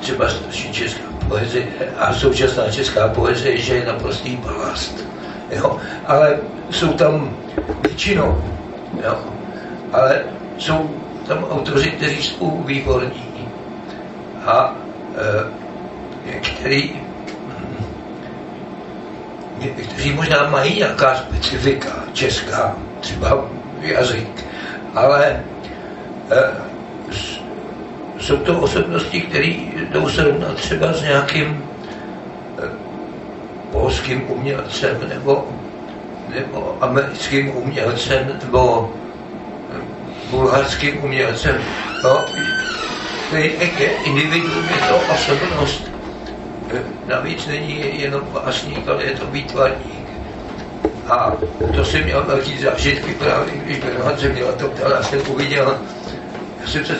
třeba 0.00 0.28
česká 0.72 1.11
poezie 1.32 1.64
a 1.98 2.12
současná 2.12 2.68
česká 2.70 3.08
poezie, 3.08 3.56
že 3.56 3.74
je 3.74 3.86
naprostý 3.86 4.36
balast. 4.36 5.04
Jo? 5.50 5.80
Ale 6.06 6.38
jsou 6.70 6.92
tam 6.92 7.36
většinou, 7.82 8.44
jo? 9.04 9.16
ale 9.92 10.24
jsou 10.58 10.90
tam 11.28 11.44
autoři, 11.44 11.90
kteří 11.90 12.22
jsou 12.22 12.62
výborní 12.66 13.48
a 14.44 14.76
e, 16.26 16.40
který 16.40 17.00
kteří 19.88 20.12
možná 20.12 20.50
mají 20.50 20.78
nějaká 20.78 21.14
specifika 21.16 21.92
česká, 22.12 22.76
třeba 23.00 23.44
jazyk, 23.80 24.44
ale 24.94 25.42
Eh, 26.32 26.71
jsou 28.22 28.36
to 28.36 28.60
osobnosti, 28.60 29.20
které 29.20 29.46
jdou 29.90 30.08
srovnat 30.08 30.54
třeba 30.54 30.92
s 30.92 31.02
nějakým 31.02 31.64
eh, 32.58 32.68
polským 33.70 34.30
umělcem 34.30 34.96
nebo, 35.08 35.48
nebo 36.34 36.76
americkým 36.80 37.56
umělcem 37.56 38.38
nebo 38.44 38.92
eh, 39.74 39.80
bulharským 40.30 41.04
umělcem. 41.04 41.56
No, 42.04 42.24
je 43.32 43.90
individuum, 44.04 44.64
je 44.64 44.88
to 44.88 45.14
osobnost. 45.14 45.90
Navíc 47.06 47.46
není 47.46 48.00
jenom 48.02 48.22
básník, 48.32 48.88
ale 48.88 49.04
je 49.04 49.10
to 49.10 49.26
výtvarník. 49.26 50.08
A 51.08 51.32
to 51.74 51.84
jsem 51.84 52.04
měl 52.04 52.24
velký 52.24 52.58
zážitky 52.58 53.14
právě, 53.14 53.54
když 53.54 53.78
Bernhard 53.78 54.20
se 54.20 54.28
měla 54.28 54.52
to 54.52 54.68
ptal, 54.68 54.90
já 54.90 55.02
jsem 55.02 55.20
uviděl, 55.28 55.78
já 56.60 56.68
jsem 56.68 56.84
se 56.84 56.96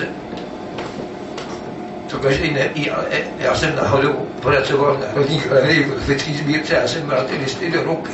to 2.12 2.18
každý 2.18 2.50
neví, 2.50 2.90
ale 2.90 3.04
já 3.38 3.54
jsem 3.54 3.76
náhodou 3.76 4.12
pracoval 4.42 4.96
v 4.96 5.00
Národní 5.00 5.40
galerii 5.48 5.84
v 5.84 5.88
grafické 5.88 6.32
sbírce, 6.32 6.74
já 6.74 6.88
jsem 6.88 7.06
bral 7.06 7.24
ty 7.24 7.36
listy 7.36 7.70
do 7.70 7.82
ruky. 7.82 8.12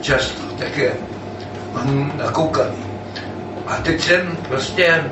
Často, 0.00 0.42
také 0.58 0.92
mám 1.72 2.12
nakoukaný. 2.16 2.76
A 3.66 3.76
teď 3.76 4.00
jsem 4.00 4.38
prostě 4.48 5.04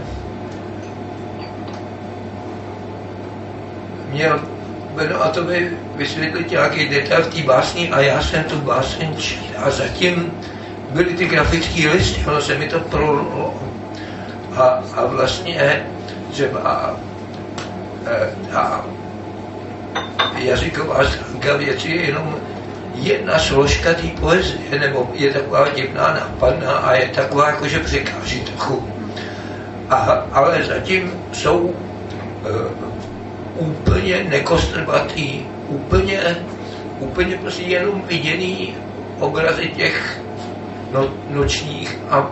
měl 4.10 4.40
Beno 4.94 5.22
a 5.22 5.28
to 5.28 5.42
by 5.42 5.70
vysvětlit 5.96 6.50
nějaký 6.50 6.88
detail 6.88 7.22
v 7.22 7.34
té 7.34 7.42
básni 7.42 7.90
a 7.90 8.00
já 8.00 8.22
jsem 8.22 8.44
tu 8.44 8.60
báseň 8.60 9.16
a 9.56 9.70
zatím 9.70 10.32
byly 10.90 11.14
ty 11.14 11.26
grafické 11.26 11.88
listy, 11.90 12.24
ono 12.26 12.40
se 12.40 12.58
mi 12.58 12.68
to 12.68 12.80
prolulo. 12.80 13.54
A, 14.56 14.62
a 14.94 15.06
vlastně 15.06 15.86
třeba 16.30 16.96
ta 18.52 18.84
jazyková 20.38 21.04
stránka 21.04 21.56
věci 21.56 21.90
je 21.90 22.06
jenom 22.06 22.36
jedna 22.94 23.38
složka 23.38 23.94
té 23.94 24.08
poezie, 24.20 24.78
nebo 24.78 25.10
je 25.12 25.32
taková 25.32 25.68
divná, 25.68 26.14
nápadná 26.14 26.72
a 26.72 26.94
je 26.94 27.08
taková, 27.08 27.46
jako 27.46 27.68
že 27.68 27.78
překáží 27.78 28.40
trochu. 28.40 28.88
A, 29.90 29.96
ale 30.32 30.64
zatím 30.64 31.12
jsou 31.32 31.58
uh, 31.58 31.72
úplně 33.56 34.24
nekostrbatý, 34.24 35.40
úplně, 35.68 36.20
úplně 36.98 37.36
prostě 37.36 37.62
jenom 37.62 38.02
viděný 38.06 38.74
obrazy 39.18 39.68
těch 39.76 40.20
no, 40.92 41.08
nočních 41.30 41.98
a 42.10 42.30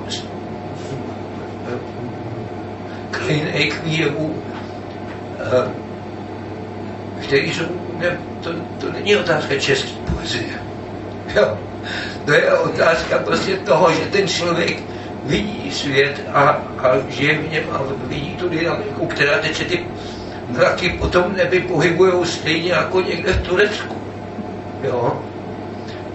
eh, 3.28 3.72
který 7.22 7.54
jsou, 7.54 7.64
ne, 7.98 8.18
to, 8.40 8.50
to 8.80 8.92
není 8.92 9.16
otázka 9.16 9.54
české 9.58 9.90
poezie. 10.14 10.52
Jo. 11.34 11.58
To 12.24 12.32
je 12.32 12.52
otázka 12.52 13.18
prostě 13.18 13.56
toho, 13.56 13.92
že 13.92 14.00
ten 14.00 14.28
člověk 14.28 14.82
vidí 15.24 15.70
svět 15.70 16.20
a, 16.32 16.40
a 16.78 16.98
žije 17.08 17.38
v 17.38 17.52
něm 17.52 17.64
a 17.72 17.80
vidí 18.06 18.36
tu 18.36 18.48
dynamiku, 18.48 19.06
která 19.06 19.38
teče 19.38 19.64
ty 19.64 19.86
mraky 20.48 20.88
potom 20.88 21.32
neby 21.36 21.60
pohybují 21.60 22.26
stejně 22.26 22.72
jako 22.72 23.00
někde 23.00 23.32
v 23.32 23.42
Turecku. 23.42 23.96
Jo? 24.82 25.22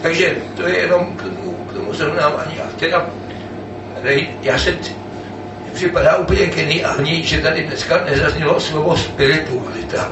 Takže 0.02 0.36
to 0.56 0.68
je 0.68 0.78
jenom 0.78 1.06
k 1.16 1.22
tomu, 1.22 1.52
k 1.52 1.74
tomu 1.74 1.94
srovnávání. 1.94 2.60
A 2.60 2.68
teda, 2.80 3.06
já 4.42 4.60
jsem 4.60 4.78
připadá 5.78 6.18
úplně 6.18 6.46
geniální, 6.46 7.24
že 7.24 7.42
tady 7.42 7.64
dneska 7.64 8.06
nezaznělo 8.06 8.60
slovo 8.60 8.98
spiritualita. 8.98 10.12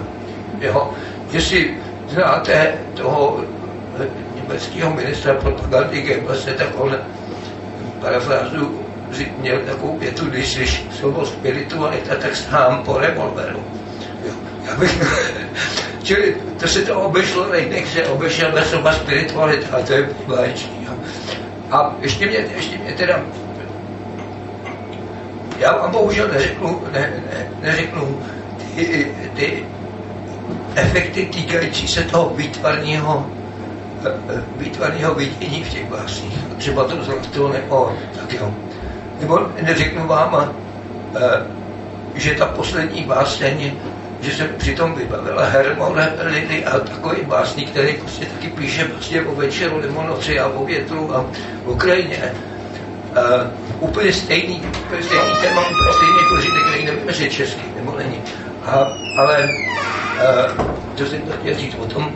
Jo? 0.61 0.91
Jestli 1.31 1.77
znáte 2.09 2.73
toho 2.93 3.43
německého 4.35 4.93
ministra 4.93 5.33
propagandy 5.33 6.01
Goebbelse, 6.01 6.51
tak 6.51 6.67
on 6.77 6.97
parafrázu 8.01 8.81
měl 9.37 9.59
takovou 9.59 9.97
větu, 9.97 10.25
když 10.25 10.53
slyš 10.53 10.83
slovo 10.99 11.25
spiritualita, 11.25 12.15
tak 12.15 12.35
sám 12.35 12.83
po 12.83 12.97
revolveru. 12.97 13.63
Já 14.67 14.75
bych, 14.75 15.03
čili 16.03 16.37
to 16.59 16.67
se 16.67 16.81
to 16.81 17.01
obešlo, 17.01 17.47
nejde, 17.51 17.87
se 17.93 18.05
obešel 18.05 18.51
bez 18.51 18.69
slova 18.69 18.93
spiritualita, 18.93 19.77
a 19.77 19.81
to 19.81 19.93
je 19.93 20.09
báječný. 20.27 20.87
A 21.71 21.95
ještě 22.01 22.25
mě, 22.25 22.37
ještě 22.55 22.77
mě 22.77 22.93
teda, 22.93 23.21
já 25.59 25.77
vám 25.77 25.91
bohužel 25.91 26.27
neřeknu, 26.27 26.83
ne, 26.91 26.99
ne, 26.99 27.47
neřeknu 27.61 28.19
ty, 28.75 29.11
ty 29.35 29.65
efekty 30.75 31.25
týkající 31.25 31.87
se 31.87 32.03
toho 32.03 32.29
výtvarního 32.35 33.25
výtvarného 34.57 35.15
vidění 35.15 35.63
v 35.63 35.69
těch 35.69 35.89
básních. 35.89 36.39
Třeba 36.57 36.83
to 36.83 37.03
zlato 37.03 37.47
nebo 37.47 37.93
tak 38.19 38.33
jo. 38.33 38.53
Nebo 39.21 39.39
neřeknu 39.61 40.07
vám, 40.07 40.53
eh, 41.15 41.21
že 42.15 42.35
ta 42.35 42.45
poslední 42.45 43.03
báseň 43.03 43.71
že 44.21 44.31
se 44.35 44.43
přitom 44.43 44.95
vybavila 44.95 45.45
Hermon 45.45 46.01
Lily 46.23 46.65
a 46.65 46.79
takový 46.79 47.21
básník, 47.25 47.69
který 47.69 47.93
prostě 47.93 48.25
taky 48.25 48.47
píše 48.47 48.85
prostě 48.85 49.21
o 49.21 49.35
večeru 49.35 49.81
nebo 49.81 50.03
noci 50.03 50.39
a 50.39 50.47
o 50.47 50.65
větru 50.65 51.15
a 51.15 51.25
o 51.65 51.75
krajině. 51.75 52.33
Uh, 53.15 53.47
úplně 53.79 54.13
stejný, 54.13 54.61
úplně 54.85 55.03
stejný 55.03 55.31
téma, 55.41 55.61
úplně 55.61 55.93
stejný 55.93 56.19
prožitek, 56.29 56.63
který 56.69 56.85
nevím, 56.85 57.07
jestli 57.07 57.29
český 57.29 57.63
nebo 57.75 57.97
není. 57.97 58.21
A, 58.65 58.87
ale 59.17 59.49
uh, 60.57 60.65
to 60.95 61.05
jsem 61.05 61.21
chtěl 61.39 61.55
říct 61.55 61.75
o 61.79 61.85
tom 61.85 62.11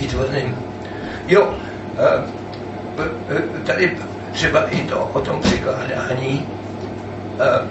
výtvorným. 0.00 0.56
Jo, 1.28 1.42
uh, 1.44 3.04
tady 3.64 3.98
třeba 4.32 4.68
i 4.70 4.82
to 4.82 5.10
o 5.12 5.20
tom 5.20 5.40
překládání. 5.40 6.46
Uh, 7.34 7.68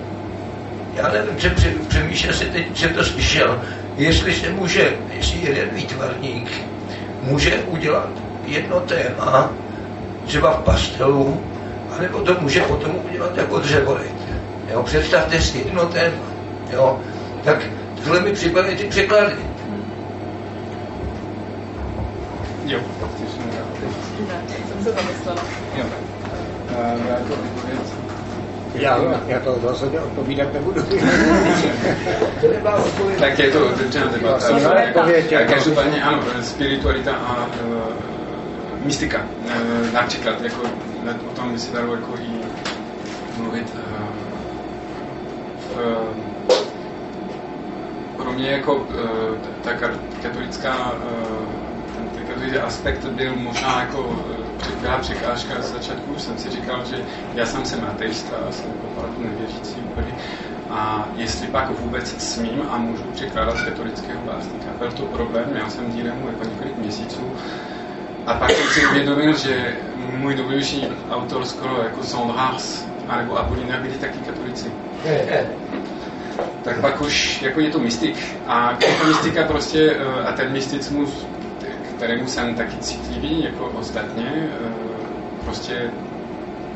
já 0.96 1.12
nevím, 1.12 1.39
že 1.39 1.56
přemýšlel 1.88 2.34
se 2.34 2.46
teď, 2.46 2.78
jsem 2.78 2.94
to 2.94 3.04
slyšel, 3.04 3.62
jestli 3.98 4.34
se 4.34 4.50
může, 4.50 4.94
jestli 5.14 5.39
jeden 5.39 5.70
výtvarník 5.70 6.52
může 7.24 7.56
udělat 7.56 8.10
jedno 8.46 8.80
téma, 8.80 9.52
třeba 10.26 10.52
v 10.52 10.64
pastelu, 10.64 11.42
anebo 11.98 12.20
to 12.20 12.36
může 12.42 12.62
potom 12.62 12.96
udělat 13.10 13.38
jako 13.38 13.60
dřevoryt. 13.60 14.16
Jo, 14.72 14.84
představte 14.84 15.42
si 15.42 15.58
jedno 15.58 15.86
téma. 15.86 16.24
Jo, 16.74 17.00
tak 17.44 17.58
tohle 18.04 18.20
mi 18.20 18.32
připadají 18.32 18.78
ty 18.78 18.84
překlady. 18.84 19.36
Jo, 22.66 22.80
jsem 24.68 24.84
se 24.84 24.92
zamyslela. 24.92 25.42
Jo. 25.78 25.86
Jako 27.10 27.34
odpověď 27.34 28.02
já, 28.76 29.00
já 29.28 29.39
to 29.39 29.60
rozhodně 29.62 30.00
odpovídat 30.00 30.54
nebudu. 30.54 30.82
tak 33.20 33.39
je 33.39 33.52
to 33.52 33.68
otevřená 33.68 34.06
debata. 34.06 34.60
Tak 35.30 35.48
každopádně 35.50 36.04
ano, 36.04 36.24
spiritualita 36.42 37.12
a 37.12 37.46
uh, 37.46 37.84
mystika. 38.86 39.22
Uh, 39.46 39.94
například, 39.94 40.42
jako, 40.42 40.62
o 41.32 41.34
tom 41.36 41.52
by 41.54 41.60
se 41.60 41.74
dalo 41.74 41.95
jako 41.95 42.14
i 42.18 42.30
mluvit. 43.38 43.76
Uh, 43.76 44.02
uh, 45.86 46.08
pro 48.18 48.32
mě 48.32 48.52
jako 48.52 48.76
uh, 48.76 48.86
ta 49.62 49.72
katolická 50.22 50.91
uh, 50.91 51.62
takový 52.41 52.58
aspekt 52.60 53.06
byl 53.06 53.36
možná 53.36 53.80
jako 53.80 54.26
byla 54.82 54.97
překážka 54.97 55.62
z 55.62 55.74
začátku. 55.74 56.16
Jsem 56.18 56.38
si 56.38 56.49
říkal, 56.49 56.86
že 56.86 56.95
já 57.34 57.45
sám 57.45 57.66
jsem 57.66 57.86
ateista, 57.89 58.36
jsem 58.49 58.66
opravdu 58.91 59.24
nevěřící 59.24 59.76
úplně. 59.91 60.14
A 60.70 61.08
jestli 61.16 61.47
pak 61.47 61.70
vůbec 61.80 62.24
smím 62.24 62.64
a 62.70 62.78
můžu 62.78 63.04
překládat 63.04 63.58
z 63.58 63.64
katolického 63.64 64.22
básníka. 64.26 64.66
Byl 64.80 64.91
to 64.91 65.04
problém, 65.04 65.45
měl 65.52 65.70
jsem 65.70 65.91
dílemu 65.91 66.28
jako 66.28 66.43
několik 66.43 66.78
měsíců. 66.78 67.32
A 68.26 68.34
pak 68.34 68.52
jsem 68.52 68.68
si 68.68 68.88
uvědomil, 68.88 69.38
že 69.38 69.76
můj 70.18 70.36
dobější 70.36 70.88
autor 71.12 71.45
skoro 71.45 71.84
jako 71.84 72.03
Sandras 72.03 72.88
nebo 73.18 73.38
Apollinaire 73.38 73.84
byli 73.84 73.97
taky 73.97 74.18
katolici. 74.20 74.72
Tak 76.64 76.82
pak 76.82 77.01
už 77.01 77.41
jako 77.41 77.59
je 77.59 77.70
to 77.70 77.80
mystik. 77.80 78.38
A 78.47 78.72
jako 78.72 79.07
mystika 79.07 79.43
prostě, 79.43 79.95
eh, 79.99 80.28
a 80.28 80.32
ten 80.32 80.51
mysticismus 80.51 81.26
kterému 82.01 82.28
jsem 82.28 82.55
taky 82.55 82.78
citlivý, 82.78 83.43
jako 83.43 83.66
ostatně, 83.66 84.32
eh, 84.36 84.72
prostě 85.45 85.89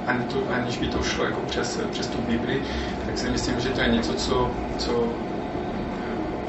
ani 0.08 0.24
to, 0.24 0.44
aniž 0.54 0.78
by 0.78 0.88
to 0.88 1.04
šlo 1.04 1.26
jako 1.26 1.42
přes, 1.42 1.80
přes 1.92 2.08
tu 2.08 2.18
Bibli, 2.18 2.62
tak 3.06 3.18
si 3.18 3.30
myslím, 3.30 3.60
že 3.60 3.70
to 3.70 3.82
je 3.82 3.88
něco, 3.88 4.14
co, 4.14 4.52
co 4.78 4.92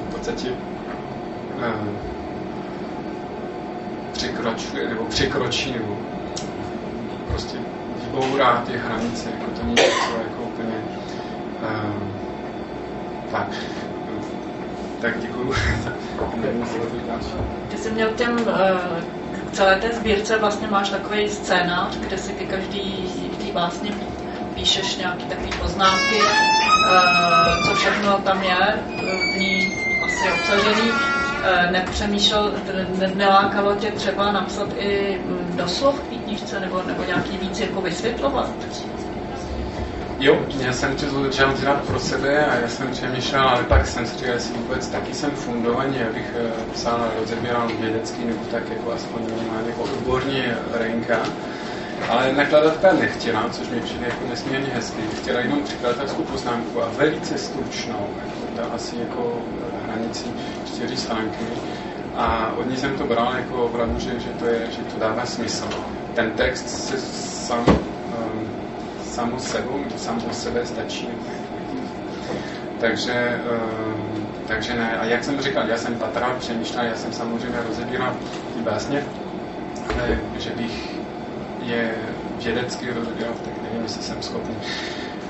v 0.09 0.14
podstatě 0.14 0.49
překračuje, 4.12 4.89
nebo 4.89 5.05
překročí, 5.05 5.72
nebo 5.72 5.97
prostě 7.29 7.59
vybourá 8.05 8.62
ty 8.66 8.79
hranice, 8.79 9.31
jako 9.31 9.51
to 9.51 9.62
není 9.62 9.74
něco 9.74 10.16
jako 10.29 10.43
úplně 10.43 10.74
uh, 11.62 12.16
tak. 13.33 13.49
Tak 15.01 15.20
děkuju. 15.20 15.55
Ty 17.68 17.77
jsi 17.77 17.91
měl 17.91 18.09
těm, 18.11 18.39
eh, 18.49 19.03
k 19.49 19.53
celé 19.53 19.77
té 19.77 19.93
sbírce 19.93 20.39
vlastně 20.39 20.66
máš 20.66 20.91
takový 20.91 21.29
scénář, 21.29 21.97
kde 21.97 22.18
si 22.18 22.33
ke 22.33 22.45
každý 22.45 23.11
té 23.39 23.53
básně 23.53 23.91
píšeš 24.55 24.97
nějaký 24.97 25.24
takový 25.24 25.51
poznámky, 25.62 26.18
uh, 26.20 27.66
co 27.66 27.74
všechno 27.74 28.18
tam 28.18 28.43
je 28.43 28.57
v 29.35 29.39
ní 29.39 29.74
asi 30.05 30.33
obsažený. 30.33 31.16
Uh, 31.47 31.71
nepřemýšlel, 31.71 32.53
ne, 32.99 33.13
nelákalo 33.15 33.75
tě 33.75 33.91
třeba 33.91 34.33
napsat 34.33 34.69
i 34.79 35.21
mm, 35.27 35.57
doslov 35.57 36.01
k 36.01 36.25
knížce 36.25 36.61
nebo, 36.61 36.83
nebo 36.87 37.05
nějaký 37.05 37.37
víc 37.39 37.61
jako 37.61 37.81
vysvětlovat? 37.81 38.51
Jo, 40.19 40.39
já 40.59 40.73
jsem 40.73 40.97
to 40.97 41.23
začal 41.23 41.53
dělat 41.53 41.85
pro 41.85 42.01
sebe 42.01 42.47
a 42.47 42.55
já 42.55 42.69
jsem 42.69 42.91
přemýšlel, 42.91 43.49
ale 43.49 43.63
pak 43.63 43.87
jsem 43.87 44.07
si 44.07 44.19
říkal, 44.19 44.35
jestli 44.35 44.59
vůbec 44.59 44.89
taky 44.89 45.15
jsem 45.15 45.31
fundovaný, 45.31 45.97
abych 46.11 46.35
eh, 46.37 46.73
psal 46.73 46.95
a 46.95 47.21
rozebíral 47.21 47.69
vědecký 47.81 48.25
nebo 48.25 48.41
tak 48.51 48.63
jako 48.71 48.93
aspoň 48.93 49.23
minimálně 49.23 49.69
jako 49.69 49.83
odborní 49.83 50.43
renka. 50.73 51.19
Ale 52.09 52.33
nakladatelka 52.33 52.93
nechtěla, 52.93 53.49
což 53.49 53.69
mi 53.69 53.81
přijde 53.81 54.07
jako 54.07 54.29
nesmírně 54.31 54.69
hezký. 54.75 55.03
Chtěla 55.23 55.41
jenom 55.41 55.63
překladatelskou 55.63 56.23
poznámku 56.23 56.83
a 56.83 56.89
velice 56.97 57.39
stručnou, 57.39 58.07
jako 58.21 58.57
ta 58.57 58.75
asi 58.75 58.97
jako 58.99 59.43
hranici 59.97 60.25
čtyři 60.65 60.97
stránky. 60.97 61.45
A 62.17 62.53
od 62.57 62.71
ní 62.71 62.77
jsem 62.77 62.99
to 62.99 63.05
bral 63.05 63.35
jako 63.37 63.65
opravdu, 63.65 64.01
že, 64.01 64.21
že, 64.21 64.29
to, 64.29 64.47
je, 64.47 64.67
že 64.71 64.83
to 64.83 64.99
dává 65.01 65.27
smysl. 65.27 65.69
Ten 66.15 66.31
text 66.31 66.69
se 66.69 66.99
sám 66.99 67.65
um, 67.69 68.49
sám 69.05 69.33
o 69.35 69.39
sebou, 69.39 69.85
sám 69.97 70.23
o 70.31 70.35
sebe 70.35 70.67
stačí. 70.67 71.09
Takže, 72.81 73.13
ehm, 73.13 74.27
takže 74.47 74.75
ne. 74.75 74.99
A 74.99 75.05
jak 75.05 75.25
jsem 75.25 75.41
říkal, 75.41 75.69
já 75.69 75.77
jsem 75.77 75.95
patral, 75.95 76.35
přemýšlel, 76.39 76.85
já 76.85 76.97
jsem 76.97 77.13
samozřejmě 77.13 77.59
rozebíral 77.69 78.17
ty 78.55 78.63
básně, 78.63 79.05
ale 79.95 80.19
že 80.39 80.51
bych 80.51 80.97
je 81.63 81.95
vědecky 82.45 82.93
rozebíral, 82.93 83.33
tak 83.45 83.63
nevím, 83.63 83.83
jestli 83.83 84.03
jsem 84.03 84.23
schopný. 84.23 84.55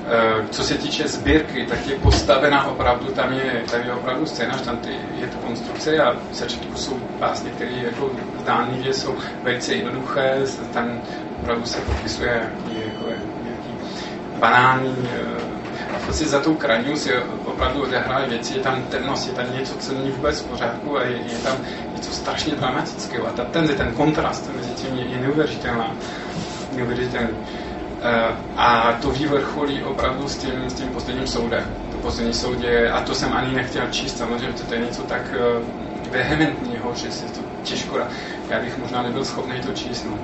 Ehm, 0.09 0.47
co 0.49 0.63
se 0.63 0.73
týče 0.77 1.07
sbírky, 1.07 1.65
tak 1.65 1.87
je 1.87 1.95
postavená 1.95 2.67
opravdu, 2.67 3.11
tam 3.11 3.33
je, 3.33 3.63
tam 3.71 3.81
je 3.81 3.93
opravdu 3.93 4.25
scénář, 4.25 4.61
tam 4.61 4.77
ty, 4.77 4.99
je 5.15 5.27
to 5.27 5.37
konstrukce 5.37 5.97
a 5.97 6.15
začátku 6.31 6.77
jsou 6.77 6.99
básně, 7.19 7.51
které 7.51 7.71
jako 7.71 8.11
zdánlivě 8.39 8.93
jsou 8.93 9.17
velice 9.43 9.73
jednoduché, 9.73 10.41
tam 10.73 11.01
opravdu 11.39 11.65
se 11.65 11.81
popisuje 11.81 12.51
jako, 12.67 13.09
jako 13.09 13.83
banální 14.39 15.09
eh, 15.13 15.95
a 15.95 15.99
prostě 15.99 16.25
za 16.25 16.39
tou 16.39 16.55
krajinu 16.55 16.95
si 16.95 17.13
opravdu 17.45 17.81
odehrály 17.81 18.29
věci, 18.29 18.57
je 18.57 18.63
tam 18.63 18.83
temnost, 18.83 19.27
je 19.27 19.33
tam 19.33 19.53
něco, 19.53 19.75
co 19.77 19.93
není 19.93 20.11
vůbec 20.11 20.41
v 20.41 20.47
pořádku 20.47 20.97
a 20.97 21.03
je, 21.03 21.17
je 21.17 21.37
tam 21.43 21.57
něco 21.95 22.11
strašně 22.11 22.55
dramatického 22.55 23.27
a 23.27 23.31
ta 23.31 23.43
tenze, 23.45 23.73
ten 23.73 23.93
kontrast 23.93 24.49
mezi 24.55 24.69
tím 24.69 24.97
je, 24.97 25.05
je 25.05 25.17
neuvěřitelná. 25.17 25.95
neuvěřitelný. 26.75 27.29
Uh, 27.29 27.37
a 28.55 28.93
to 29.01 29.11
vyvrcholí 29.11 29.83
opravdu 29.83 30.27
s 30.29 30.37
tím, 30.37 30.69
s 30.69 30.73
tím 30.73 30.87
posledním 30.89 31.27
soudem. 31.27 31.63
To 31.91 31.97
poslední 31.97 32.33
soudě, 32.33 32.89
a 32.89 33.01
to 33.01 33.15
jsem 33.15 33.33
ani 33.33 33.55
nechtěl 33.55 33.87
číst, 33.91 34.17
samozřejmě, 34.17 34.53
to 34.53 34.73
je 34.73 34.79
něco 34.79 35.03
tak 35.03 35.21
uh, 35.61 36.11
vehementního, 36.11 36.95
že 36.95 37.11
si 37.11 37.25
to 37.25 37.41
těžko, 37.63 37.99
já 38.49 38.59
bych 38.59 38.77
možná 38.77 39.01
nebyl 39.01 39.25
schopný 39.25 39.61
to 39.61 39.73
číst. 39.73 40.03
No 40.05 40.19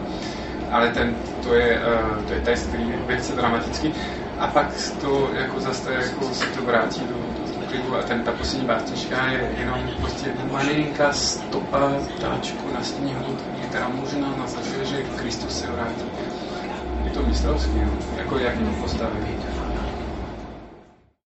ale 0.72 0.90
ten, 0.90 1.16
to 1.44 1.54
je, 1.54 1.80
uh, 1.80 2.24
to 2.24 2.34
je 2.34 2.40
text, 2.42 2.68
který 2.68 2.90
je 2.90 2.98
velice 2.98 3.36
dramatický. 3.36 3.94
A 4.40 4.48
pak 4.48 4.68
to 5.02 5.30
jako 5.34 5.60
zase 5.60 5.94
jako 5.94 6.34
se 6.34 6.46
to 6.46 6.62
vrátí 6.62 7.02
do, 7.02 7.16
do 7.16 7.66
klidu 7.68 7.96
a 7.96 8.04
ten, 8.04 8.24
ta 8.24 8.32
poslední 8.32 8.68
básnička 8.68 9.28
je 9.28 9.52
jenom 9.60 9.80
prostě 10.02 10.32
malinká 10.52 11.14
stopa 11.14 11.92
ptáčku 12.18 12.74
na 12.74 12.84
sněhu, 12.84 13.38
která 13.70 13.90
možná 13.90 14.36
naznačuje, 14.38 14.86
že 14.86 15.04
Kristus 15.16 15.60
se 15.60 15.68
vrátí. 15.68 16.23
Je 17.04 17.12
to 17.12 17.24
mistrovský, 17.24 17.80
jako 18.18 18.38
jak 18.38 18.58
to 18.58 18.72
postavit. 18.72 19.43